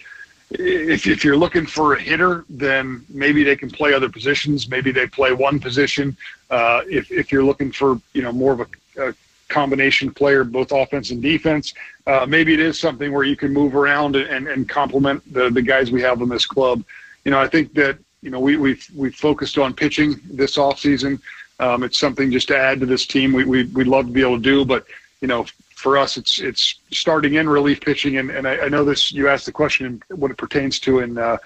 if, 0.52 1.08
if 1.08 1.24
you're 1.24 1.38
looking 1.38 1.66
for 1.66 1.94
a 1.94 2.00
hitter, 2.00 2.46
then 2.50 3.04
maybe 3.10 3.44
they 3.44 3.56
can 3.56 3.72
play 3.72 3.94
other 3.94 4.10
positions. 4.10 4.70
Maybe 4.70 4.92
they 4.92 5.08
play 5.08 5.32
one 5.34 5.60
position. 5.60 6.16
Uh, 6.52 6.82
if, 6.88 7.12
if 7.12 7.32
you're 7.32 7.44
looking 7.44 7.72
for, 7.72 8.00
you 8.14 8.22
know, 8.22 8.32
more 8.32 8.54
of 8.54 8.60
a, 8.60 8.68
a 9.10 9.14
combination 9.50 10.12
player, 10.14 10.44
both 10.44 10.72
offense 10.72 11.12
and 11.12 11.22
defense, 11.22 11.74
uh, 12.08 12.26
maybe 12.28 12.54
it 12.54 12.60
is 12.60 12.80
something 12.80 13.12
where 13.12 13.24
you 13.24 13.36
can 13.36 13.54
move 13.54 13.76
around 13.76 14.16
and, 14.16 14.48
and 14.48 14.68
complement 14.68 15.22
the, 15.34 15.50
the 15.50 15.62
guys 15.62 15.92
we 15.92 16.02
have 16.02 16.22
in 16.22 16.30
this 16.30 16.46
club. 16.46 16.84
You 17.26 17.32
know, 17.32 17.40
I 17.40 17.48
think 17.48 17.74
that, 17.76 17.98
you 18.22 18.30
know, 18.30 18.40
we, 18.40 18.58
we've, 18.58 18.86
we've 18.96 19.16
focused 19.16 19.58
on 19.58 19.74
pitching 19.74 20.20
this 20.30 20.58
offseason. 20.58 21.22
Um, 21.60 21.84
it's 21.84 21.98
something 21.98 22.32
just 22.32 22.48
to 22.50 22.58
add 22.58 22.80
to 22.80 22.86
this 22.86 23.06
team. 23.06 23.32
We, 23.32 23.46
we, 23.46 23.64
we'd 23.66 23.88
love 23.88 24.08
to 24.08 24.12
be 24.12 24.22
able 24.22 24.38
to 24.38 24.44
do, 24.44 24.66
but, 24.66 24.86
you 25.22 25.28
know, 25.28 25.46
for 25.84 25.98
us, 25.98 26.16
it's 26.16 26.40
it's 26.40 26.80
starting 26.92 27.34
in 27.34 27.50
relief 27.50 27.82
pitching, 27.82 28.18
and, 28.18 28.32
and 28.32 28.48
I, 28.48 28.58
I 28.58 28.70
know 28.70 28.86
this. 28.86 29.12
You 29.12 29.28
asked 29.28 29.46
the 29.46 29.52
question 29.52 30.02
what 30.08 30.32
it 30.32 30.38
pertains 30.38 30.80
to 30.80 31.00
in 31.00 31.18
uh, 31.18 31.38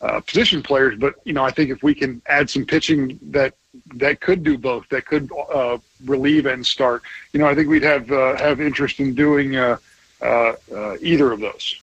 uh, 0.00 0.20
position 0.20 0.64
players, 0.64 0.98
but 0.98 1.14
you 1.24 1.32
know 1.32 1.44
I 1.44 1.52
think 1.52 1.70
if 1.70 1.82
we 1.84 1.94
can 1.94 2.20
add 2.26 2.50
some 2.50 2.66
pitching 2.66 3.20
that 3.30 3.54
that 3.94 4.20
could 4.20 4.42
do 4.42 4.56
both, 4.56 4.88
that 4.90 5.06
could 5.06 5.30
uh, 5.52 5.78
relieve 6.04 6.46
and 6.46 6.64
start, 6.64 7.02
you 7.32 7.40
know 7.40 7.46
I 7.46 7.54
think 7.54 7.68
we'd 7.68 7.82
have 7.82 8.10
uh, 8.10 8.36
have 8.36 8.60
interest 8.60 9.00
in 9.00 9.14
doing 9.14 9.56
uh, 9.56 9.78
uh, 10.20 10.54
either 11.00 11.32
of 11.32 11.40
those. 11.40 11.80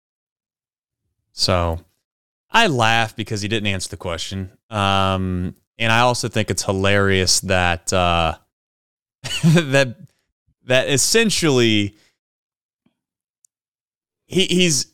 So, 1.33 1.79
I 2.51 2.67
laugh 2.67 3.15
because 3.15 3.41
he 3.41 3.47
didn't 3.47 3.67
answer 3.67 3.89
the 3.89 3.97
question, 3.97 4.51
um, 4.69 5.55
and 5.77 5.91
I 5.91 5.99
also 6.01 6.27
think 6.27 6.49
it's 6.49 6.63
hilarious 6.63 7.39
that 7.41 7.87
that 9.43 9.95
that 10.65 10.89
essentially 10.89 11.95
he 14.27 14.45
he's 14.45 14.87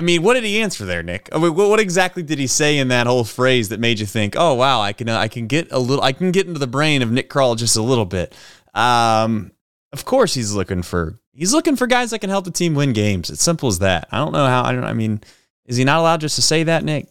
I 0.00 0.02
mean, 0.02 0.22
what 0.22 0.32
did 0.32 0.44
he 0.44 0.62
answer 0.62 0.86
there, 0.86 1.02
Nick? 1.02 1.28
I 1.30 1.36
mean, 1.36 1.54
what, 1.54 1.78
exactly 1.78 2.22
did 2.22 2.38
he 2.38 2.46
say 2.46 2.78
in 2.78 2.88
that 2.88 3.06
whole 3.06 3.22
phrase 3.22 3.68
that 3.68 3.80
made 3.80 4.00
you 4.00 4.06
think, 4.06 4.34
"Oh, 4.34 4.54
wow, 4.54 4.80
I 4.80 4.94
can 4.94 5.10
uh, 5.10 5.18
I 5.18 5.28
can 5.28 5.46
get 5.46 5.70
a 5.70 5.78
little 5.78 6.02
I 6.02 6.12
can 6.12 6.30
get 6.32 6.46
into 6.46 6.58
the 6.58 6.66
brain 6.66 7.02
of 7.02 7.12
Nick 7.12 7.28
Krall 7.28 7.54
just 7.54 7.76
a 7.76 7.82
little 7.82 8.06
bit." 8.06 8.34
Um, 8.72 9.52
of 9.92 10.06
course, 10.06 10.32
he's 10.32 10.54
looking 10.54 10.82
for 10.82 11.20
he's 11.34 11.52
looking 11.52 11.76
for 11.76 11.86
guys 11.86 12.12
that 12.12 12.20
can 12.20 12.30
help 12.30 12.46
the 12.46 12.50
team 12.50 12.74
win 12.74 12.94
games. 12.94 13.28
It's 13.28 13.42
simple 13.42 13.68
as 13.68 13.80
that. 13.80 14.08
I 14.10 14.16
don't 14.16 14.32
know 14.32 14.46
how. 14.46 14.64
I 14.64 14.72
don't. 14.72 14.84
I 14.84 14.94
mean, 14.94 15.20
is 15.66 15.76
he 15.76 15.84
not 15.84 15.98
allowed 15.98 16.22
just 16.22 16.36
to 16.36 16.42
say 16.42 16.62
that, 16.62 16.82
Nick? 16.82 17.06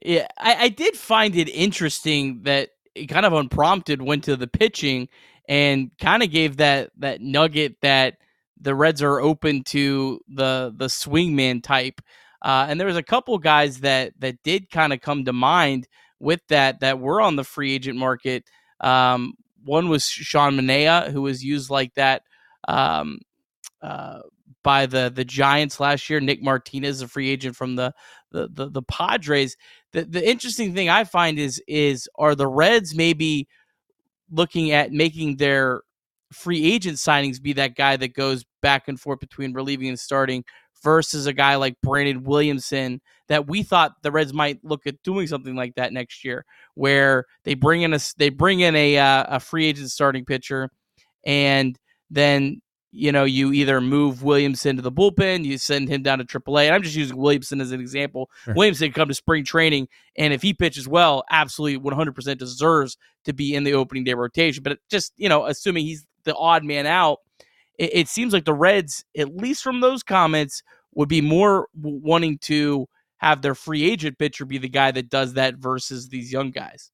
Yeah, 0.00 0.28
I, 0.38 0.54
I 0.54 0.68
did 0.70 0.96
find 0.96 1.36
it 1.36 1.50
interesting 1.50 2.44
that 2.44 2.70
he 2.94 3.06
kind 3.06 3.26
of 3.26 3.34
unprompted 3.34 4.00
went 4.00 4.24
to 4.24 4.36
the 4.36 4.46
pitching 4.46 5.10
and 5.46 5.90
kind 6.00 6.22
of 6.22 6.30
gave 6.30 6.56
that 6.56 6.92
that 6.96 7.20
nugget 7.20 7.76
that 7.82 8.16
the 8.62 8.74
Reds 8.74 9.02
are 9.02 9.20
open 9.20 9.64
to 9.64 10.20
the 10.28 10.72
the 10.74 10.86
swingman 10.86 11.62
type. 11.62 12.00
Uh, 12.40 12.66
and 12.68 12.80
there 12.80 12.86
was 12.86 12.96
a 12.96 13.02
couple 13.02 13.38
guys 13.38 13.80
that 13.80 14.12
that 14.18 14.42
did 14.42 14.70
kind 14.70 14.92
of 14.92 15.00
come 15.00 15.24
to 15.24 15.32
mind 15.32 15.88
with 16.18 16.40
that 16.48 16.80
that 16.80 16.98
were 16.98 17.20
on 17.20 17.36
the 17.36 17.44
free 17.44 17.74
agent 17.74 17.98
market. 17.98 18.44
Um, 18.80 19.34
one 19.64 19.88
was 19.88 20.06
Sean 20.08 20.54
Manaea, 20.54 21.10
who 21.10 21.22
was 21.22 21.44
used 21.44 21.70
like 21.70 21.94
that 21.94 22.22
um, 22.66 23.20
uh, 23.80 24.20
by 24.62 24.86
the 24.86 25.12
the 25.14 25.24
Giants 25.24 25.80
last 25.80 26.08
year. 26.08 26.20
Nick 26.20 26.42
Martinez, 26.42 27.02
a 27.02 27.08
free 27.08 27.30
agent 27.30 27.56
from 27.56 27.76
the 27.76 27.92
the 28.30 28.48
the, 28.50 28.70
the 28.70 28.82
Padres. 28.82 29.56
The 29.92 30.04
the 30.04 30.28
interesting 30.28 30.74
thing 30.74 30.88
I 30.88 31.04
find 31.04 31.38
is 31.38 31.62
is 31.68 32.08
are 32.16 32.34
the 32.34 32.48
Reds 32.48 32.94
maybe 32.94 33.48
looking 34.30 34.72
at 34.72 34.92
making 34.92 35.36
their 35.36 35.82
free 36.32 36.72
agent 36.72 36.96
signings 36.96 37.40
be 37.40 37.52
that 37.54 37.76
guy 37.76 37.96
that 37.96 38.14
goes 38.14 38.44
back 38.60 38.88
and 38.88 39.00
forth 39.00 39.20
between 39.20 39.52
relieving 39.52 39.88
and 39.88 39.98
starting 39.98 40.44
versus 40.82 41.26
a 41.26 41.32
guy 41.32 41.54
like 41.56 41.76
Brandon 41.82 42.24
Williamson 42.24 43.00
that 43.28 43.48
we 43.48 43.62
thought 43.62 44.02
the 44.02 44.10
Reds 44.10 44.32
might 44.32 44.58
look 44.64 44.86
at 44.86 45.02
doing 45.02 45.26
something 45.26 45.54
like 45.54 45.74
that 45.76 45.92
next 45.92 46.24
year 46.24 46.44
where 46.74 47.24
they 47.44 47.54
bring 47.54 47.82
in 47.82 47.94
a 47.94 48.00
they 48.16 48.30
bring 48.30 48.60
in 48.60 48.74
a 48.74 48.98
uh, 48.98 49.24
a 49.28 49.40
free 49.40 49.66
agent 49.66 49.90
starting 49.90 50.24
pitcher 50.24 50.70
and 51.24 51.78
then 52.10 52.60
you 52.94 53.10
know, 53.10 53.24
you 53.24 53.52
either 53.52 53.80
move 53.80 54.22
Williamson 54.22 54.76
to 54.76 54.82
the 54.82 54.92
bullpen, 54.92 55.46
you 55.46 55.56
send 55.56 55.88
him 55.88 56.02
down 56.02 56.18
to 56.18 56.24
AAA. 56.24 56.66
And 56.66 56.74
I'm 56.74 56.82
just 56.82 56.94
using 56.94 57.16
Williamson 57.16 57.60
as 57.62 57.72
an 57.72 57.80
example. 57.80 58.30
Sure. 58.44 58.54
Williamson 58.54 58.92
come 58.92 59.08
to 59.08 59.14
spring 59.14 59.44
training, 59.44 59.88
and 60.16 60.34
if 60.34 60.42
he 60.42 60.52
pitches 60.52 60.86
well, 60.86 61.24
absolutely 61.30 61.80
100% 61.90 62.36
deserves 62.36 62.98
to 63.24 63.32
be 63.32 63.54
in 63.54 63.64
the 63.64 63.72
opening 63.72 64.04
day 64.04 64.12
rotation. 64.12 64.62
But 64.62 64.78
just, 64.90 65.14
you 65.16 65.28
know, 65.30 65.46
assuming 65.46 65.86
he's 65.86 66.06
the 66.24 66.34
odd 66.36 66.64
man 66.64 66.86
out, 66.86 67.18
it, 67.78 67.90
it 67.92 68.08
seems 68.08 68.32
like 68.32 68.44
the 68.44 68.54
Reds, 68.54 69.04
at 69.16 69.34
least 69.34 69.62
from 69.62 69.80
those 69.80 70.02
comments, 70.02 70.62
would 70.94 71.08
be 71.08 71.20
more 71.20 71.68
wanting 71.74 72.38
to 72.38 72.86
have 73.18 73.40
their 73.40 73.54
free 73.54 73.84
agent 73.84 74.18
pitcher 74.18 74.44
be 74.44 74.58
the 74.58 74.68
guy 74.68 74.90
that 74.90 75.08
does 75.08 75.34
that 75.34 75.56
versus 75.56 76.08
these 76.08 76.32
young 76.32 76.50
guys. 76.50 76.90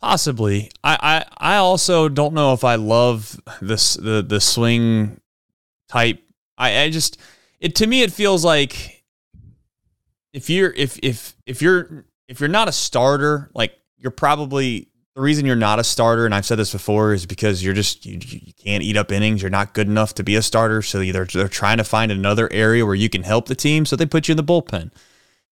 Possibly. 0.00 0.70
I, 0.82 1.24
I, 1.40 1.54
I 1.54 1.56
also 1.56 2.08
don't 2.08 2.34
know 2.34 2.52
if 2.52 2.64
I 2.64 2.74
love 2.74 3.40
this 3.60 3.94
the 3.94 4.22
the 4.22 4.40
swing 4.40 5.20
type. 5.88 6.20
I, 6.58 6.82
I 6.82 6.90
just 6.90 7.18
it 7.60 7.76
to 7.76 7.86
me 7.86 8.02
it 8.02 8.12
feels 8.12 8.44
like 8.44 9.04
if 10.32 10.50
you're 10.50 10.72
if 10.72 10.98
if 11.02 11.36
if 11.46 11.62
you're 11.62 12.04
if 12.28 12.40
you're 12.40 12.48
not 12.48 12.68
a 12.68 12.72
starter, 12.72 13.50
like 13.54 13.74
you're 13.96 14.10
probably 14.10 14.88
the 15.14 15.20
reason 15.20 15.44
you're 15.44 15.56
not 15.56 15.78
a 15.78 15.84
starter, 15.84 16.24
and 16.24 16.34
I've 16.34 16.46
said 16.46 16.58
this 16.58 16.72
before, 16.72 17.12
is 17.12 17.26
because 17.26 17.62
you're 17.62 17.74
just 17.74 18.06
you, 18.06 18.18
you 18.22 18.52
can't 18.54 18.82
eat 18.82 18.96
up 18.96 19.12
innings. 19.12 19.42
You're 19.42 19.50
not 19.50 19.74
good 19.74 19.86
enough 19.86 20.14
to 20.14 20.22
be 20.22 20.36
a 20.36 20.42
starter. 20.42 20.80
So 20.80 21.00
either 21.00 21.26
they're 21.26 21.48
trying 21.48 21.78
to 21.78 21.84
find 21.84 22.10
another 22.10 22.50
area 22.50 22.86
where 22.86 22.94
you 22.94 23.10
can 23.10 23.22
help 23.22 23.46
the 23.46 23.54
team, 23.54 23.84
so 23.84 23.94
they 23.94 24.06
put 24.06 24.28
you 24.28 24.32
in 24.32 24.36
the 24.36 24.44
bullpen. 24.44 24.90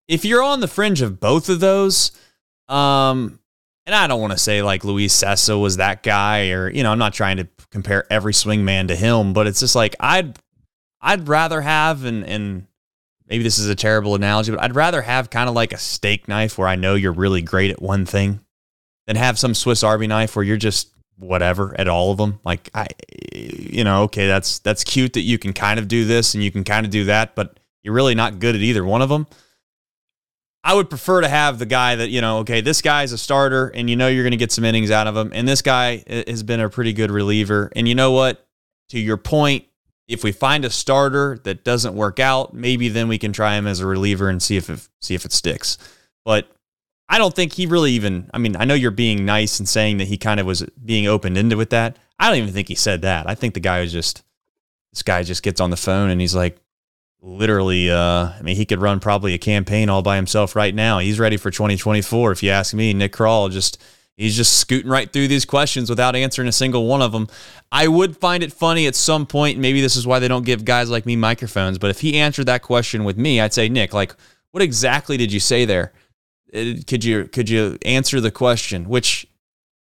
If 0.09 0.25
you're 0.25 0.42
on 0.42 0.61
the 0.61 0.68
fringe 0.68 1.03
of 1.03 1.20
both 1.20 1.49
of 1.49 1.61
those, 1.61 2.12
um, 2.68 3.38
and 3.87 3.94
I 3.94 4.07
don't 4.07 4.20
want 4.20 4.33
to 4.33 4.38
say 4.38 4.62
like 4.62 4.83
Luis 4.83 5.23
Cessa 5.23 5.61
was 5.61 5.77
that 5.77 6.03
guy, 6.03 6.51
or 6.51 6.70
you 6.70 6.83
know, 6.83 6.92
I'm 6.92 6.99
not 6.99 7.12
trying 7.12 7.37
to 7.37 7.49
compare 7.70 8.11
every 8.11 8.33
swingman 8.33 8.88
to 8.88 8.96
him, 8.96 9.35
but 9.35 9.46
it's 9.46 9.61
just 9.61 9.77
like 9.77 9.94
I'd 10.01 10.38
I'd 11.03 11.29
rather 11.29 11.61
have 11.61 12.05
and 12.05 12.25
and 12.25 12.66
maybe 13.29 13.44
this 13.44 13.59
is 13.59 13.68
a 13.68 13.75
terrible 13.75 14.14
analogy, 14.14 14.53
but 14.53 14.62
I'd 14.62 14.75
rather 14.75 15.03
have 15.03 15.29
kind 15.29 15.51
of 15.51 15.55
like 15.55 15.75
a 15.75 15.79
steak 15.79 16.29
knife 16.29 16.57
where 16.57 16.66
I 16.66 16.77
know 16.77 16.94
you're 16.94 17.12
really 17.12 17.42
great 17.42 17.70
at 17.70 17.83
one 17.83 18.07
thing 18.07 18.40
than 19.11 19.16
have 19.16 19.40
some 19.40 19.55
Swiss 19.55 19.83
Army 19.83 20.07
knife 20.07 20.37
where 20.37 20.44
you're 20.44 20.57
just 20.57 20.90
whatever 21.16 21.75
at 21.77 21.88
all 21.88 22.12
of 22.12 22.16
them. 22.16 22.38
Like 22.44 22.70
I, 22.73 22.87
you 23.33 23.83
know, 23.83 24.05
okay, 24.05 24.29
that's 24.29 24.61
that's 24.61 24.85
cute 24.85 25.14
that 25.14 25.23
you 25.23 25.37
can 25.37 25.53
kind 25.53 25.81
of 25.81 25.88
do 25.88 26.05
this 26.05 26.35
and 26.35 26.44
you 26.44 26.53
can 26.53 26.62
kind 26.62 26.87
of 26.87 26.92
do 26.92 27.07
that, 27.07 27.35
but 27.35 27.59
you're 27.83 27.92
really 27.92 28.14
not 28.14 28.38
good 28.38 28.55
at 28.55 28.61
either 28.61 28.85
one 28.85 29.03
of 29.03 29.09
them. 29.09 29.27
I 30.62 30.75
would 30.75 30.88
prefer 30.88 31.23
to 31.23 31.29
have 31.29 31.59
the 31.59 31.66
guy 31.66 31.96
that, 31.96 32.11
you 32.11 32.20
know, 32.20 32.38
okay, 32.38 32.61
this 32.61 32.83
guy's 32.83 33.11
a 33.11 33.18
starter 33.18 33.66
and 33.75 33.90
you 33.90 33.96
know 33.96 34.07
you're 34.07 34.23
going 34.23 34.31
to 34.31 34.37
get 34.37 34.53
some 34.53 34.64
innings 34.64 34.92
out 34.92 35.09
of 35.09 35.16
him. 35.16 35.33
And 35.35 35.49
this 35.49 35.61
guy 35.61 36.05
has 36.29 36.44
been 36.44 36.61
a 36.61 36.68
pretty 36.68 36.93
good 36.93 37.11
reliever. 37.11 37.72
And 37.74 37.89
you 37.89 37.97
know 37.97 38.12
what? 38.12 38.47
To 38.91 39.01
your 39.01 39.16
point, 39.16 39.64
if 40.07 40.22
we 40.22 40.30
find 40.30 40.64
a 40.64 40.70
starter 40.70 41.41
that 41.43 41.64
doesn't 41.64 41.97
work 41.97 42.20
out, 42.20 42.55
maybe 42.55 42.89
then 42.89 43.09
we 43.09 43.18
can 43.18 43.32
try 43.32 43.57
him 43.57 43.66
as 43.66 43.80
a 43.80 43.87
reliever 43.87 44.28
and 44.28 44.41
see 44.41 44.57
if 44.57 44.70
it, 44.70 44.87
see 45.01 45.16
if 45.16 45.24
it 45.24 45.32
sticks. 45.32 45.78
But 46.24 46.49
I 47.11 47.19
don't 47.19 47.35
think 47.35 47.53
he 47.53 47.67
really 47.67 47.93
even, 47.93 48.31
I 48.33 48.39
mean, 48.39 48.57
I 48.57 48.65
know 48.65 48.75
you're 48.75 48.93
being 48.93 49.25
nice 49.25 49.59
and 49.59 49.69
saying 49.69 49.99
that 49.99 50.07
he 50.07 50.17
kind 50.17 50.39
of 50.39 50.47
was 50.47 50.63
being 50.85 51.09
opened 51.09 51.37
into 51.37 51.57
with 51.57 51.71
that. 51.71 51.99
I 52.21 52.29
don't 52.29 52.39
even 52.39 52.55
think 52.55 52.69
he 52.69 52.77
said 52.77 53.03
that. 53.03 53.29
I 53.29 53.35
think 53.35 53.55
the 53.55 53.61
guy 53.61 53.81
was 53.81 53.93
just, 53.93 54.23
this 54.93 55.03
guy 55.03 55.25
just 55.25 55.43
gets 55.43 55.61
on 55.61 55.71
the 55.71 55.77
phone 55.77 56.11
and 56.11 56.21
he's 56.21 56.37
like, 56.37 56.59
literally 57.23 57.91
uh, 57.91 58.31
I 58.31 58.41
mean 58.43 58.57
he 58.57 58.65
could 58.65 58.81
run 58.81 58.99
probably 58.99 59.35
a 59.35 59.39
campaign 59.39 59.91
all 59.91 60.03
by 60.03 60.17
himself 60.17 60.57
right 60.57 60.75
now. 60.75 61.01
He's 61.01 61.21
ready 61.21 61.37
for 61.37 61.51
2024 61.51 62.33
if 62.33 62.43
you 62.43 62.51
ask 62.51 62.73
me. 62.73 62.95
Nick 62.95 63.13
Krall 63.13 63.51
just 63.51 63.83
he's 64.17 64.37
just 64.37 64.59
scooting 64.59 64.91
right 64.91 65.13
through 65.13 65.29
these 65.29 65.45
questions 65.45 65.91
without 65.91 66.17
answering 66.17 66.49
a 66.49 66.53
single 66.53 66.87
one 66.87 67.03
of 67.03 67.13
them. 67.13 67.29
I 67.71 67.89
would 67.89 68.17
find 68.17 68.43
it 68.43 68.53
funny 68.53 68.87
at 68.87 68.95
some 68.95 69.27
point, 69.27 69.59
maybe 69.59 69.81
this 69.81 69.97
is 69.97 70.07
why 70.07 70.19
they 70.19 70.29
don't 70.29 70.47
give 70.47 70.65
guys 70.65 70.89
like 70.89 71.07
me 71.07 71.17
microphones, 71.17 71.79
but 71.79 71.91
if 71.91 72.01
he 72.01 72.19
answered 72.19 72.47
that 72.47 72.63
question 72.63 73.05
with 73.05 73.19
me, 73.19 73.41
I'd 73.41 73.53
say, 73.53 73.69
"Nick, 73.69 73.93
like 73.93 74.15
what 74.53 74.63
exactly 74.63 75.17
did 75.17 75.33
you 75.33 75.41
say 75.41 75.65
there? 75.65 75.93
Uh, 76.55 76.80
could 76.86 77.05
you 77.05 77.26
could 77.26 77.48
you 77.48 77.78
answer 77.82 78.20
the 78.20 78.30
question?" 78.30 78.88
Which 78.88 79.26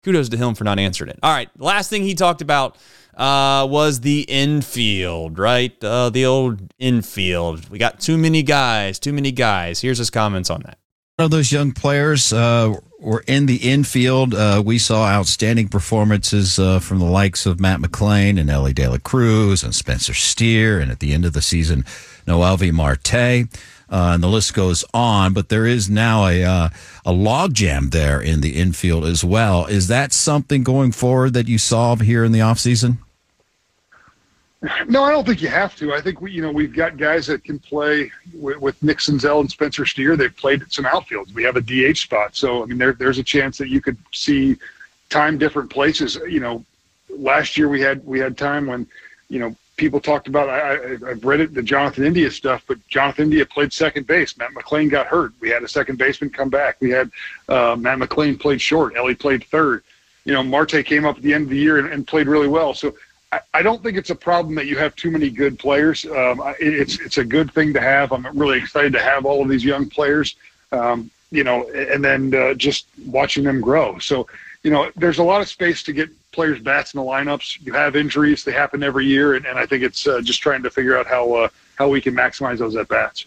kudos 0.03 0.29
to 0.29 0.37
him 0.37 0.55
for 0.55 0.63
not 0.63 0.79
answering 0.79 1.09
it. 1.09 1.19
All 1.21 1.33
right, 1.33 1.49
last 1.57 1.89
thing 1.89 2.03
he 2.03 2.15
talked 2.15 2.41
about 2.41 2.77
uh, 3.15 3.67
was 3.69 3.99
the 3.99 4.21
infield, 4.27 5.37
right? 5.37 5.75
Uh, 5.83 6.09
the 6.09 6.25
old 6.25 6.73
infield. 6.79 7.69
We 7.69 7.77
got 7.77 7.99
too 7.99 8.17
many 8.17 8.43
guys, 8.43 8.97
too 8.99 9.13
many 9.13 9.31
guys. 9.31 9.81
Here's 9.81 9.97
his 9.97 10.09
comments 10.09 10.49
on 10.49 10.61
that. 10.61 10.77
One 11.17 11.25
of 11.25 11.31
those 11.31 11.51
young 11.51 11.73
players 11.73 12.31
uh, 12.31 12.75
were 12.97 13.25
in 13.27 13.45
the 13.45 13.57
infield. 13.57 14.33
Uh, 14.33 14.63
we 14.65 14.77
saw 14.77 15.05
outstanding 15.05 15.67
performances 15.67 16.57
uh, 16.57 16.79
from 16.79 16.99
the 16.99 17.05
likes 17.05 17.45
of 17.45 17.59
Matt 17.59 17.81
McLain 17.81 18.39
and 18.39 18.49
Elly 18.49 18.71
De 18.71 18.87
La 18.87 18.99
Cruz 18.99 19.61
and 19.61 19.75
Spencer 19.75 20.13
Steer, 20.13 20.79
and 20.79 20.89
at 20.89 21.01
the 21.01 21.13
end 21.13 21.25
of 21.25 21.33
the 21.33 21.41
season, 21.41 21.83
Noelvi 22.25 22.71
Marte. 22.71 23.49
Uh, 23.91 24.11
and 24.13 24.23
the 24.23 24.27
list 24.27 24.53
goes 24.53 24.85
on, 24.93 25.33
but 25.33 25.49
there 25.49 25.65
is 25.65 25.89
now 25.89 26.27
a 26.27 26.43
uh, 26.43 26.69
a 27.05 27.11
logjam 27.11 27.89
there 27.91 28.21
in 28.21 28.41
the 28.41 28.55
infield 28.55 29.03
as 29.05 29.23
well. 29.23 29.65
Is 29.65 29.87
that 29.87 30.13
something 30.13 30.63
going 30.63 30.91
forward 30.91 31.33
that 31.33 31.47
you 31.47 31.57
solve 31.57 32.01
here 32.01 32.23
in 32.23 32.31
the 32.31 32.39
offseason? 32.39 32.99
No, 34.87 35.03
I 35.03 35.11
don't 35.11 35.25
think 35.25 35.41
you 35.41 35.47
have 35.47 35.75
to. 35.77 35.93
I 35.93 36.01
think 36.01 36.19
we, 36.19 36.33
you 36.33 36.41
know, 36.41 36.51
we've 36.51 36.73
got 36.73 36.97
guys 36.97 37.25
that 37.27 37.45
can 37.45 37.59
play 37.59 38.11
with, 38.33 38.57
with 38.59 38.83
Nick 38.83 38.99
and 39.07 39.49
Spencer 39.49 39.85
Steer. 39.85 40.17
They've 40.17 40.35
played 40.35 40.61
at 40.61 40.73
some 40.73 40.83
outfields. 40.83 41.33
We 41.33 41.43
have 41.43 41.55
a 41.55 41.61
DH 41.61 41.97
spot, 41.97 42.35
so 42.35 42.61
I 42.61 42.65
mean, 42.65 42.77
there, 42.77 42.91
there's 42.91 43.19
a 43.19 43.23
chance 43.23 43.57
that 43.57 43.69
you 43.69 43.79
could 43.79 43.97
see 44.11 44.57
time 45.09 45.37
different 45.37 45.69
places. 45.69 46.15
You 46.27 46.41
know, 46.41 46.65
last 47.09 47.57
year 47.57 47.69
we 47.69 47.79
had 47.79 48.05
we 48.05 48.19
had 48.19 48.37
time 48.37 48.67
when, 48.67 48.85
you 49.29 49.39
know, 49.39 49.55
people 49.79 49.99
talked 49.99 50.27
about. 50.27 50.49
I, 50.49 50.73
I, 50.73 51.09
have 51.09 51.23
read 51.23 51.39
it, 51.39 51.53
the 51.53 51.63
Jonathan 51.63 52.03
India 52.03 52.29
stuff, 52.29 52.63
but 52.67 52.77
Jonathan 52.87 53.23
India 53.25 53.45
played 53.45 53.73
second 53.73 54.05
base. 54.05 54.37
Matt 54.37 54.51
McLain 54.51 54.91
got 54.91 55.07
hurt. 55.07 55.33
We 55.39 55.49
had 55.49 55.63
a 55.63 55.67
second 55.67 55.97
baseman 55.97 56.29
come 56.29 56.49
back. 56.49 56.77
We 56.81 56.91
had 56.91 57.09
uh, 57.47 57.75
Matt 57.79 57.97
McLain 57.97 58.39
played 58.39 58.61
short. 58.61 58.95
Elly 58.95 59.15
played 59.15 59.45
third. 59.45 59.83
You 60.25 60.33
know, 60.33 60.43
Marte 60.43 60.85
came 60.85 61.05
up 61.05 61.15
at 61.15 61.23
the 61.23 61.33
end 61.33 61.45
of 61.45 61.49
the 61.49 61.57
year 61.57 61.79
and, 61.79 61.91
and 61.91 62.05
played 62.05 62.27
really 62.27 62.49
well. 62.49 62.73
So 62.73 62.93
I, 63.53 63.61
don't 63.61 63.81
think 63.81 63.95
it's 63.97 64.09
a 64.09 64.15
problem 64.15 64.55
that 64.55 64.65
you 64.65 64.77
have 64.77 64.95
too 64.95 65.11
many 65.11 65.29
good 65.29 65.57
players. 65.57 66.05
Um, 66.05 66.41
it's 66.59 66.99
it's 66.99 67.17
a 67.17 67.23
good 67.23 67.51
thing 67.53 67.73
to 67.73 67.81
have. 67.81 68.11
I'm 68.11 68.25
really 68.37 68.57
excited 68.57 68.91
to 68.93 68.99
have 68.99 69.25
all 69.25 69.41
of 69.41 69.49
these 69.49 69.63
young 69.63 69.89
players. 69.89 70.35
Um, 70.71 71.09
you 71.31 71.43
know, 71.43 71.69
and 71.69 72.03
then 72.03 72.33
uh, 72.33 72.53
just 72.55 72.87
watching 73.05 73.43
them 73.43 73.61
grow. 73.61 73.99
So, 73.99 74.27
you 74.63 74.71
know, 74.71 74.91
there's 74.95 75.19
a 75.19 75.23
lot 75.23 75.41
of 75.41 75.47
space 75.47 75.83
to 75.83 75.93
get 75.93 76.09
players 76.31 76.59
bats 76.59 76.93
in 76.93 76.99
the 76.99 77.05
lineups. 77.05 77.59
You 77.61 77.73
have 77.73 77.95
injuries; 77.95 78.43
they 78.43 78.51
happen 78.51 78.83
every 78.83 79.05
year, 79.05 79.35
and, 79.35 79.45
and 79.45 79.57
I 79.57 79.65
think 79.65 79.83
it's 79.83 80.07
uh, 80.07 80.21
just 80.21 80.41
trying 80.41 80.63
to 80.63 80.69
figure 80.69 80.97
out 80.97 81.07
how 81.07 81.33
uh, 81.33 81.49
how 81.75 81.89
we 81.89 82.01
can 82.01 82.13
maximize 82.13 82.59
those 82.59 82.75
at 82.75 82.87
bats. 82.87 83.25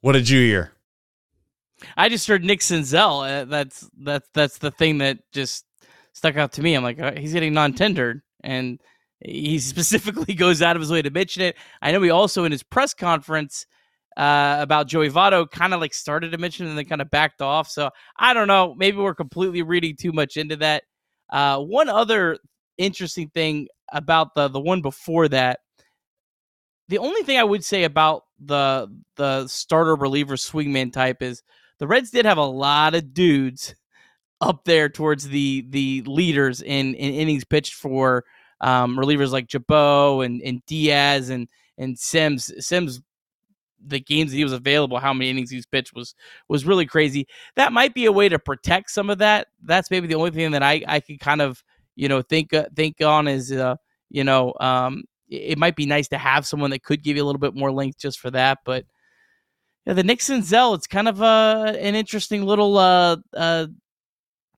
What 0.00 0.12
did 0.12 0.28
you 0.28 0.40
hear? 0.40 0.72
I 1.96 2.08
just 2.08 2.26
heard 2.26 2.44
Nick 2.44 2.60
Senzel. 2.60 3.28
Uh, 3.28 3.44
that's 3.44 3.88
that's 3.98 4.28
that's 4.34 4.58
the 4.58 4.70
thing 4.70 4.98
that 4.98 5.18
just 5.32 5.64
stuck 6.12 6.36
out 6.36 6.52
to 6.52 6.62
me. 6.62 6.74
I'm 6.74 6.82
like, 6.82 7.00
uh, 7.00 7.12
he's 7.16 7.32
getting 7.32 7.54
non-tendered, 7.54 8.22
and 8.42 8.80
he 9.20 9.58
specifically 9.60 10.34
goes 10.34 10.62
out 10.62 10.76
of 10.76 10.82
his 10.82 10.90
way 10.90 11.02
to 11.02 11.10
mention 11.10 11.42
it. 11.42 11.56
I 11.80 11.92
know 11.92 12.02
he 12.02 12.10
also 12.10 12.44
in 12.44 12.52
his 12.52 12.62
press 12.62 12.94
conference 12.94 13.66
uh, 14.16 14.56
about 14.60 14.88
Joey 14.88 15.10
Votto 15.10 15.50
kind 15.50 15.74
of 15.74 15.80
like 15.80 15.94
started 15.94 16.32
to 16.32 16.38
mention 16.38 16.66
and 16.66 16.76
then 16.76 16.84
kind 16.84 17.00
of 17.02 17.10
backed 17.10 17.42
off. 17.42 17.68
So 17.68 17.90
I 18.16 18.34
don't 18.34 18.48
know. 18.48 18.74
Maybe 18.76 18.98
we're 18.98 19.14
completely 19.14 19.62
reading 19.62 19.96
too 19.96 20.12
much 20.12 20.36
into 20.36 20.56
that. 20.56 20.84
Uh, 21.30 21.58
one 21.60 21.88
other 21.88 22.38
interesting 22.78 23.28
thing 23.30 23.68
about 23.92 24.34
the 24.34 24.48
the 24.48 24.60
one 24.60 24.82
before 24.82 25.28
that. 25.28 25.60
The 26.88 26.98
only 26.98 27.22
thing 27.22 27.38
I 27.38 27.44
would 27.44 27.64
say 27.64 27.84
about 27.84 28.24
the 28.38 28.88
the 29.16 29.46
starter 29.48 29.94
reliever 29.94 30.36
swingman 30.36 30.92
type 30.92 31.22
is 31.22 31.42
the 31.78 31.86
Reds 31.86 32.10
did 32.10 32.26
have 32.26 32.38
a 32.38 32.44
lot 32.44 32.94
of 32.94 33.14
dudes 33.14 33.74
up 34.40 34.64
there 34.64 34.88
towards 34.88 35.28
the 35.28 35.64
the 35.70 36.02
leaders 36.06 36.60
in, 36.60 36.94
in 36.94 37.14
innings 37.14 37.44
pitched 37.44 37.74
for 37.74 38.24
um, 38.60 38.96
relievers 38.96 39.30
like 39.30 39.48
Gibaut 39.48 40.24
and, 40.24 40.42
and 40.42 40.64
Diaz 40.66 41.30
and 41.30 41.48
and 41.78 41.98
Sims. 41.98 42.52
Sims, 42.58 43.00
the 43.86 44.00
games 44.00 44.30
that 44.30 44.36
he 44.36 44.44
was 44.44 44.52
available, 44.52 44.98
how 44.98 45.12
many 45.12 45.30
innings 45.30 45.50
he's 45.50 45.66
pitched 45.66 45.94
was 45.94 46.14
was 46.48 46.64
really 46.66 46.86
crazy. 46.86 47.26
That 47.56 47.72
might 47.72 47.94
be 47.94 48.06
a 48.06 48.12
way 48.12 48.28
to 48.28 48.38
protect 48.38 48.90
some 48.90 49.10
of 49.10 49.18
that. 49.18 49.48
That's 49.62 49.90
maybe 49.90 50.06
the 50.06 50.14
only 50.14 50.30
thing 50.30 50.52
that 50.52 50.62
I 50.62 50.82
I 50.86 51.00
could 51.00 51.20
kind 51.20 51.42
of 51.42 51.62
you 51.96 52.08
know 52.08 52.22
think 52.22 52.52
uh, 52.52 52.66
think 52.74 53.00
on 53.00 53.28
is 53.28 53.52
uh, 53.52 53.76
you 54.10 54.24
know 54.24 54.54
um, 54.60 55.04
it 55.28 55.58
might 55.58 55.76
be 55.76 55.86
nice 55.86 56.08
to 56.08 56.18
have 56.18 56.46
someone 56.46 56.70
that 56.70 56.82
could 56.82 57.02
give 57.02 57.16
you 57.16 57.24
a 57.24 57.26
little 57.26 57.40
bit 57.40 57.54
more 57.54 57.72
length 57.72 57.98
just 57.98 58.18
for 58.18 58.30
that, 58.30 58.58
but. 58.64 58.84
Yeah, 59.84 59.94
the 59.94 60.04
Nick 60.04 60.20
Senzel, 60.20 60.76
it's 60.76 60.86
kind 60.86 61.08
of 61.08 61.20
uh, 61.20 61.74
an 61.76 61.96
interesting 61.96 62.46
little 62.46 62.78
uh, 62.78 63.16
uh, 63.36 63.66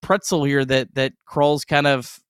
pretzel 0.03 0.45
here 0.45 0.62
that 0.66 0.95
that 0.97 1.14
Krall's 1.27 1.64
kind 1.64 1.87
of 1.87 2.20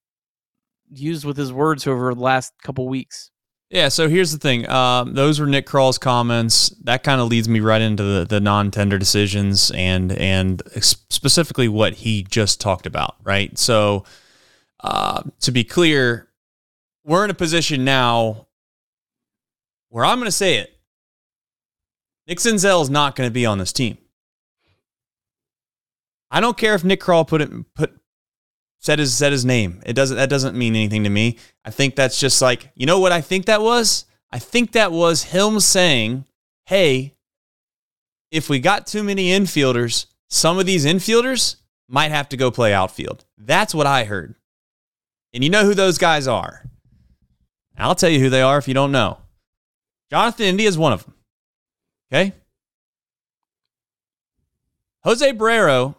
used 0.91 1.25
with 1.25 1.37
his 1.37 1.53
words 1.53 1.87
over 1.87 2.15
the 2.15 2.21
last 2.21 2.53
couple 2.63 2.89
weeks. 2.89 3.31
Yeah, 3.71 3.89
so 3.89 4.09
here's 4.09 4.31
the 4.31 4.39
thing. 4.39 4.69
Um, 4.69 5.15
those 5.15 5.41
were 5.41 5.47
Nick 5.47 5.67
Krall's 5.67 5.99
comments. 5.99 6.69
That 6.85 7.03
kind 7.03 7.21
of 7.21 7.29
leads 7.29 7.49
me 7.49 7.61
right 7.61 7.81
into 7.81 8.03
the, 8.03 8.25
the 8.25 8.41
non-tender 8.41 8.99
decisions 8.99 9.71
and 9.73 10.13
and 10.13 10.63
specifically 10.83 11.69
what 11.69 11.95
he 11.95 12.23
just 12.23 12.61
talked 12.61 12.87
about, 12.87 13.17
right? 13.25 13.57
So, 13.59 14.05
uh, 14.81 15.23
to 15.41 15.51
be 15.51 15.65
clear, 15.65 16.29
we're 17.05 17.25
in 17.25 17.31
a 17.31 17.35
position 17.35 17.85
now 17.85 18.47
where 19.89 20.05
I'm 20.05 20.19
going 20.19 20.27
to 20.27 20.33
say 20.33 20.57
it. 20.57 20.79
Nick 22.29 22.39
Senzel 22.39 22.83
is 22.83 22.91
not 22.91 23.17
going 23.17 23.29
to 23.29 23.35
be 23.35 23.47
on 23.47 23.59
this 23.59 23.73
team. 23.73 23.99
I 26.31 26.41
don't 26.41 26.57
care 26.57 26.75
if 26.75 26.85
Nick 26.85 27.01
Krall 27.01 27.27
put 27.27 27.41
it 27.41 27.51
put 27.75 27.93
said 28.85 28.99
his 28.99 29.17
said 29.17 29.33
his 29.33 29.47
name. 29.47 29.81
It 29.87 29.95
doesn't 29.95 30.19
that 30.19 30.29
doesn't 30.29 30.57
mean 30.57 30.77
anything 30.77 31.05
to 31.05 31.11
me. 31.11 31.39
I 31.65 31.71
think 31.71 31.97
that's 31.97 32.21
just 32.21 32.43
like, 32.43 32.71
you 32.75 32.85
know 32.85 33.01
what 33.01 33.13
I 33.13 33.23
think 33.23 33.47
that 33.47 33.63
was? 33.63 34.05
I 34.31 34.39
think 34.39 34.73
that 34.73 34.93
was 34.93 35.23
him 35.23 35.59
saying, 35.59 36.27
"Hey, 36.67 37.15
if 38.31 38.51
we 38.51 38.59
got 38.59 38.87
too 38.87 39.03
many 39.03 39.29
infielders, 39.31 40.05
some 40.29 40.59
of 40.59 40.67
these 40.67 40.85
infielders 40.85 41.57
might 41.89 42.11
have 42.11 42.29
to 42.29 42.37
go 42.37 42.51
play 42.51 42.75
outfield." 42.75 43.25
That's 43.39 43.75
what 43.75 43.87
I 43.87 44.05
heard. 44.05 44.35
And 45.33 45.43
you 45.43 45.49
know 45.49 45.65
who 45.65 45.73
those 45.73 45.97
guys 45.97 46.29
are? 46.29 46.69
I'll 47.79 47.95
tell 47.95 48.11
you 48.11 48.21
who 48.21 48.31
they 48.31 48.43
are 48.43 48.59
if 48.59 48.69
you 48.69 48.75
don't 48.75 48.93
know. 48.93 49.19
Jonathan 50.11 50.45
India 50.45 50.69
is 50.69 50.77
one 50.77 50.93
of 50.93 51.05
them. 51.05 51.15
Okay? 52.13 52.35
Jose 55.05 55.33
Barrero 55.33 55.97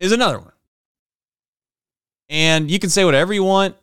is 0.00 0.12
another 0.12 0.38
one. 0.38 0.52
And 2.28 2.70
you 2.70 2.78
can 2.78 2.90
say 2.90 3.04
whatever 3.04 3.32
you 3.32 3.44
want. 3.44 3.76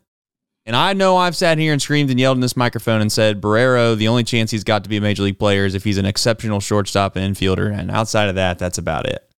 And 0.65 0.75
I 0.75 0.93
know 0.93 1.17
I've 1.17 1.35
sat 1.35 1.57
here 1.57 1.73
and 1.73 1.81
screamed 1.81 2.09
and 2.09 2.19
yelled 2.19 2.37
in 2.37 2.41
this 2.41 2.55
microphone 2.55 3.01
and 3.01 3.11
said, 3.11 3.41
Barrero, 3.41 3.97
the 3.97 4.07
only 4.07 4.23
chance 4.23 4.49
he's 4.49 4.63
got 4.63 4.83
to 4.83 4.89
be 4.89 4.95
a 4.97 5.01
major 5.01 5.23
league 5.23 5.39
player 5.39 5.65
is 5.65 5.75
if 5.75 5.83
he's 5.83 5.97
an 5.97 6.05
exceptional 6.05 6.61
shortstop 6.61 7.17
and 7.17 7.35
infielder. 7.35 7.77
And 7.77 7.91
outside 7.91 8.29
of 8.29 8.35
that, 8.35 8.59
that's 8.59 8.77
about 8.77 9.05
it. 9.05 9.29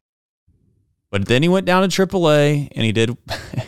But 1.09 1.25
then 1.25 1.41
he 1.41 1.49
went 1.49 1.65
down 1.65 1.87
to 1.87 2.05
AAA 2.05 2.69
and 2.75 2.85
he 2.85 2.91
did. 2.91 3.17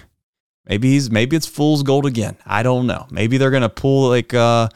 maybe 0.69 0.91
he's 0.91 1.09
maybe 1.09 1.35
it's 1.35 1.47
fool's 1.47 1.81
gold 1.81 2.05
again. 2.05 2.37
I 2.45 2.61
don't 2.61 2.85
know. 2.85 3.07
Maybe 3.09 3.37
they're 3.37 3.51
gonna 3.51 3.69
pull 3.69 4.09
like 4.09 4.33
uh 4.33 4.69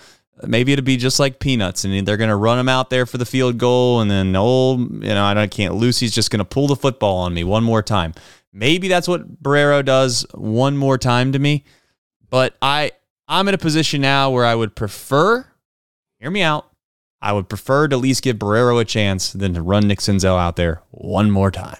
maybe 0.44 0.74
it'll 0.74 0.86
be 0.86 0.98
just 0.98 1.20
like 1.20 1.40
peanuts 1.40 1.84
and 1.84 2.06
they're 2.08 2.18
going 2.18 2.30
to 2.30 2.36
run 2.36 2.60
him 2.60 2.70
out 2.70 2.90
there 2.90 3.06
for 3.06 3.18
the 3.18 3.26
field 3.26 3.58
goal 3.58 4.02
and 4.02 4.10
then 4.10 4.36
old 4.36 4.80
you 5.04 5.14
know 5.14 5.26
I 5.26 5.48
can't 5.48 5.76
Lucy's 5.76 6.14
just 6.14 6.32
going 6.32 6.40
to 6.40 6.46
pull 6.46 6.68
the 6.68 6.76
football 6.76 7.18
on 7.18 7.34
me 7.34 7.44
one 7.44 7.64
more 7.64 7.82
time. 7.82 8.14
Maybe 8.54 8.88
that's 8.88 9.08
what 9.08 9.42
Barrero 9.42 9.84
does 9.84 10.26
one 10.34 10.76
more 10.76 10.98
time 10.98 11.32
to 11.32 11.40
me, 11.40 11.64
but 12.30 12.56
I 12.62 12.92
I'm 13.28 13.48
in 13.48 13.54
a 13.54 13.60
position 13.60 14.02
now 14.02 14.30
where 14.30 14.46
I 14.46 14.56
would 14.56 14.76
prefer 14.76 15.46
hear 16.20 16.32
me 16.32 16.42
out. 16.42 16.68
I 17.22 17.34
would 17.34 17.50
prefer 17.50 17.88
to 17.88 17.96
at 17.96 18.02
least 18.02 18.24
give 18.24 18.38
Barrero 18.38 18.82
a 18.82 18.86
chance 18.86 19.32
than 19.34 19.54
to 19.54 19.62
run 19.62 19.88
Nick 19.88 20.00
Senzel 20.00 20.40
out 20.40 20.56
there 20.56 20.82
one 20.90 21.30
more 21.30 21.52
time. 21.52 21.78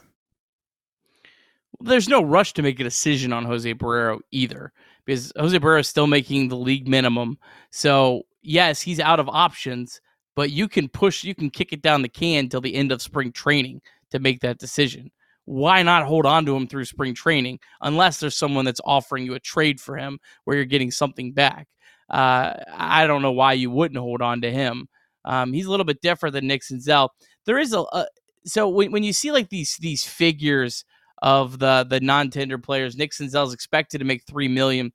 There's 1.80 2.08
no 2.08 2.22
rush 2.22 2.54
to 2.54 2.62
make 2.62 2.80
a 2.80 2.84
decision 2.84 3.34
on 3.34 3.46
Jose 3.46 3.74
Barrero 3.74 4.20
either 4.30 4.72
because 5.04 5.34
Jose 5.36 5.58
Barrero 5.58 5.80
is 5.80 5.88
still 5.88 6.06
making 6.06 6.48
the 6.48 6.58
league 6.58 6.88
minimum. 6.88 7.40
So 7.72 8.24
yes, 8.42 8.82
he's 8.82 9.00
out 9.00 9.20
of 9.20 9.30
options, 9.30 10.02
but 10.36 10.52
you 10.52 10.68
can 10.68 10.88
push, 10.90 11.24
you 11.24 11.36
can 11.36 11.50
kick 11.50 11.74
it 11.74 11.82
down 11.82 12.02
the 12.02 12.10
can 12.10 12.50
till 12.50 12.62
the 12.62 12.76
end 12.76 12.92
of 12.92 13.02
spring 13.02 13.32
training 13.32 13.82
to 14.12 14.20
make 14.20 14.42
that 14.42 14.60
decision. 14.60 15.12
Why 15.46 15.84
not 15.84 16.06
hold 16.06 16.26
on 16.26 16.46
to 16.46 16.56
him 16.56 16.68
through 16.68 16.86
spring 16.86 17.14
training 17.16 17.60
unless 17.82 18.20
there's 18.20 18.38
someone 18.38 18.66
that's 18.66 18.82
offering 18.86 19.26
you 19.26 19.34
a 19.34 19.40
trade 19.40 19.82
for 19.82 19.98
him 19.98 20.20
where 20.44 20.56
you're 20.56 20.66
getting 20.66 20.92
something 20.92 21.34
back? 21.34 21.68
Uh, 22.10 22.54
I 22.74 23.08
don't 23.08 23.22
know 23.22 23.32
why 23.32 23.54
you 23.54 23.72
wouldn't 23.72 24.00
hold 24.00 24.22
on 24.22 24.42
to 24.42 24.52
him. 24.52 24.88
Um, 25.26 25.54
he's 25.54 25.66
a 25.66 25.72
little 25.72 25.86
bit 25.86 26.02
different 26.02 26.34
than 26.34 26.48
Nick 26.48 26.62
Senzel. 26.62 27.10
There 27.46 27.58
is 27.58 27.74
a, 27.74 27.80
a 27.80 28.06
so 28.46 28.68
when, 28.70 28.92
when 28.92 29.04
you 29.04 29.14
see 29.14 29.32
like 29.32 29.50
these 29.50 29.78
these 29.78 30.04
figures 30.04 30.84
of 31.22 31.60
the 31.60 31.86
the 31.88 32.00
non-tender 32.00 32.58
players, 32.58 32.98
Nick 32.98 33.12
Senzel 33.12 33.48
is 33.48 33.54
expected 33.54 34.00
to 34.00 34.06
make 34.06 34.24
three 34.24 34.48
million 34.48 34.92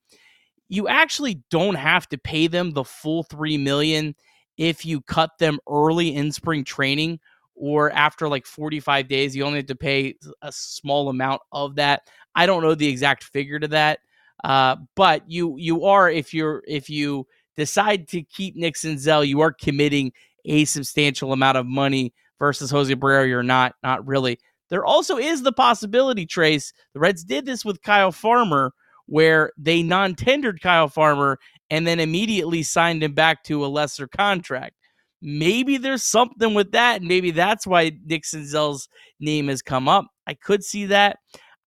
you 0.69 0.89
actually 0.89 1.43
don't 1.51 1.77
have 1.77 2.09
to 2.09 2.19
pay 2.19 2.47
them 2.47 2.73
the 2.73 2.85
full 2.85 3.23
3 3.25 3.59
million 3.59 4.15
if 4.59 4.87
you 4.87 5.01
cut 5.03 5.31
them 5.39 5.59
early 5.69 6.15
in 6.15 6.33
spring 6.33 6.65
training 6.65 7.21
or 7.55 7.91
after 7.93 8.29
like 8.29 8.47
45 8.47 9.09
days 9.09 9.35
you 9.35 9.45
only 9.45 9.59
have 9.59 9.67
to 9.67 9.75
pay 9.75 10.15
a 10.43 10.53
small 10.53 11.09
amount 11.09 11.43
of 11.53 11.77
that 11.77 12.03
i 12.35 12.47
don't 12.47 12.63
know 12.63 12.75
the 12.75 12.89
exact 12.89 13.25
figure 13.25 13.59
to 13.59 13.69
that 13.69 14.01
uh, 14.45 14.77
but 14.95 15.23
you 15.27 15.57
you 15.57 15.85
are 15.85 16.11
if 16.11 16.35
you're 16.35 16.63
if 16.67 16.91
you 16.91 17.27
decide 17.57 18.07
to 18.09 18.23
keep 18.23 18.55
nick 18.55 18.75
senzel 18.75 19.27
you 19.27 19.41
are 19.41 19.53
committing 19.53 20.13
a 20.47 20.65
substantial 20.65 21.33
amount 21.33 21.59
of 21.59 21.67
money 21.67 22.15
versus 22.39 22.71
Jose 22.71 22.95
Barrero, 22.95 23.29
you're 23.29 23.43
not. 23.43 23.75
Not 23.83 24.07
really. 24.07 24.39
There 24.69 24.85
also 24.85 25.17
is 25.17 25.43
the 25.43 25.53
possibility, 25.53 26.27
Trace. 26.27 26.73
The 26.95 27.01
Reds 27.01 27.25
did 27.25 27.47
this 27.47 27.65
with 27.65 27.83
Kyle 27.83 28.13
Farmer, 28.13 28.73
where 29.07 29.53
they 29.57 29.83
non 29.83 30.15
tendered 30.15 30.61
Kyle 30.61 30.89
Farmer 30.89 31.39
and 31.71 31.87
then 31.87 32.01
immediately 32.01 32.63
signed 32.63 33.03
him 33.03 33.13
back 33.13 33.43
to 33.45 33.65
a 33.65 33.69
lesser 33.69 34.07
contract. 34.07 34.75
Maybe 35.23 35.79
there's 35.79 36.05
something 36.05 36.55
with 36.55 36.73
that. 36.73 37.01
And 37.01 37.09
maybe 37.09 37.31
that's 37.31 37.67
why 37.67 37.93
Nick 38.05 38.25
Senzel's 38.25 38.89
name 39.19 39.49
has 39.49 39.63
come 39.63 39.89
up. 39.89 40.07
I 40.27 40.35
could 40.35 40.63
see 40.63 40.87
that. 40.87 41.19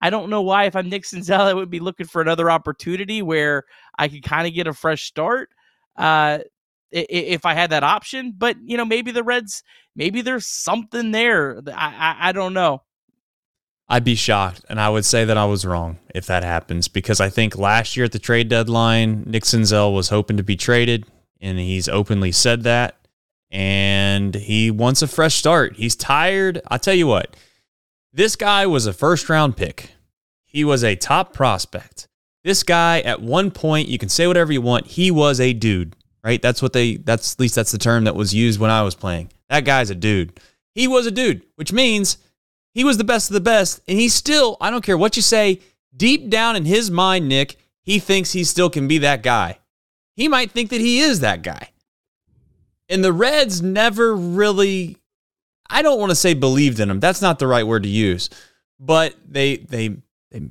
I 0.02 0.10
don't 0.10 0.30
know 0.30 0.42
why, 0.42 0.66
if 0.66 0.76
I'm 0.76 0.90
Nick 0.90 1.04
Senzel, 1.04 1.42
I 1.42 1.54
would 1.54 1.70
be 1.70 1.80
looking 1.80 2.06
for 2.06 2.22
another 2.22 2.50
opportunity 2.50 3.22
where 3.22 3.66
I 3.98 4.08
could 4.08 4.24
kind 4.24 4.48
of 4.48 4.54
get 4.54 4.68
a 4.68 4.74
fresh 4.74 5.04
start. 5.04 5.50
Uh, 5.98 6.40
if 6.92 7.46
I 7.46 7.54
had 7.54 7.70
that 7.70 7.84
option, 7.84 8.34
but 8.36 8.56
you 8.64 8.78
know, 8.78 8.86
maybe 8.86 9.12
the 9.12 9.24
Reds, 9.24 9.62
maybe 9.96 10.22
there's 10.22 10.48
something 10.48 11.12
there. 11.12 11.62
I, 11.68 12.16
I, 12.18 12.30
I 12.30 12.32
don't 12.32 12.54
know. 12.54 12.82
I'd 13.90 14.04
be 14.04 14.16
shocked, 14.16 14.64
and 14.70 14.80
I 14.80 14.90
would 14.90 15.04
say 15.04 15.26
that 15.26 15.38
I 15.38 15.46
was 15.46 15.66
wrong 15.66 15.98
if 16.14 16.28
that 16.28 16.44
happens 16.44 16.88
because 16.88 17.20
I 17.20 17.30
think 17.30 17.58
last 17.58 17.98
year 17.98 18.06
at 18.06 18.12
the 18.12 18.20
trade 18.20 18.48
deadline, 18.48 19.24
Nick 19.26 19.44
Senzel 19.44 19.96
was 19.96 20.10
hoping 20.10 20.38
to 20.38 20.44
be 20.44 20.56
traded, 20.56 21.06
and 21.42 21.58
he's 21.58 21.90
openly 21.90 22.32
said 22.32 22.64
that. 22.64 22.96
And 23.52 24.36
he 24.36 24.70
wants 24.70 25.02
a 25.02 25.08
fresh 25.08 25.34
start. 25.34 25.76
He's 25.78 25.96
tired. 25.96 26.62
I'll 26.68 26.78
tell 26.78 26.94
you 26.94 27.08
what, 27.08 27.36
this 28.14 28.36
guy 28.36 28.68
was 28.68 28.86
a 28.86 28.94
first 28.94 29.28
round 29.28 29.58
pick. 29.58 29.92
He 30.44 30.64
was 30.64 30.84
a 30.84 30.96
top 30.96 31.34
prospect. 31.34 32.08
This 32.44 32.62
guy, 32.62 33.02
at 33.02 33.22
one 33.22 33.50
point, 33.50 33.88
you 33.88 33.98
can 33.98 34.10
say 34.10 34.28
whatever 34.28 34.54
you 34.54 34.62
want, 34.62 34.86
he 34.86 35.10
was 35.10 35.40
a 35.40 35.54
dude, 35.54 35.96
right? 36.24 36.42
That's 36.42 36.62
what 36.62 36.74
they, 36.74 36.98
that's 36.98 37.34
at 37.34 37.40
least 37.40 37.56
that's 37.56 37.72
the 37.72 37.80
term 37.80 38.04
that 38.04 38.16
was 38.16 38.36
used 38.36 38.60
when 38.60 38.70
I 38.70 38.84
was 38.84 38.94
playing. 38.94 39.32
That 39.50 39.66
guy's 39.66 39.90
a 39.90 39.96
dude. 39.96 40.40
He 40.76 40.88
was 40.88 41.08
a 41.08 41.12
dude, 41.12 41.42
which 41.56 41.74
means 41.74 42.18
he 42.74 42.84
was 42.84 42.97
the 42.97 43.03
best 43.03 43.30
of 43.30 43.34
the 43.34 43.39
best, 43.39 43.82
and 43.88 43.97
he 43.97 44.09
still, 44.09 44.57
I 44.61 44.70
don't 44.70 44.84
care 44.84 44.97
what 44.97 45.15
you 45.15 45.22
say, 45.22 45.61
deep 45.95 46.30
down 46.30 46.55
in 46.55 46.65
his 46.65 46.91
mind, 46.91 47.28
Nick, 47.28 47.57
he 47.82 47.99
thinks 47.99 48.32
he 48.32 48.43
still 48.43 48.70
can 48.70 48.88
be 48.88 48.99
that 48.99 49.24
guy. 49.24 49.59
He 50.15 50.28
might 50.28 50.51
think 50.51 50.70
that 50.70 50.82
he 50.82 50.99
is 50.99 51.22
that 51.22 51.41
guy. 51.41 51.70
And 52.88 53.03
the 53.03 53.13
Reds 53.13 53.61
never 53.61 54.15
really, 54.15 54.97
I 55.70 55.82
don't 55.82 55.99
want 55.99 56.09
to 56.11 56.15
say 56.15 56.34
believed 56.34 56.80
in 56.80 56.89
him. 56.89 56.99
That's 56.99 57.22
not 57.22 57.39
the 57.39 57.47
right 57.47 57.65
word 57.65 57.84
to 57.84 57.89
use. 57.89 58.30
But 58.80 59.15
they 59.28 59.57
they 59.57 59.97
they 60.32 60.49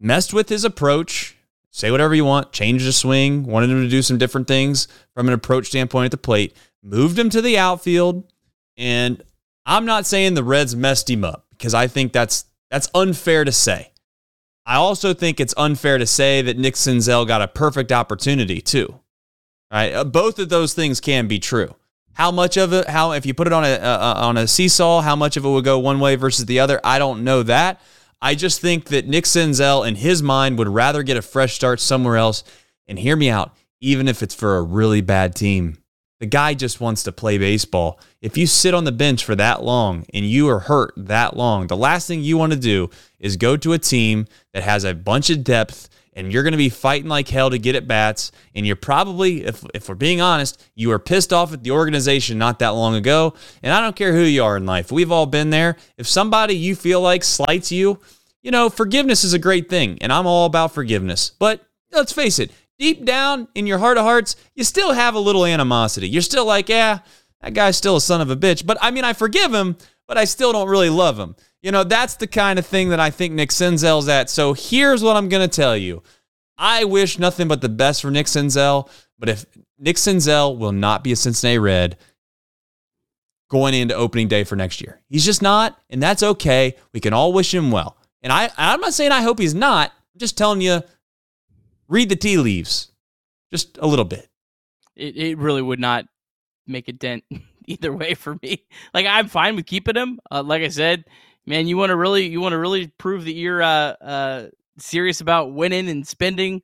messed 0.00 0.32
with 0.32 0.48
his 0.48 0.64
approach. 0.64 1.36
Say 1.70 1.90
whatever 1.90 2.14
you 2.14 2.24
want, 2.24 2.52
changed 2.52 2.86
the 2.86 2.92
swing, 2.92 3.44
wanted 3.44 3.70
him 3.70 3.82
to 3.82 3.88
do 3.88 4.02
some 4.02 4.18
different 4.18 4.46
things 4.46 4.86
from 5.12 5.26
an 5.26 5.34
approach 5.34 5.66
standpoint 5.66 6.06
at 6.06 6.10
the 6.12 6.16
plate, 6.16 6.56
moved 6.82 7.18
him 7.18 7.30
to 7.30 7.42
the 7.42 7.58
outfield, 7.58 8.30
and 8.76 9.22
I'm 9.66 9.84
not 9.84 10.06
saying 10.06 10.34
the 10.34 10.44
Reds 10.44 10.76
messed 10.76 11.10
him 11.10 11.24
up 11.24 11.43
because 11.64 11.72
I 11.72 11.86
think 11.86 12.12
that's 12.12 12.44
that's 12.70 12.90
unfair 12.94 13.42
to 13.42 13.50
say. 13.50 13.90
I 14.66 14.74
also 14.74 15.14
think 15.14 15.40
it's 15.40 15.54
unfair 15.56 15.96
to 15.96 16.06
say 16.06 16.42
that 16.42 16.58
Nick 16.58 16.74
Senzel 16.74 17.26
got 17.26 17.40
a 17.40 17.48
perfect 17.48 17.90
opportunity 17.90 18.60
too. 18.60 19.00
Right? 19.72 19.94
Uh, 19.94 20.04
both 20.04 20.38
of 20.38 20.50
those 20.50 20.74
things 20.74 21.00
can 21.00 21.26
be 21.26 21.38
true. 21.38 21.74
How 22.12 22.30
much 22.30 22.58
of 22.58 22.74
it? 22.74 22.86
How 22.86 23.12
if 23.12 23.24
you 23.24 23.32
put 23.32 23.46
it 23.46 23.54
on 23.54 23.64
a 23.64 23.76
uh, 23.76 24.14
on 24.18 24.36
a 24.36 24.46
seesaw, 24.46 25.00
how 25.00 25.16
much 25.16 25.38
of 25.38 25.46
it 25.46 25.48
would 25.48 25.64
go 25.64 25.78
one 25.78 26.00
way 26.00 26.16
versus 26.16 26.44
the 26.44 26.60
other? 26.60 26.78
I 26.84 26.98
don't 26.98 27.24
know 27.24 27.42
that. 27.44 27.80
I 28.20 28.34
just 28.34 28.60
think 28.60 28.88
that 28.88 29.08
Nick 29.08 29.24
Senzel, 29.24 29.88
in 29.88 29.96
his 29.96 30.22
mind, 30.22 30.58
would 30.58 30.68
rather 30.68 31.02
get 31.02 31.16
a 31.16 31.22
fresh 31.22 31.54
start 31.54 31.80
somewhere 31.80 32.18
else. 32.18 32.44
And 32.86 32.98
hear 32.98 33.16
me 33.16 33.30
out, 33.30 33.56
even 33.80 34.06
if 34.06 34.22
it's 34.22 34.34
for 34.34 34.58
a 34.58 34.62
really 34.62 35.00
bad 35.00 35.34
team. 35.34 35.78
The 36.20 36.26
guy 36.26 36.54
just 36.54 36.80
wants 36.80 37.02
to 37.02 37.12
play 37.12 37.38
baseball. 37.38 37.98
If 38.22 38.36
you 38.36 38.46
sit 38.46 38.72
on 38.72 38.84
the 38.84 38.92
bench 38.92 39.24
for 39.24 39.34
that 39.34 39.62
long 39.62 40.06
and 40.14 40.24
you 40.24 40.48
are 40.48 40.60
hurt 40.60 40.94
that 40.96 41.36
long, 41.36 41.66
the 41.66 41.76
last 41.76 42.06
thing 42.06 42.22
you 42.22 42.38
want 42.38 42.52
to 42.52 42.58
do 42.58 42.88
is 43.18 43.36
go 43.36 43.56
to 43.56 43.72
a 43.72 43.78
team 43.78 44.26
that 44.52 44.62
has 44.62 44.84
a 44.84 44.94
bunch 44.94 45.28
of 45.30 45.44
depth 45.44 45.88
and 46.14 46.32
you're 46.32 46.42
going 46.42 46.52
to 46.52 46.58
be 46.58 46.68
fighting 46.68 47.08
like 47.08 47.28
hell 47.28 47.50
to 47.50 47.58
get 47.58 47.74
at 47.74 47.88
bats. 47.88 48.32
And 48.54 48.66
you're 48.66 48.76
probably, 48.76 49.44
if, 49.44 49.64
if 49.74 49.88
we're 49.88 49.96
being 49.96 50.20
honest, 50.20 50.62
you 50.74 50.88
were 50.88 50.98
pissed 50.98 51.32
off 51.32 51.52
at 51.52 51.62
the 51.62 51.72
organization 51.72 52.38
not 52.38 52.60
that 52.60 52.70
long 52.70 52.94
ago. 52.94 53.34
And 53.62 53.72
I 53.72 53.80
don't 53.80 53.96
care 53.96 54.12
who 54.12 54.22
you 54.22 54.44
are 54.44 54.56
in 54.56 54.66
life, 54.66 54.92
we've 54.92 55.12
all 55.12 55.26
been 55.26 55.50
there. 55.50 55.76
If 55.98 56.06
somebody 56.06 56.54
you 56.54 56.76
feel 56.76 57.00
like 57.00 57.24
slights 57.24 57.72
you, 57.72 57.98
you 58.42 58.50
know, 58.50 58.70
forgiveness 58.70 59.24
is 59.24 59.32
a 59.32 59.38
great 59.38 59.68
thing. 59.68 59.98
And 60.00 60.12
I'm 60.12 60.26
all 60.26 60.46
about 60.46 60.72
forgiveness. 60.72 61.30
But 61.38 61.66
let's 61.90 62.12
face 62.12 62.38
it, 62.38 62.50
deep 62.78 63.04
down 63.04 63.48
in 63.54 63.66
your 63.66 63.78
heart 63.78 63.98
of 63.98 64.04
hearts, 64.04 64.36
you 64.54 64.64
still 64.64 64.92
have 64.92 65.14
a 65.14 65.20
little 65.20 65.46
animosity. 65.46 66.08
You're 66.08 66.22
still 66.22 66.44
like, 66.44 66.68
yeah, 66.68 67.00
that 67.40 67.54
guy's 67.54 67.76
still 67.76 67.96
a 67.96 68.00
son 68.00 68.20
of 68.20 68.30
a 68.30 68.36
bitch. 68.36 68.64
But 68.66 68.78
I 68.80 68.90
mean, 68.90 69.04
I 69.04 69.12
forgive 69.12 69.52
him, 69.52 69.76
but 70.06 70.18
I 70.18 70.24
still 70.24 70.52
don't 70.52 70.68
really 70.68 70.90
love 70.90 71.18
him. 71.18 71.36
You 71.62 71.72
know, 71.72 71.84
that's 71.84 72.16
the 72.16 72.26
kind 72.26 72.58
of 72.58 72.66
thing 72.66 72.90
that 72.90 73.00
I 73.00 73.10
think 73.10 73.32
Nick 73.32 73.50
Senzel's 73.50 74.08
at. 74.08 74.28
So 74.28 74.52
here's 74.52 75.02
what 75.02 75.16
I'm 75.16 75.28
going 75.28 75.48
to 75.48 75.56
tell 75.56 75.76
you. 75.76 76.02
I 76.58 76.84
wish 76.84 77.18
nothing 77.18 77.48
but 77.48 77.60
the 77.60 77.68
best 77.68 78.02
for 78.02 78.10
Nick 78.10 78.26
Senzel, 78.26 78.88
but 79.18 79.28
if 79.28 79.46
Nick 79.78 79.96
Senzel 79.96 80.56
will 80.56 80.72
not 80.72 81.02
be 81.02 81.12
a 81.12 81.16
Cincinnati 81.16 81.58
Red 81.58 81.96
going 83.50 83.74
into 83.74 83.94
opening 83.94 84.28
day 84.28 84.44
for 84.44 84.56
next 84.56 84.80
year, 84.80 85.00
he's 85.08 85.24
just 85.24 85.42
not, 85.42 85.80
and 85.90 86.02
that's 86.02 86.22
okay. 86.22 86.76
We 86.92 87.00
can 87.00 87.12
all 87.12 87.32
wish 87.32 87.52
him 87.52 87.70
well. 87.70 87.96
And 88.22 88.32
I, 88.32 88.50
I'm 88.56 88.80
not 88.80 88.94
saying 88.94 89.10
I 89.10 89.22
hope 89.22 89.38
he's 89.38 89.54
not. 89.54 89.90
I'm 89.90 90.18
just 90.18 90.38
telling 90.38 90.60
you 90.60 90.82
read 91.88 92.08
the 92.08 92.16
tea 92.16 92.36
leaves 92.36 92.92
just 93.52 93.78
a 93.78 93.86
little 93.86 94.04
bit. 94.04 94.28
It, 94.96 95.16
it 95.16 95.38
really 95.38 95.62
would 95.62 95.80
not 95.80 96.06
make 96.66 96.88
a 96.88 96.92
dent 96.92 97.24
either 97.66 97.92
way 97.92 98.14
for 98.14 98.36
me. 98.42 98.64
Like 98.92 99.06
I'm 99.06 99.28
fine 99.28 99.56
with 99.56 99.66
keeping 99.66 99.96
him. 99.96 100.20
Uh, 100.30 100.42
like 100.42 100.62
I 100.62 100.68
said, 100.68 101.04
man, 101.46 101.66
you 101.66 101.76
want 101.76 101.90
to 101.90 101.96
really 101.96 102.26
you 102.26 102.40
want 102.40 102.52
to 102.52 102.58
really 102.58 102.88
prove 102.98 103.24
that 103.24 103.32
you're 103.32 103.62
uh, 103.62 103.94
uh, 104.00 104.46
serious 104.78 105.20
about 105.20 105.52
winning 105.52 105.88
and 105.88 106.06
spending. 106.06 106.62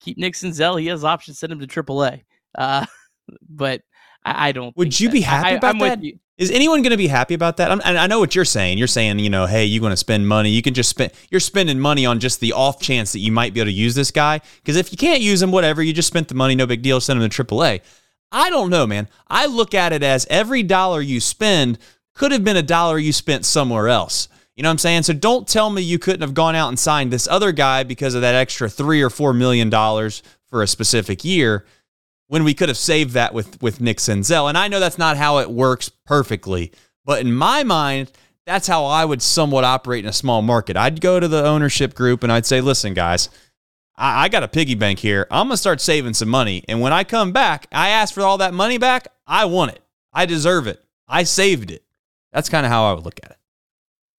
Keep 0.00 0.18
Nick 0.18 0.34
Senzel. 0.34 0.80
He 0.80 0.86
has 0.86 1.04
options. 1.04 1.38
Send 1.38 1.52
him 1.52 1.60
to 1.60 1.66
AAA. 1.66 2.22
Uh, 2.54 2.86
but 3.48 3.82
I, 4.26 4.48
I 4.48 4.52
don't. 4.52 4.76
Would 4.76 4.98
you 4.98 5.08
that. 5.08 5.12
be 5.12 5.20
happy 5.20 5.50
I, 5.50 5.52
about 5.52 5.78
that? 5.78 6.02
Is 6.36 6.50
anyone 6.50 6.82
going 6.82 6.90
to 6.90 6.98
be 6.98 7.06
happy 7.06 7.32
about 7.32 7.56
that? 7.56 7.70
I'm, 7.70 7.80
I 7.82 8.06
know 8.06 8.18
what 8.18 8.34
you're 8.34 8.44
saying. 8.44 8.76
You're 8.76 8.88
saying, 8.88 9.20
you 9.20 9.30
know, 9.30 9.46
hey, 9.46 9.64
you're 9.64 9.80
going 9.80 9.92
to 9.92 9.96
spend 9.96 10.28
money. 10.28 10.50
You 10.50 10.60
can 10.60 10.74
just 10.74 10.90
spend. 10.90 11.12
You're 11.30 11.40
spending 11.40 11.80
money 11.80 12.04
on 12.04 12.20
just 12.20 12.40
the 12.40 12.52
off 12.52 12.78
chance 12.78 13.12
that 13.12 13.20
you 13.20 13.32
might 13.32 13.54
be 13.54 13.60
able 13.60 13.70
to 13.70 13.72
use 13.72 13.94
this 13.94 14.10
guy. 14.10 14.40
Because 14.56 14.76
if 14.76 14.92
you 14.92 14.98
can't 14.98 15.22
use 15.22 15.40
him, 15.40 15.50
whatever, 15.50 15.82
you 15.82 15.94
just 15.94 16.08
spent 16.08 16.28
the 16.28 16.34
money. 16.34 16.54
No 16.54 16.66
big 16.66 16.82
deal. 16.82 17.00
Send 17.00 17.22
him 17.22 17.30
to 17.30 17.44
AAA. 17.44 17.80
I 18.32 18.50
don't 18.50 18.68
know, 18.68 18.86
man. 18.86 19.08
I 19.28 19.46
look 19.46 19.72
at 19.72 19.92
it 19.94 20.02
as 20.02 20.26
every 20.28 20.62
dollar 20.62 21.00
you 21.00 21.20
spend 21.20 21.78
could 22.14 22.32
have 22.32 22.44
been 22.44 22.56
a 22.56 22.62
dollar 22.62 22.98
you 22.98 23.12
spent 23.12 23.46
somewhere 23.46 23.88
else. 23.88 24.28
You 24.56 24.62
know 24.62 24.68
what 24.68 24.72
I'm 24.72 24.78
saying? 24.78 25.02
So 25.04 25.12
don't 25.12 25.46
tell 25.46 25.70
me 25.70 25.82
you 25.82 25.98
couldn't 25.98 26.22
have 26.22 26.34
gone 26.34 26.54
out 26.54 26.68
and 26.68 26.78
signed 26.78 27.12
this 27.12 27.28
other 27.28 27.52
guy 27.52 27.82
because 27.82 28.14
of 28.14 28.22
that 28.22 28.34
extra 28.34 28.68
three 28.68 29.02
or 29.02 29.10
four 29.10 29.32
million 29.32 29.70
dollars 29.70 30.22
for 30.46 30.62
a 30.62 30.66
specific 30.66 31.24
year 31.24 31.66
when 32.28 32.44
we 32.44 32.54
could 32.54 32.68
have 32.68 32.78
saved 32.78 33.12
that 33.12 33.34
with 33.34 33.60
with 33.62 33.80
Nick 33.80 33.98
Senzel. 33.98 34.48
And 34.48 34.58
I 34.58 34.68
know 34.68 34.80
that's 34.80 34.98
not 34.98 35.16
how 35.16 35.38
it 35.38 35.50
works 35.50 35.88
perfectly, 35.88 36.72
but 37.04 37.20
in 37.20 37.32
my 37.32 37.62
mind, 37.62 38.12
that's 38.46 38.66
how 38.66 38.84
I 38.84 39.04
would 39.04 39.22
somewhat 39.22 39.64
operate 39.64 40.04
in 40.04 40.08
a 40.08 40.12
small 40.12 40.42
market. 40.42 40.76
I'd 40.76 41.00
go 41.00 41.18
to 41.18 41.28
the 41.28 41.44
ownership 41.44 41.94
group 41.94 42.22
and 42.22 42.32
I'd 42.32 42.46
say, 42.46 42.60
listen, 42.60 42.94
guys, 42.94 43.28
I, 43.96 44.24
I 44.24 44.28
got 44.28 44.42
a 44.42 44.48
piggy 44.48 44.74
bank 44.74 44.98
here. 44.98 45.26
I'm 45.30 45.46
gonna 45.46 45.56
start 45.56 45.80
saving 45.80 46.14
some 46.14 46.28
money. 46.28 46.64
And 46.68 46.80
when 46.80 46.92
I 46.92 47.04
come 47.04 47.32
back, 47.32 47.66
I 47.72 47.90
ask 47.90 48.14
for 48.14 48.22
all 48.22 48.38
that 48.38 48.54
money 48.54 48.78
back. 48.78 49.08
I 49.26 49.46
want 49.46 49.72
it. 49.72 49.80
I 50.12 50.26
deserve 50.26 50.66
it. 50.66 50.82
I 51.08 51.24
saved 51.24 51.70
it. 51.70 51.84
That's 52.32 52.48
kind 52.48 52.66
of 52.66 52.72
how 52.72 52.84
I 52.86 52.92
would 52.92 53.04
look 53.04 53.20
at 53.22 53.30
it. 53.30 53.38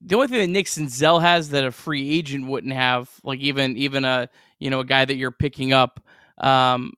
The 0.01 0.15
only 0.15 0.27
thing 0.27 0.39
that 0.39 0.47
Nick 0.47 0.67
Senzel 0.67 1.21
has 1.21 1.49
that 1.49 1.63
a 1.63 1.71
free 1.71 2.09
agent 2.09 2.47
wouldn't 2.47 2.73
have, 2.73 3.09
like 3.23 3.39
even 3.39 3.77
even 3.77 4.05
a 4.05 4.29
you 4.59 4.69
know 4.69 4.81
a 4.81 4.85
guy 4.85 5.05
that 5.05 5.15
you're 5.15 5.31
picking 5.31 5.73
up, 5.73 5.99
um, 6.37 6.93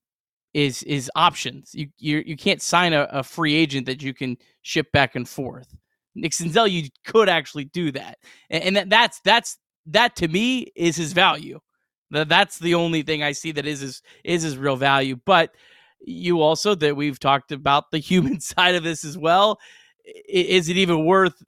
is 0.60 0.84
is 0.84 1.10
options. 1.16 1.74
You 1.74 1.88
you 1.98 2.24
you 2.26 2.36
can't 2.36 2.62
sign 2.62 2.94
a, 2.94 3.08
a 3.12 3.24
free 3.24 3.56
agent 3.56 3.86
that 3.86 4.02
you 4.02 4.14
can 4.14 4.38
ship 4.62 4.92
back 4.92 5.16
and 5.16 5.28
forth. 5.28 5.76
Nick 6.16 6.34
Senzel, 6.34 6.70
you 6.70 6.90
could 7.06 7.30
actually 7.30 7.66
do 7.66 7.92
that, 7.94 8.18
and, 8.50 8.64
and 8.64 8.76
that, 8.76 8.90
that's 8.90 9.20
that's 9.22 9.58
that 9.86 10.16
to 10.18 10.28
me 10.28 10.68
is 10.76 10.96
his 10.96 11.14
value. 11.14 11.60
That's 12.12 12.58
the 12.58 12.74
only 12.74 13.04
thing 13.04 13.22
I 13.22 13.32
see 13.34 13.52
that 13.54 13.68
is 13.68 13.80
his 13.80 14.02
is 14.24 14.44
his 14.44 14.58
real 14.58 14.76
value. 14.76 15.18
But 15.26 15.52
you 16.02 16.42
also 16.42 16.76
that 16.76 16.96
we've 16.96 17.20
talked 17.20 17.52
about 17.52 17.92
the 17.92 18.00
human 18.12 18.40
side 18.42 18.76
of 18.76 18.84
this 18.84 19.06
as 19.06 19.18
well. 19.18 19.60
Is 20.28 20.70
it 20.70 20.78
even 20.78 21.06
worth 21.06 21.42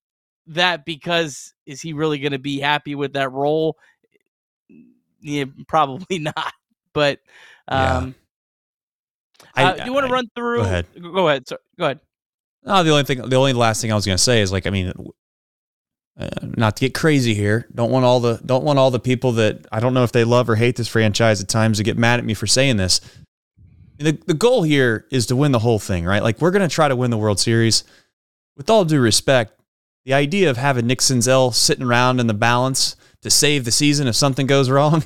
that? 0.48 0.86
Because 0.86 1.54
is 1.66 1.82
he 1.82 1.94
really 1.94 2.20
going 2.20 2.34
to 2.34 2.40
be 2.40 2.60
happy 2.60 2.96
with 2.96 3.14
that 3.14 3.32
role? 3.32 3.78
Yeah, 5.20 5.46
probably 5.68 6.20
not. 6.38 6.54
But 6.94 7.20
um, 7.68 8.16
I, 9.56 9.64
uh, 9.64 9.86
you 9.86 9.94
want 9.94 10.08
to 10.08 10.14
run 10.14 10.28
through? 10.36 10.58
Go 10.58 10.64
ahead. 10.64 10.86
Go 11.02 11.28
ahead. 11.28 11.48
Sorry, 11.48 11.62
go 11.78 11.86
ahead. 11.86 12.00
No, 12.64 12.84
the 12.84 12.92
only 12.92 13.04
thing, 13.04 13.28
the 13.28 13.36
only 13.36 13.54
last 13.54 13.82
thing 13.82 13.92
I 13.92 13.96
was 13.96 14.06
going 14.06 14.18
to 14.18 14.24
say 14.24 14.42
is 14.42 14.52
like, 14.52 14.68
I 14.68 14.70
mean, 14.70 14.94
uh, 16.20 16.28
not 16.44 16.76
to 16.78 16.82
get 16.82 16.94
crazy 16.94 17.34
here. 17.34 17.68
Don't 17.74 17.90
want 17.90 18.06
all 18.06 18.20
the, 18.20 18.40
don't 18.46 18.64
want 18.64 18.78
all 18.78 18.92
the 18.92 19.00
people 19.00 19.32
that 19.34 19.66
I 19.72 19.80
don't 19.80 19.94
know 19.94 20.04
if 20.04 20.12
they 20.12 20.24
love 20.24 20.50
or 20.50 20.56
hate 20.56 20.76
this 20.76 20.88
franchise 20.88 21.42
at 21.42 21.48
times 21.48 21.78
to 21.78 21.84
get 21.84 21.98
mad 21.98 22.20
at 22.20 22.26
me 22.26 22.34
for 22.34 22.48
saying 22.48 22.78
this. 22.78 23.02
the, 23.98 24.12
the 24.28 24.34
goal 24.34 24.64
here 24.64 25.08
is 25.12 25.26
to 25.28 25.36
win 25.36 25.52
the 25.52 25.60
whole 25.60 25.80
thing, 25.80 26.06
right? 26.06 26.22
Like 26.22 26.40
we're 26.40 26.52
going 26.52 26.68
to 26.68 26.74
try 26.74 26.88
to 26.88 26.96
win 26.96 27.12
the 27.12 27.18
World 27.18 27.40
Series. 27.40 27.84
With 28.58 28.70
all 28.70 28.86
due 28.86 29.00
respect, 29.00 29.60
the 30.06 30.14
idea 30.14 30.50
of 30.50 30.58
having 30.58 30.88
Nick 30.88 31.00
Senzel 31.00 31.54
sitting 31.54 31.86
around 31.86 32.20
in 32.20 32.28
the 32.28 32.34
balance 32.34 32.96
to 33.22 33.30
save 33.30 33.66
the 33.66 33.72
season 33.72 34.08
if 34.08 34.16
something 34.16 34.46
goes 34.46 34.70
wrong, 34.72 35.04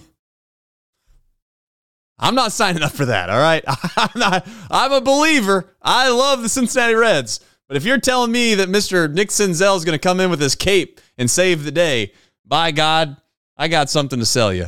I'm 2.17 2.35
not 2.35 2.51
signing 2.51 2.83
up 2.83 2.91
for 2.91 3.05
that. 3.05 3.29
All 3.29 3.39
right, 3.39 3.63
I'm 3.97 4.09
not. 4.19 4.47
I'm 4.71 4.91
a 4.91 5.01
believer. 5.01 5.75
I 5.81 6.09
love 6.09 6.41
the 6.41 6.49
Cincinnati 6.49 6.95
Reds, 6.95 7.39
but 7.67 7.77
if 7.77 7.83
you're 7.83 7.99
telling 7.99 8.31
me 8.31 8.55
that 8.55 8.69
Mr. 8.69 9.11
Nick 9.11 9.29
Senzel 9.29 9.75
is 9.77 9.85
going 9.85 9.97
to 9.97 9.99
come 9.99 10.19
in 10.19 10.29
with 10.29 10.41
his 10.41 10.55
cape 10.55 11.01
and 11.17 11.29
save 11.29 11.63
the 11.63 11.71
day, 11.71 12.13
by 12.45 12.71
God, 12.71 13.17
I 13.57 13.67
got 13.67 13.89
something 13.89 14.19
to 14.19 14.25
sell 14.25 14.53
you 14.53 14.67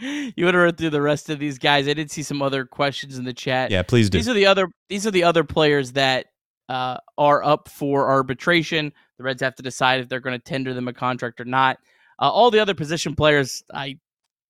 you 0.00 0.44
want 0.44 0.54
to 0.54 0.58
run 0.58 0.74
through 0.74 0.90
the 0.90 1.02
rest 1.02 1.30
of 1.30 1.38
these 1.38 1.58
guys? 1.58 1.88
I 1.88 1.94
did 1.94 2.10
see 2.10 2.22
some 2.22 2.42
other 2.42 2.64
questions 2.64 3.18
in 3.18 3.24
the 3.24 3.32
chat. 3.32 3.70
Yeah, 3.70 3.82
please 3.82 4.10
do. 4.10 4.18
These 4.18 4.28
are 4.28 4.34
the 4.34 4.46
other 4.46 4.68
these 4.88 5.06
are 5.06 5.10
the 5.10 5.24
other 5.24 5.44
players 5.44 5.92
that 5.92 6.26
uh, 6.68 6.98
are 7.16 7.42
up 7.42 7.68
for 7.68 8.08
arbitration. 8.08 8.92
The 9.18 9.24
Reds 9.24 9.42
have 9.42 9.54
to 9.56 9.62
decide 9.62 10.00
if 10.00 10.08
they're 10.08 10.20
going 10.20 10.38
to 10.38 10.44
tender 10.44 10.74
them 10.74 10.88
a 10.88 10.92
contract 10.92 11.40
or 11.40 11.44
not. 11.44 11.78
Uh, 12.18 12.30
all 12.30 12.50
the 12.50 12.58
other 12.58 12.74
position 12.74 13.14
players, 13.14 13.62
I 13.72 13.98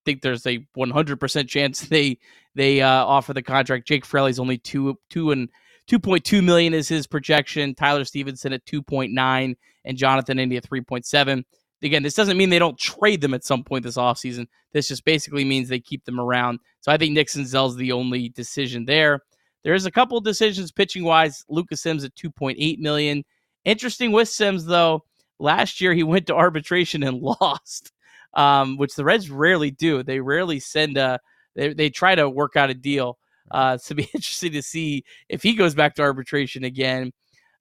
think 0.07 0.23
there's 0.23 0.47
a 0.47 0.67
100% 0.77 1.49
chance 1.49 1.81
they 1.89 2.19
they 2.55 2.81
uh, 2.81 3.05
offer 3.05 3.35
the 3.35 3.43
contract. 3.43 3.87
Jake 3.87 4.07
Fraley's 4.07 4.39
only 4.39 4.57
two 4.57 4.99
two 5.11 5.33
and 5.33 5.51
2.2 5.91 6.43
million 6.43 6.73
is 6.73 6.89
his 6.89 7.07
projection. 7.07 7.75
Tyler 7.75 8.05
Stephenson 8.05 8.55
at 8.55 8.65
2.9 8.65 9.57
and 9.85 9.97
Jonathan 9.97 10.39
India 10.39 10.61
3.7 10.61 11.45
again, 11.83 12.03
this 12.03 12.15
doesn't 12.15 12.37
mean 12.37 12.51
they 12.51 12.59
don't 12.59 12.79
trade 12.79 13.21
them 13.21 13.35
at 13.35 13.45
some 13.45 13.65
point 13.65 13.85
this 13.85 13.97
offseason. 13.97 14.47
This 14.73 14.89
just 14.89 15.05
basically 15.05 15.45
means 15.45 15.69
they 15.69 15.81
keep 15.81 16.05
them 16.05 16.21
around. 16.21 16.61
So 16.81 16.93
I 16.93 16.97
think 16.97 17.13
Nick 17.13 17.29
Senzel's 17.29 17.77
the 17.77 17.93
only 17.93 18.29
decision 18.29 18.85
there. 18.85 19.21
There's 19.65 19.87
a 19.87 19.91
couple 19.91 20.21
decisions 20.21 20.71
pitching 20.71 21.05
wise. 21.05 21.45
Lucas 21.49 21.83
Sims 21.83 22.05
at 22.05 22.15
2.8 22.15 22.79
million. 22.79 23.25
Interesting 23.65 24.13
with 24.13 24.29
Sims 24.29 24.67
though. 24.67 25.05
Last 25.39 25.81
year 25.81 25.93
he 25.93 26.03
went 26.03 26.27
to 26.27 26.35
arbitration 26.35 27.03
and 27.03 27.21
lost, 27.41 27.93
um, 28.37 28.77
which 28.77 28.95
the 28.95 29.05
Reds 29.05 29.31
rarely 29.31 29.73
do. 29.73 30.03
They 30.03 30.21
rarely 30.21 30.61
send 30.61 30.97
a. 30.97 31.19
They 31.57 31.75
they 31.75 31.91
try 31.91 32.15
to 32.15 32.31
work 32.31 32.55
out 32.55 32.71
a 32.71 32.75
deal. 32.75 33.19
Uh, 33.51 33.77
so 33.79 33.95
be 33.95 34.09
interesting 34.15 34.53
to 34.53 34.63
see 34.63 35.05
if 35.29 35.43
he 35.43 35.55
goes 35.55 35.75
back 35.75 35.95
to 35.97 36.03
arbitration 36.03 36.63
again. 36.63 37.13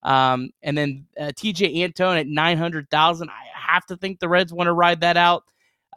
Um, 0.03 0.51
and 0.61 0.77
then 0.77 1.07
uh, 1.19 1.31
Tejay 1.35 1.83
Antone 1.83 2.17
at 2.17 2.27
900,000. 2.27 3.27
I 3.27 3.33
have 3.55 3.87
to 3.87 3.97
think 3.97 4.19
the 4.19 4.29
Reds 4.29 4.53
want 4.53 4.67
to 4.67 4.73
ride 4.73 5.01
that 5.01 5.17
out. 5.17 5.43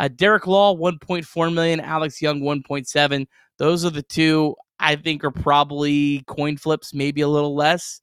Uh, 0.00 0.08
Derek 0.08 0.46
Law, 0.46 0.74
1.4 0.74 1.52
million. 1.52 1.80
Alex 1.80 2.22
Young, 2.22 2.40
1.7. 2.40 3.26
Those 3.58 3.84
are 3.84 3.90
the 3.90 4.02
two 4.02 4.54
I 4.78 4.96
think 4.96 5.24
are 5.24 5.30
probably 5.30 6.22
coin 6.26 6.56
flips, 6.56 6.94
maybe 6.94 7.20
a 7.20 7.28
little 7.28 7.54
less 7.54 8.00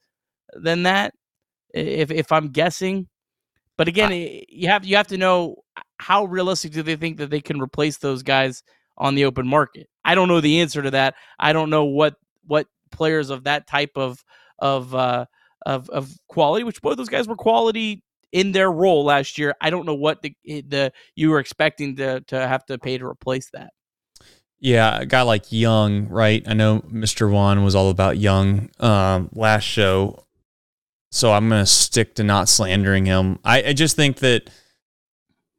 than 0.54 0.84
that, 0.84 1.14
if 1.74 2.12
if 2.12 2.32
I'm 2.32 2.50
guessing. 2.50 3.08
But 3.78 3.88
again, 3.88 4.12
I, 4.12 4.44
you 4.50 4.68
have 4.68 4.86
you 4.86 4.98
have 4.98 5.08
to 5.08 5.18
know 5.18 5.64
how 5.98 6.26
realistic 6.26 6.72
do 6.72 6.84
they 6.84 6.96
think 6.96 7.18
that 7.18 7.30
they 7.30 7.41
can 7.41 7.62
replace 7.62 7.98
those 7.98 8.24
guys 8.24 8.64
on 8.98 9.16
the 9.16 9.26
open 9.26 9.48
market. 9.48 9.89
I 10.04 10.16
don't 10.16 10.28
know 10.28 10.41
the 10.41 10.62
answer 10.62 10.82
to 10.82 10.91
that. 10.91 11.16
I 11.39 11.54
don't 11.54 11.70
know 11.70 11.86
what 11.86 12.16
what 12.46 12.68
players 12.91 13.30
of 13.30 13.43
that 13.43 13.68
type 13.68 13.91
of 13.96 14.24
of 14.60 14.93
uh, 14.96 15.26
of 15.66 15.89
of 15.89 16.12
quality, 16.28 16.64
which 16.64 16.82
both 16.82 16.98
those 16.98 17.10
guys 17.10 17.28
were 17.28 17.36
quality 17.36 18.04
in 18.32 18.52
their 18.52 18.72
role 18.72 19.04
last 19.04 19.38
year. 19.38 19.56
I 19.62 19.70
don't 19.70 19.86
know 19.86 19.96
what 19.96 20.22
the 20.22 20.36
eh, 20.48 20.62
the 20.68 20.91
you 21.16 21.30
were 21.30 21.39
expecting 21.39 21.96
to 21.98 22.22
to 22.22 22.48
have 22.48 22.66
to 22.68 22.78
pay 22.78 22.98
to 22.98 23.06
replace 23.06 23.50
that. 23.52 23.72
Yeah, 24.60 25.02
a 25.02 25.06
guy 25.06 25.22
like 25.22 25.52
Young, 25.52 26.08
right? 26.08 26.43
I 26.48 26.54
know 26.54 26.80
Mr. 26.80 27.30
Juan 27.30 27.64
was 27.64 27.76
all 27.76 27.89
about 27.89 28.18
Young 28.18 28.70
um, 28.80 29.30
last 29.34 29.64
show, 29.64 30.26
so 31.12 31.34
I'm 31.34 31.50
to 31.50 31.66
stick 31.66 32.16
to 32.16 32.24
not 32.24 32.48
slandering 32.48 33.06
him. 33.06 33.38
I, 33.43 33.64
I 33.64 33.74
just 33.74 33.96
think 33.98 34.18
that 34.20 34.50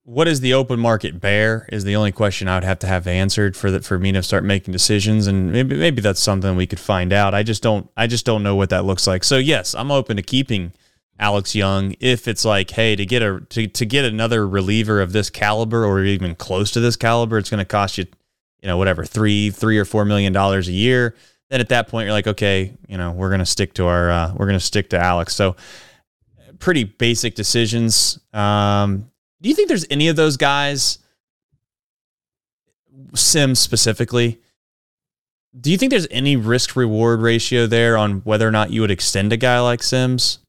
what 0.06 0.26
does 0.26 0.38
the 0.38 0.54
open 0.54 0.78
market 0.78 1.20
bear 1.20 1.68
is 1.72 1.82
the 1.82 1.96
only 1.96 2.12
question 2.12 2.46
I 2.46 2.54
would 2.54 2.62
have 2.62 2.78
to 2.78 2.86
have 2.86 3.08
answered 3.08 3.56
for 3.56 3.72
that 3.72 3.84
for 3.84 3.98
me 3.98 4.12
to 4.12 4.22
start 4.22 4.44
making 4.44 4.70
decisions, 4.70 5.26
and 5.26 5.50
maybe 5.50 5.76
maybe 5.76 6.00
that's 6.00 6.20
something 6.20 6.54
we 6.54 6.68
could 6.68 6.78
find 6.78 7.12
out. 7.12 7.34
I 7.34 7.42
just 7.42 7.60
don't 7.60 7.90
I 7.96 8.06
just 8.06 8.24
don't 8.24 8.44
know 8.44 8.54
what 8.54 8.70
that 8.70 8.84
looks 8.84 9.08
like. 9.08 9.24
So 9.24 9.36
yes, 9.36 9.74
I'm 9.74 9.90
open 9.90 10.16
to 10.16 10.22
keeping 10.22 10.72
Alex 11.18 11.56
Young 11.56 11.96
if 11.98 12.28
it's 12.28 12.44
like, 12.44 12.70
hey, 12.70 12.94
to 12.94 13.04
get 13.04 13.20
a 13.20 13.40
to, 13.48 13.66
to 13.66 13.84
get 13.84 14.04
another 14.04 14.46
reliever 14.46 15.00
of 15.00 15.10
this 15.10 15.28
caliber 15.28 15.84
or 15.84 16.04
even 16.04 16.36
close 16.36 16.70
to 16.70 16.80
this 16.80 16.94
caliber, 16.94 17.36
it's 17.36 17.50
going 17.50 17.58
to 17.58 17.64
cost 17.64 17.98
you, 17.98 18.06
you 18.62 18.68
know, 18.68 18.78
whatever 18.78 19.04
three 19.04 19.50
three 19.50 19.76
or 19.76 19.84
four 19.84 20.04
million 20.04 20.32
dollars 20.32 20.68
a 20.68 20.72
year. 20.72 21.16
Then 21.50 21.60
at 21.60 21.70
that 21.70 21.88
point, 21.88 22.06
you're 22.06 22.12
like, 22.12 22.28
okay, 22.28 22.76
you 22.86 22.96
know, 22.96 23.10
we're 23.10 23.30
going 23.30 23.40
to 23.40 23.46
stick 23.46 23.74
to 23.74 23.86
our 23.86 24.08
uh, 24.08 24.34
we're 24.34 24.46
going 24.46 24.58
to 24.58 24.64
stick 24.64 24.90
to 24.90 25.00
Alex. 25.00 25.34
So 25.34 25.56
pretty 26.60 26.84
basic 26.84 27.34
decisions. 27.34 28.20
Um, 28.32 29.10
do 29.46 29.50
you 29.50 29.54
think 29.54 29.68
there's 29.68 29.86
any 29.90 30.08
of 30.08 30.16
those 30.16 30.36
guys, 30.36 30.98
Sims 33.14 33.60
specifically? 33.60 34.40
Do 35.56 35.70
you 35.70 35.78
think 35.78 35.90
there's 35.90 36.08
any 36.10 36.34
risk 36.34 36.74
reward 36.74 37.20
ratio 37.20 37.68
there 37.68 37.96
on 37.96 38.22
whether 38.22 38.48
or 38.48 38.50
not 38.50 38.72
you 38.72 38.80
would 38.80 38.90
extend 38.90 39.32
a 39.32 39.36
guy 39.36 39.60
like 39.60 39.84
Sims? 39.84 40.40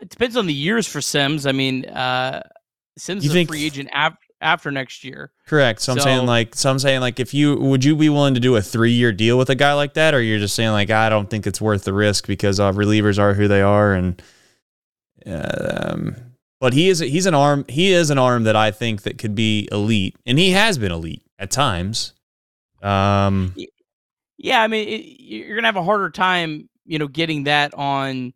It 0.00 0.08
depends 0.08 0.38
on 0.38 0.46
the 0.46 0.54
years 0.54 0.88
for 0.88 1.02
Sims. 1.02 1.44
I 1.44 1.52
mean, 1.52 1.84
uh, 1.84 2.48
Sims 2.96 3.26
you 3.26 3.30
is 3.30 3.36
a 3.36 3.44
free 3.44 3.66
agent 3.66 3.90
af- 3.92 4.16
after 4.40 4.70
next 4.70 5.04
year. 5.04 5.32
Correct. 5.46 5.82
So, 5.82 5.92
so, 5.92 6.00
I'm 6.00 6.02
saying 6.02 6.26
like, 6.26 6.54
so 6.54 6.70
I'm 6.70 6.78
saying 6.78 7.02
like, 7.02 7.20
if 7.20 7.34
you 7.34 7.56
would 7.56 7.84
you 7.84 7.94
be 7.94 8.08
willing 8.08 8.32
to 8.32 8.40
do 8.40 8.56
a 8.56 8.62
three 8.62 8.92
year 8.92 9.12
deal 9.12 9.36
with 9.36 9.50
a 9.50 9.54
guy 9.54 9.74
like 9.74 9.92
that, 9.92 10.14
or 10.14 10.22
you're 10.22 10.38
just 10.38 10.54
saying 10.54 10.70
like, 10.70 10.88
I 10.88 11.10
don't 11.10 11.28
think 11.28 11.46
it's 11.46 11.60
worth 11.60 11.84
the 11.84 11.92
risk 11.92 12.26
because 12.26 12.58
uh, 12.58 12.72
relievers 12.72 13.18
are 13.18 13.34
who 13.34 13.48
they 13.48 13.60
are, 13.60 13.92
and 13.92 14.22
um, 15.26 16.29
but 16.60 16.72
he 16.72 16.88
is 16.88 17.00
he's 17.00 17.26
an 17.26 17.34
arm 17.34 17.64
he 17.68 17.90
is 17.90 18.10
an 18.10 18.18
arm 18.18 18.44
that 18.44 18.56
I 18.56 18.70
think 18.70 19.02
that 19.02 19.18
could 19.18 19.34
be 19.34 19.68
elite, 19.72 20.16
and 20.26 20.38
he 20.38 20.50
has 20.50 20.78
been 20.78 20.92
elite 20.92 21.22
at 21.38 21.50
times. 21.50 22.12
Um, 22.82 23.54
yeah, 24.38 24.62
I 24.62 24.68
mean, 24.68 24.88
it, 24.88 25.20
you're 25.20 25.56
gonna 25.56 25.68
have 25.68 25.76
a 25.76 25.82
harder 25.82 26.10
time, 26.10 26.68
you 26.84 26.98
know, 26.98 27.08
getting 27.08 27.44
that 27.44 27.74
on 27.74 28.32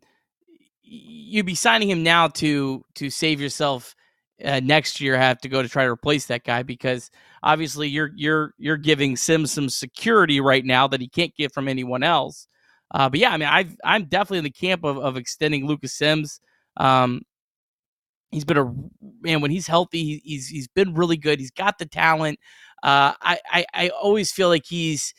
you'd 0.85 1.45
be 1.45 1.55
signing 1.55 1.89
him 1.89 2.03
now 2.03 2.27
to 2.27 2.83
to 2.95 3.09
save 3.09 3.41
yourself 3.41 3.95
uh, 4.43 4.59
next 4.63 4.99
year 4.99 5.17
have 5.17 5.39
to 5.39 5.49
go 5.49 5.61
to 5.61 5.69
try 5.69 5.83
to 5.85 5.91
replace 5.91 6.27
that 6.27 6.43
guy 6.43 6.63
because 6.63 7.09
obviously 7.43 7.87
you're 7.87 8.11
you're 8.15 8.53
you're 8.57 8.77
giving 8.77 9.15
Sims 9.15 9.51
some 9.51 9.69
security 9.69 10.39
right 10.39 10.65
now 10.65 10.87
that 10.87 11.01
he 11.01 11.07
can't 11.07 11.35
get 11.35 11.53
from 11.53 11.67
anyone 11.67 12.03
else. 12.03 12.47
Uh, 12.91 13.09
but 13.09 13.19
yeah, 13.19 13.31
I 13.31 13.37
mean, 13.37 13.49
I 13.49 13.67
I'm 13.83 14.05
definitely 14.05 14.39
in 14.39 14.43
the 14.43 14.51
camp 14.51 14.83
of, 14.83 14.97
of 14.97 15.17
extending 15.17 15.65
Lucas 15.65 15.93
Sims. 15.93 16.39
Um, 16.77 17.21
he's 18.35 18.43
been 18.45 18.57
a 18.57 18.73
man 19.21 19.39
when 19.39 19.49
he's 19.49 19.65
healthy. 19.65 20.21
He's 20.23 20.47
he's 20.47 20.67
been 20.67 20.93
really 20.93 21.15
good. 21.15 21.39
He's 21.39 21.51
got 21.51 21.77
the 21.79 21.85
talent. 21.85 22.37
Uh, 22.83 23.13
I, 23.21 23.39
I 23.49 23.65
I 23.73 23.89
always 23.89 24.31
feel 24.31 24.49
like 24.49 24.65
he's 24.65 25.13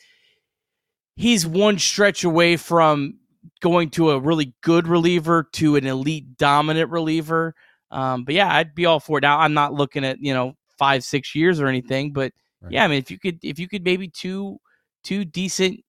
he's 1.15 1.45
one 1.45 1.79
stretch 1.79 2.23
away 2.23 2.57
from 2.57 3.17
going 3.59 3.89
to 3.89 4.11
a 4.11 4.19
really 4.19 4.53
good 4.61 4.87
reliever 4.87 5.47
to 5.53 5.75
an 5.75 5.87
elite 5.87 6.37
dominant 6.37 6.91
reliever. 6.91 7.55
Um, 7.89 8.23
but 8.23 8.35
yeah, 8.35 8.53
I'd 8.53 8.75
be 8.75 8.85
all 8.85 8.99
for 8.99 9.17
it. 9.17 9.21
Now 9.21 9.39
I'm 9.39 9.55
not 9.55 9.73
looking 9.73 10.05
at 10.05 10.19
you 10.21 10.33
know 10.33 10.53
five 10.77 11.03
six 11.03 11.33
years 11.33 11.59
or 11.59 11.67
anything, 11.67 12.13
but 12.13 12.31
right. 12.61 12.71
yeah, 12.71 12.85
I 12.85 12.87
mean 12.87 12.99
if 12.99 13.09
you 13.09 13.17
could 13.17 13.39
if 13.43 13.57
you 13.57 13.67
could 13.67 13.83
maybe 13.83 14.09
two 14.09 14.59
two 15.03 15.25
decent 15.25 15.79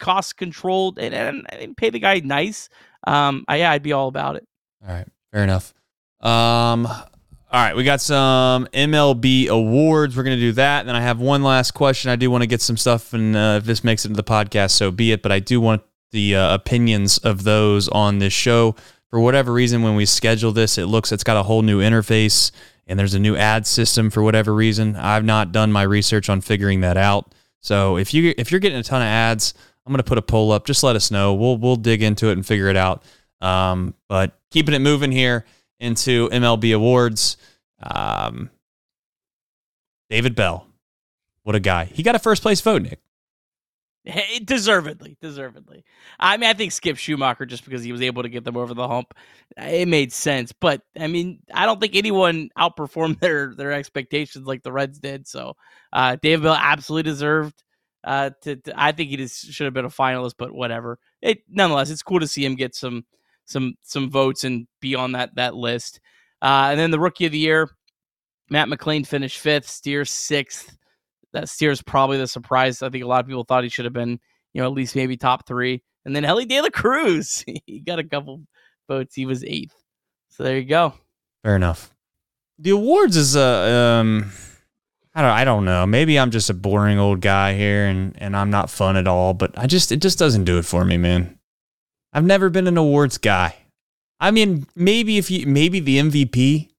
cost 0.00 0.36
controlled 0.36 0.98
and, 0.98 1.14
and, 1.14 1.46
and 1.52 1.76
pay 1.76 1.90
the 1.90 2.00
guy 2.00 2.18
nice, 2.18 2.68
um, 3.06 3.44
I, 3.46 3.58
yeah, 3.58 3.70
I'd 3.70 3.84
be 3.84 3.92
all 3.92 4.08
about 4.08 4.34
it. 4.34 4.48
All 4.82 4.92
right, 4.92 5.06
fair 5.32 5.44
enough. 5.44 5.72
Um, 6.24 6.86
all 6.86 7.60
right, 7.60 7.76
we 7.76 7.84
got 7.84 8.00
some 8.00 8.66
MLB 8.72 9.48
awards. 9.48 10.16
We're 10.16 10.24
going 10.24 10.36
to 10.36 10.42
do 10.42 10.52
that. 10.52 10.80
And 10.80 10.88
then 10.88 10.96
I 10.96 11.00
have 11.00 11.20
one 11.20 11.42
last 11.42 11.72
question. 11.72 12.10
I 12.10 12.16
do 12.16 12.30
want 12.30 12.42
to 12.42 12.48
get 12.48 12.60
some 12.60 12.76
stuff, 12.76 13.12
and 13.12 13.36
uh, 13.36 13.58
if 13.60 13.64
this 13.64 13.84
makes 13.84 14.04
it 14.04 14.08
into 14.08 14.20
the 14.20 14.28
podcast, 14.28 14.72
so 14.72 14.90
be 14.90 15.12
it. 15.12 15.22
But 15.22 15.30
I 15.30 15.38
do 15.38 15.60
want 15.60 15.82
the 16.10 16.34
uh, 16.34 16.54
opinions 16.54 17.18
of 17.18 17.44
those 17.44 17.88
on 17.88 18.18
this 18.18 18.32
show. 18.32 18.74
For 19.10 19.20
whatever 19.20 19.52
reason, 19.52 19.82
when 19.82 19.94
we 19.94 20.06
schedule 20.06 20.50
this, 20.50 20.78
it 20.78 20.86
looks 20.86 21.12
it's 21.12 21.22
got 21.22 21.36
a 21.36 21.44
whole 21.44 21.62
new 21.62 21.80
interface 21.80 22.50
and 22.86 22.98
there's 22.98 23.14
a 23.14 23.18
new 23.18 23.36
ad 23.36 23.66
system 23.66 24.10
for 24.10 24.22
whatever 24.22 24.54
reason. 24.54 24.96
I've 24.96 25.24
not 25.24 25.52
done 25.52 25.72
my 25.72 25.82
research 25.82 26.28
on 26.28 26.40
figuring 26.40 26.80
that 26.80 26.96
out. 26.96 27.34
So 27.60 27.96
if 27.96 28.12
you 28.12 28.34
if 28.36 28.50
you're 28.50 28.60
getting 28.60 28.78
a 28.78 28.82
ton 28.82 29.02
of 29.02 29.06
ads, 29.06 29.54
I'm 29.86 29.92
gonna 29.92 30.02
put 30.02 30.18
a 30.18 30.22
poll 30.22 30.52
up. 30.52 30.66
Just 30.66 30.82
let 30.82 30.96
us 30.96 31.10
know. 31.10 31.34
We'll 31.34 31.56
we'll 31.56 31.76
dig 31.76 32.02
into 32.02 32.28
it 32.28 32.32
and 32.32 32.44
figure 32.44 32.68
it 32.68 32.76
out. 32.76 33.02
Um, 33.40 33.94
but 34.08 34.38
keeping 34.50 34.74
it 34.74 34.80
moving 34.80 35.12
here 35.12 35.44
into 35.84 36.28
MLB 36.30 36.74
awards. 36.74 37.36
Um, 37.82 38.50
David 40.10 40.34
Bell, 40.34 40.66
what 41.42 41.54
a 41.54 41.60
guy! 41.60 41.84
He 41.84 42.02
got 42.02 42.14
a 42.14 42.18
first 42.18 42.42
place 42.42 42.60
vote, 42.60 42.82
Nick. 42.82 43.00
deservedly, 44.44 45.16
deservedly. 45.22 45.82
I 46.20 46.36
mean, 46.36 46.50
I 46.50 46.52
think 46.52 46.72
Skip 46.72 46.96
Schumaker 46.96 47.48
just 47.48 47.64
because 47.64 47.82
he 47.82 47.92
was 47.92 48.02
able 48.02 48.22
to 48.22 48.28
get 48.28 48.44
them 48.44 48.56
over 48.56 48.74
the 48.74 48.86
hump, 48.86 49.14
it 49.56 49.88
made 49.88 50.12
sense. 50.12 50.52
But 50.52 50.82
I 50.98 51.06
mean, 51.06 51.40
I 51.52 51.64
don't 51.64 51.80
think 51.80 51.96
anyone 51.96 52.50
outperformed 52.58 53.20
their 53.20 53.54
their 53.54 53.72
expectations 53.72 54.46
like 54.46 54.62
the 54.62 54.72
Reds 54.72 54.98
did. 54.98 55.26
So, 55.26 55.54
uh, 55.92 56.16
David 56.20 56.44
Bell 56.44 56.58
absolutely 56.58 57.10
deserved. 57.10 57.62
Uh, 58.02 58.30
to, 58.42 58.56
to 58.56 58.74
I 58.76 58.92
think 58.92 59.08
he 59.08 59.16
just 59.16 59.50
should 59.50 59.64
have 59.64 59.72
been 59.72 59.86
a 59.86 59.90
finalist, 59.90 60.34
but 60.38 60.52
whatever. 60.52 60.98
It 61.22 61.42
nonetheless, 61.48 61.90
it's 61.90 62.02
cool 62.02 62.20
to 62.20 62.28
see 62.28 62.44
him 62.44 62.56
get 62.56 62.74
some 62.74 63.06
some 63.44 63.74
some 63.82 64.10
votes 64.10 64.44
and 64.44 64.66
be 64.80 64.94
on 64.94 65.12
that 65.12 65.34
that 65.36 65.54
list. 65.54 66.00
Uh, 66.42 66.68
and 66.70 66.78
then 66.78 66.90
the 66.90 67.00
rookie 67.00 67.26
of 67.26 67.32
the 67.32 67.38
year, 67.38 67.70
Matt 68.50 68.68
McLain 68.68 69.06
finished 69.06 69.38
fifth, 69.38 69.68
Steer 69.68 70.04
sixth 70.04 70.76
that 71.34 71.48
Steer's 71.48 71.82
probably 71.82 72.16
the 72.16 72.26
surprise. 72.26 72.80
I 72.80 72.88
think 72.88 73.04
a 73.04 73.08
lot 73.08 73.20
of 73.20 73.26
people 73.26 73.44
thought 73.44 73.64
he 73.64 73.68
should 73.68 73.84
have 73.84 73.92
been, 73.92 74.18
you 74.54 74.62
know, 74.62 74.66
at 74.66 74.72
least 74.72 74.96
maybe 74.96 75.16
top 75.16 75.46
three. 75.46 75.82
And 76.06 76.16
then 76.16 76.24
Elly 76.24 76.46
De 76.46 76.60
La 76.60 76.70
Cruz, 76.70 77.44
he 77.66 77.80
got 77.80 77.98
a 77.98 78.04
couple 78.04 78.42
votes. 78.88 79.14
He 79.14 79.26
was 79.26 79.44
eighth. 79.44 79.74
So 80.30 80.44
there 80.44 80.56
you 80.56 80.64
go. 80.64 80.94
Fair 81.42 81.56
enough. 81.56 81.92
The 82.58 82.70
awards 82.70 83.16
is 83.16 83.36
a, 83.36 83.40
uh, 83.40 84.00
um, 84.00 84.32
I 85.14 85.22
don't, 85.22 85.30
I 85.30 85.44
don't 85.44 85.64
know. 85.64 85.86
Maybe 85.86 86.18
I'm 86.18 86.30
just 86.30 86.50
a 86.50 86.54
boring 86.54 86.98
old 86.98 87.20
guy 87.20 87.54
here, 87.54 87.86
and 87.86 88.20
and 88.20 88.36
I'm 88.36 88.50
not 88.50 88.68
fun 88.68 88.96
at 88.96 89.06
all. 89.06 89.32
But 89.32 89.56
I 89.56 89.66
just, 89.66 89.92
it 89.92 90.00
just 90.00 90.18
doesn't 90.18 90.44
do 90.44 90.58
it 90.58 90.64
for 90.64 90.84
me, 90.84 90.96
man. 90.96 91.38
I've 92.14 92.24
never 92.24 92.48
been 92.48 92.66
an 92.66 92.78
awards 92.78 93.18
guy. 93.18 93.56
I 94.20 94.30
mean, 94.30 94.66
maybe 94.74 95.18
if 95.18 95.30
you, 95.30 95.46
maybe 95.46 95.80
the 95.80 95.98
MVP 95.98 96.70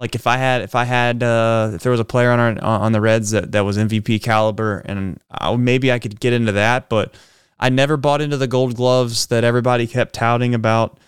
like 0.00 0.14
if 0.14 0.26
I 0.26 0.36
had 0.36 0.62
if 0.62 0.74
I 0.74 0.84
had 0.84 1.22
uh, 1.22 1.70
if 1.74 1.82
there 1.82 1.92
was 1.92 2.00
a 2.00 2.04
player 2.04 2.30
on 2.30 2.38
our 2.38 2.62
on 2.62 2.92
the 2.92 3.00
Reds 3.00 3.30
that, 3.30 3.52
that 3.52 3.64
was 3.64 3.78
MVP 3.78 4.22
caliber 4.22 4.78
and 4.84 5.20
I, 5.30 5.54
maybe 5.56 5.92
I 5.92 5.98
could 5.98 6.18
get 6.20 6.32
into 6.32 6.52
that, 6.52 6.88
but 6.88 7.14
I 7.58 7.68
never 7.68 7.96
bought 7.96 8.20
into 8.20 8.36
the 8.36 8.46
Gold 8.46 8.74
Gloves 8.74 9.26
that 9.26 9.44
everybody 9.44 9.86
kept 9.86 10.14
touting 10.14 10.54
about. 10.54 10.98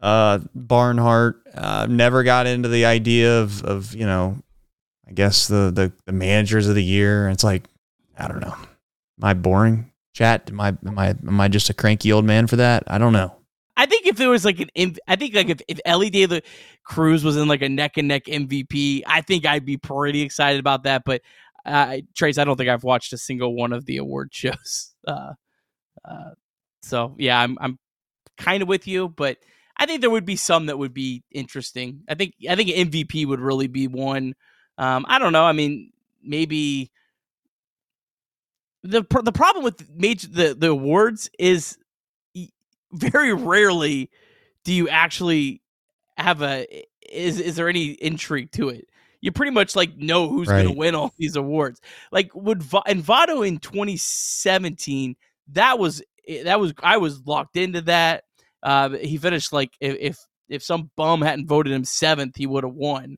Uh, 0.00 0.38
Barnhart 0.54 1.42
uh, 1.54 1.86
never 1.88 2.22
got 2.22 2.46
into 2.46 2.68
the 2.68 2.86
idea 2.86 3.40
of 3.40 3.62
of 3.62 3.94
you 3.94 4.06
know, 4.06 4.38
I 5.06 5.12
guess 5.12 5.48
the 5.48 5.70
the, 5.74 5.92
the 6.06 6.12
managers 6.12 6.68
of 6.68 6.74
the 6.74 6.84
year. 6.84 7.28
It's 7.28 7.44
like 7.44 7.64
I 8.16 8.28
don't 8.28 8.40
know. 8.40 8.54
Am 8.56 9.24
I 9.24 9.34
boring? 9.34 9.90
Chat? 10.16 10.48
Am 10.48 10.58
I 10.62 10.68
am 10.68 10.98
I 10.98 11.08
am 11.08 11.40
I 11.42 11.48
just 11.48 11.68
a 11.68 11.74
cranky 11.74 12.10
old 12.10 12.24
man 12.24 12.46
for 12.46 12.56
that? 12.56 12.84
I 12.86 12.96
don't 12.96 13.12
know. 13.12 13.36
I 13.76 13.84
think 13.84 14.06
if 14.06 14.16
there 14.16 14.30
was 14.30 14.46
like 14.46 14.58
an, 14.60 14.96
I 15.06 15.16
think 15.16 15.34
like 15.34 15.50
if, 15.50 15.60
if 15.68 15.78
Elly 15.84 16.08
De 16.08 16.26
La 16.26 16.38
Cruz 16.84 17.22
was 17.22 17.36
in 17.36 17.48
like 17.48 17.60
a 17.60 17.68
neck 17.68 17.98
and 17.98 18.08
neck 18.08 18.24
MVP, 18.24 19.02
I 19.06 19.20
think 19.20 19.44
I'd 19.44 19.66
be 19.66 19.76
pretty 19.76 20.22
excited 20.22 20.58
about 20.58 20.84
that. 20.84 21.02
But 21.04 21.20
uh, 21.66 21.98
Trace, 22.14 22.38
I 22.38 22.44
don't 22.44 22.56
think 22.56 22.70
I've 22.70 22.82
watched 22.82 23.12
a 23.12 23.18
single 23.18 23.54
one 23.54 23.74
of 23.74 23.84
the 23.84 23.98
award 23.98 24.30
shows. 24.32 24.94
Uh, 25.06 25.34
uh, 26.04 26.30
so 26.82 27.14
yeah, 27.16 27.40
I'm 27.40 27.56
I'm 27.60 27.78
kind 28.36 28.60
of 28.60 28.68
with 28.68 28.88
you, 28.88 29.08
but 29.08 29.36
I 29.76 29.86
think 29.86 30.00
there 30.00 30.10
would 30.10 30.24
be 30.24 30.34
some 30.34 30.66
that 30.66 30.78
would 30.78 30.92
be 30.92 31.22
interesting. 31.30 32.00
I 32.08 32.16
think 32.16 32.34
I 32.50 32.56
think 32.56 32.70
MVP 32.70 33.24
would 33.24 33.38
really 33.38 33.68
be 33.68 33.86
one. 33.86 34.34
Um, 34.78 35.06
I 35.08 35.20
don't 35.20 35.32
know. 35.32 35.44
I 35.44 35.52
mean, 35.52 35.92
maybe 36.24 36.90
the 38.86 39.22
the 39.22 39.32
problem 39.32 39.64
with 39.64 39.88
major 39.94 40.28
the 40.28 40.54
the 40.54 40.70
awards 40.70 41.30
is 41.38 41.78
very 42.92 43.32
rarely 43.32 44.10
do 44.64 44.72
you 44.72 44.88
actually 44.88 45.62
have 46.16 46.42
a 46.42 46.66
is 47.10 47.40
is 47.40 47.56
there 47.56 47.68
any 47.68 47.90
intrigue 47.90 48.50
to 48.52 48.68
it? 48.68 48.88
You 49.20 49.32
pretty 49.32 49.52
much 49.52 49.76
like 49.76 49.96
know 49.96 50.28
who's 50.28 50.48
right. 50.48 50.62
going 50.62 50.74
to 50.74 50.78
win 50.78 50.94
all 50.94 51.12
these 51.18 51.36
awards. 51.36 51.80
Like 52.12 52.34
would 52.34 52.64
and 52.86 53.02
Votto 53.02 53.46
in 53.46 53.58
2017, 53.58 55.16
that 55.52 55.78
was 55.78 56.02
that 56.44 56.60
was 56.60 56.74
I 56.82 56.96
was 56.98 57.26
locked 57.26 57.56
into 57.56 57.82
that. 57.82 58.24
Uh, 58.62 58.90
he 58.90 59.16
finished 59.16 59.52
like 59.52 59.72
if 59.80 60.18
if 60.48 60.62
some 60.62 60.90
bum 60.96 61.22
hadn't 61.22 61.46
voted 61.46 61.72
him 61.72 61.84
seventh, 61.84 62.36
he 62.36 62.46
would 62.46 62.64
have 62.64 62.74
won. 62.74 63.16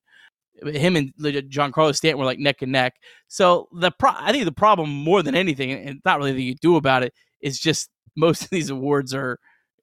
Him 0.65 0.97
and 0.97 1.13
Giancarlo 1.17 1.95
Stanton 1.95 2.19
were 2.19 2.25
like 2.25 2.39
neck 2.39 2.63
and 2.63 2.73
neck. 2.73 2.95
So 3.29 3.69
the 3.73 3.91
pro- 3.91 4.13
I 4.15 4.33
think 4.33 4.45
the 4.45 4.53
problem 4.53 4.91
more 4.91 5.23
than 5.23 5.35
anything, 5.35 5.73
and 5.73 6.01
not 6.05 6.19
really 6.19 6.33
that 6.33 6.43
you 6.43 6.55
do 6.55 6.77
about 6.77 7.03
it, 7.03 7.13
is 7.41 7.59
just 7.59 7.91
most 8.17 8.43
of 8.43 8.51
these 8.51 8.71
awards 8.71 9.15
are 9.15 9.39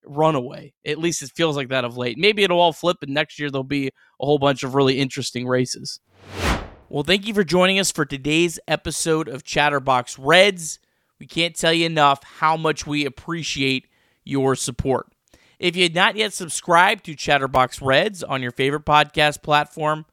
runaway. 0.05 0.73
At 0.86 0.99
least 0.99 1.21
it 1.23 1.32
feels 1.36 1.55
like 1.55 1.69
that 1.69 1.86
of 1.86 1.97
late. 1.97 2.17
Maybe 2.17 2.43
it'll 2.43 2.59
all 2.59 2.73
flip, 2.73 2.97
and 3.01 3.13
next 3.13 3.39
year 3.39 3.49
there'll 3.49 3.63
be 3.63 3.88
a 3.88 4.26
whole 4.26 4.39
bunch 4.39 4.63
of 4.63 4.76
really 4.76 4.99
interesting 4.99 5.47
races. 5.47 5.99
Well, 6.89 7.03
thank 7.03 7.28
you 7.28 7.34
for 7.34 7.43
joining 7.43 7.80
us 7.80 7.91
for 7.91 8.05
today's 8.05 8.59
episode 8.67 9.28
of 9.28 9.43
Chatterbox 9.43 10.19
Reds. 10.19 10.80
We 11.19 11.26
can't 11.26 11.55
tell 11.55 11.73
you 11.73 11.86
enough 11.86 12.23
how 12.23 12.57
much 12.57 12.86
we 12.86 13.05
appreciate 13.05 13.88
your 14.23 14.55
support. 14.55 15.07
If 15.57 15.76
you 15.76 15.84
had 15.84 15.95
not 15.95 16.15
yet 16.15 16.34
subscribed 16.34 17.05
to 17.05 17.15
Chatterbox 17.15 17.82
Reds 17.82 18.21
on 18.23 18.41
your 18.41 18.51
favorite 18.51 18.86
podcast 18.86 19.41
platform, 19.41 20.05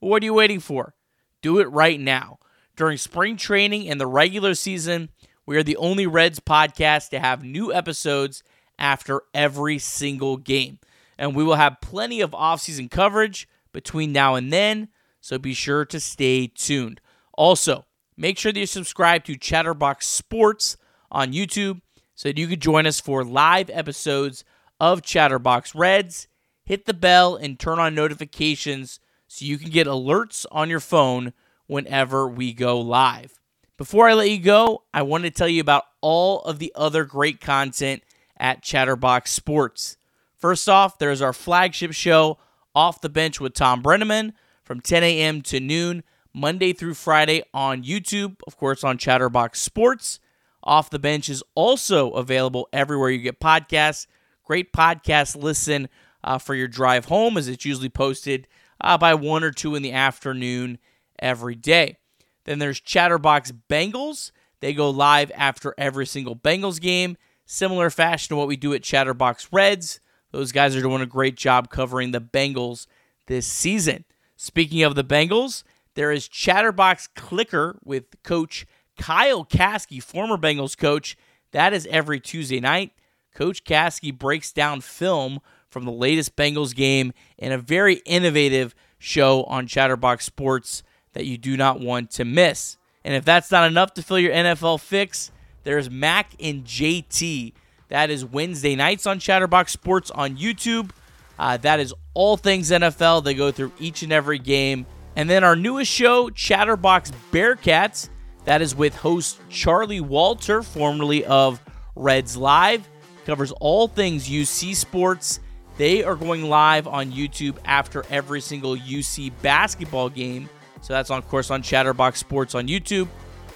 what 0.00 0.22
are 0.22 0.26
you 0.26 0.34
waiting 0.34 0.60
for? 0.60 0.94
Do 1.42 1.58
it 1.58 1.70
right 1.70 2.00
now. 2.00 2.38
During 2.76 2.98
spring 2.98 3.36
training 3.36 3.88
and 3.88 4.00
the 4.00 4.06
regular 4.06 4.54
season, 4.54 5.10
we 5.46 5.56
are 5.56 5.62
the 5.62 5.76
only 5.76 6.06
Reds 6.06 6.40
podcast 6.40 7.10
to 7.10 7.20
have 7.20 7.42
new 7.42 7.72
episodes 7.72 8.42
after 8.78 9.22
every 9.34 9.78
single 9.78 10.36
game. 10.36 10.78
And 11.18 11.36
we 11.36 11.44
will 11.44 11.56
have 11.56 11.82
plenty 11.82 12.20
of 12.20 12.30
offseason 12.30 12.90
coverage 12.90 13.46
between 13.72 14.12
now 14.12 14.34
and 14.34 14.52
then, 14.52 14.88
so 15.20 15.38
be 15.38 15.52
sure 15.52 15.84
to 15.84 16.00
stay 16.00 16.46
tuned. 16.46 17.00
Also, 17.34 17.84
make 18.16 18.38
sure 18.38 18.52
that 18.52 18.58
you 18.60 18.66
subscribe 18.66 19.24
to 19.24 19.36
Chatterbox 19.36 20.06
Sports 20.06 20.76
on 21.10 21.32
YouTube 21.32 21.82
so 22.14 22.28
that 22.28 22.38
you 22.38 22.46
can 22.48 22.60
join 22.60 22.86
us 22.86 23.00
for 23.00 23.24
live 23.24 23.68
episodes 23.70 24.44
of 24.78 25.02
Chatterbox 25.02 25.74
Reds. 25.74 26.26
Hit 26.64 26.86
the 26.86 26.94
bell 26.94 27.36
and 27.36 27.58
turn 27.58 27.78
on 27.78 27.94
notifications 27.94 29.00
so 29.32 29.44
you 29.44 29.58
can 29.58 29.70
get 29.70 29.86
alerts 29.86 30.44
on 30.50 30.68
your 30.68 30.80
phone 30.80 31.32
whenever 31.68 32.26
we 32.26 32.52
go 32.52 32.80
live. 32.80 33.38
Before 33.76 34.08
I 34.08 34.14
let 34.14 34.28
you 34.28 34.40
go, 34.40 34.82
I 34.92 35.02
want 35.02 35.22
to 35.22 35.30
tell 35.30 35.46
you 35.46 35.60
about 35.60 35.84
all 36.00 36.40
of 36.40 36.58
the 36.58 36.72
other 36.74 37.04
great 37.04 37.40
content 37.40 38.02
at 38.36 38.64
Chatterbox 38.64 39.30
Sports. 39.30 39.96
First 40.36 40.68
off, 40.68 40.98
there's 40.98 41.22
our 41.22 41.32
flagship 41.32 41.92
show, 41.92 42.38
Off 42.74 43.00
the 43.00 43.08
Bench 43.08 43.40
with 43.40 43.54
Thom 43.54 43.84
Brennaman, 43.84 44.32
from 44.64 44.80
10 44.80 45.04
a.m. 45.04 45.42
to 45.42 45.60
noon, 45.60 46.02
Monday 46.34 46.72
through 46.72 46.94
Friday 46.94 47.44
on 47.54 47.84
YouTube, 47.84 48.38
of 48.48 48.56
course, 48.56 48.82
on 48.82 48.98
Chatterbox 48.98 49.60
Sports. 49.60 50.18
Off 50.64 50.90
the 50.90 50.98
Bench 50.98 51.28
is 51.28 51.44
also 51.54 52.10
available 52.10 52.68
everywhere 52.72 53.10
you 53.10 53.18
get 53.18 53.38
podcasts. 53.38 54.08
Great 54.44 54.72
podcast 54.72 55.40
listen 55.40 55.88
uh, 56.24 56.38
for 56.38 56.56
your 56.56 56.68
drive 56.68 57.04
home, 57.04 57.36
as 57.36 57.46
it's 57.46 57.64
usually 57.64 57.88
posted 57.88 58.48
uh, 58.80 58.98
by 58.98 59.14
1 59.14 59.44
or 59.44 59.50
2 59.50 59.74
in 59.74 59.82
the 59.82 59.92
afternoon 59.92 60.78
every 61.18 61.54
day. 61.54 61.96
Then 62.44 62.58
there's 62.58 62.80
Chatterbox 62.80 63.52
Bengals. 63.68 64.32
They 64.60 64.72
go 64.72 64.90
live 64.90 65.30
after 65.34 65.74
every 65.78 66.06
single 66.06 66.36
Bengals 66.36 66.80
game 66.80 67.16
similar 67.50 67.90
fashion 67.90 68.28
to 68.28 68.36
what 68.36 68.46
we 68.46 68.56
do 68.56 68.72
at 68.74 68.82
Chatterbox 68.82 69.48
Reds. 69.52 69.98
Those 70.30 70.52
guys 70.52 70.76
are 70.76 70.82
doing 70.82 71.02
a 71.02 71.06
great 71.06 71.36
job 71.36 71.68
covering 71.68 72.12
the 72.12 72.20
Bengals 72.20 72.86
this 73.26 73.44
season. 73.44 74.04
Speaking 74.36 74.84
of 74.84 74.94
the 74.94 75.02
Bengals, 75.02 75.64
there 75.94 76.12
is 76.12 76.28
Chatterbox 76.28 77.08
Clicker 77.16 77.76
with 77.84 78.22
coach 78.22 78.66
Kyle 78.96 79.44
Caskey, 79.44 80.00
former 80.00 80.36
Bengals 80.36 80.78
coach. 80.78 81.16
That 81.50 81.72
is 81.72 81.88
every 81.90 82.20
Tuesday 82.20 82.60
night. 82.60 82.92
Coach 83.34 83.64
Caskey 83.64 84.16
breaks 84.16 84.52
down 84.52 84.80
film 84.80 85.40
from 85.70 85.84
the 85.84 85.92
latest 85.92 86.36
Bengals 86.36 86.74
game 86.74 87.12
in 87.38 87.52
a 87.52 87.58
very 87.58 87.96
innovative 88.04 88.74
show 88.98 89.44
on 89.44 89.66
Chatterbox 89.66 90.24
Sports 90.24 90.82
that 91.12 91.24
you 91.24 91.38
do 91.38 91.56
not 91.56 91.80
want 91.80 92.10
to 92.12 92.24
miss. 92.24 92.76
And 93.04 93.14
if 93.14 93.24
that's 93.24 93.50
not 93.50 93.66
enough 93.66 93.94
to 93.94 94.02
fill 94.02 94.18
your 94.18 94.32
NFL 94.32 94.80
fix, 94.80 95.32
there's 95.64 95.90
Mac 95.90 96.30
and 96.38 96.64
JT. 96.64 97.52
That 97.88 98.10
is 98.10 98.24
Wednesday 98.24 98.76
nights 98.76 99.06
on 99.06 99.18
Chatterbox 99.18 99.72
Sports 99.72 100.10
on 100.10 100.36
YouTube. 100.36 100.90
Uh, 101.38 101.56
that 101.58 101.80
is 101.80 101.94
all 102.14 102.36
things 102.36 102.70
NFL. 102.70 103.24
They 103.24 103.34
go 103.34 103.50
through 103.50 103.72
each 103.78 104.02
and 104.02 104.12
every 104.12 104.38
game. 104.38 104.86
And 105.16 105.28
then 105.28 105.42
our 105.42 105.56
newest 105.56 105.90
show, 105.90 106.30
Chatterbox 106.30 107.12
Bearcats, 107.32 108.08
that 108.44 108.62
is 108.62 108.74
with 108.74 108.94
host 108.94 109.40
Charlie 109.48 110.00
Walter, 110.00 110.62
formerly 110.62 111.24
of 111.24 111.60
Reds 111.96 112.36
Live, 112.36 112.88
covers 113.26 113.52
all 113.52 113.88
things 113.88 114.28
UC 114.28 114.76
sports. 114.76 115.40
They 115.80 116.04
are 116.04 116.14
going 116.14 116.42
live 116.42 116.86
on 116.86 117.10
YouTube 117.10 117.56
after 117.64 118.04
every 118.10 118.42
single 118.42 118.76
UC 118.76 119.32
basketball 119.40 120.10
game. 120.10 120.46
So 120.82 120.92
that's 120.92 121.08
on 121.08 121.16
of 121.16 121.28
course 121.28 121.50
on 121.50 121.62
Chatterbox 121.62 122.20
Sports 122.20 122.54
on 122.54 122.68
YouTube. 122.68 123.08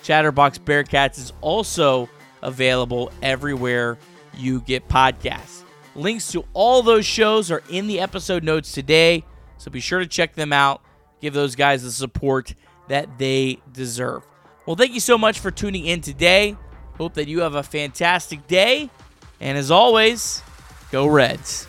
Chatterbox 0.02 0.56
Bearcats 0.56 1.18
is 1.18 1.34
also 1.42 2.08
available 2.40 3.12
everywhere 3.20 3.98
you 4.38 4.62
get 4.62 4.88
podcasts. 4.88 5.64
Links 5.94 6.32
to 6.32 6.46
all 6.54 6.82
those 6.82 7.04
shows 7.04 7.50
are 7.50 7.62
in 7.68 7.88
the 7.88 8.00
episode 8.00 8.42
notes 8.42 8.72
today, 8.72 9.22
so 9.58 9.70
be 9.70 9.80
sure 9.80 9.98
to 9.98 10.06
check 10.06 10.34
them 10.34 10.50
out. 10.50 10.80
Give 11.20 11.34
those 11.34 11.54
guys 11.54 11.82
the 11.82 11.92
support 11.92 12.54
that 12.88 13.18
they 13.18 13.60
deserve. 13.70 14.26
Well, 14.64 14.76
thank 14.76 14.94
you 14.94 15.00
so 15.00 15.18
much 15.18 15.40
for 15.40 15.50
tuning 15.50 15.84
in 15.84 16.00
today. 16.00 16.56
Hope 16.96 17.12
that 17.14 17.28
you 17.28 17.40
have 17.40 17.54
a 17.54 17.62
fantastic 17.62 18.46
day. 18.46 18.88
And 19.40 19.58
as 19.58 19.70
always, 19.70 20.42
go 20.90 21.06
Reds. 21.06 21.66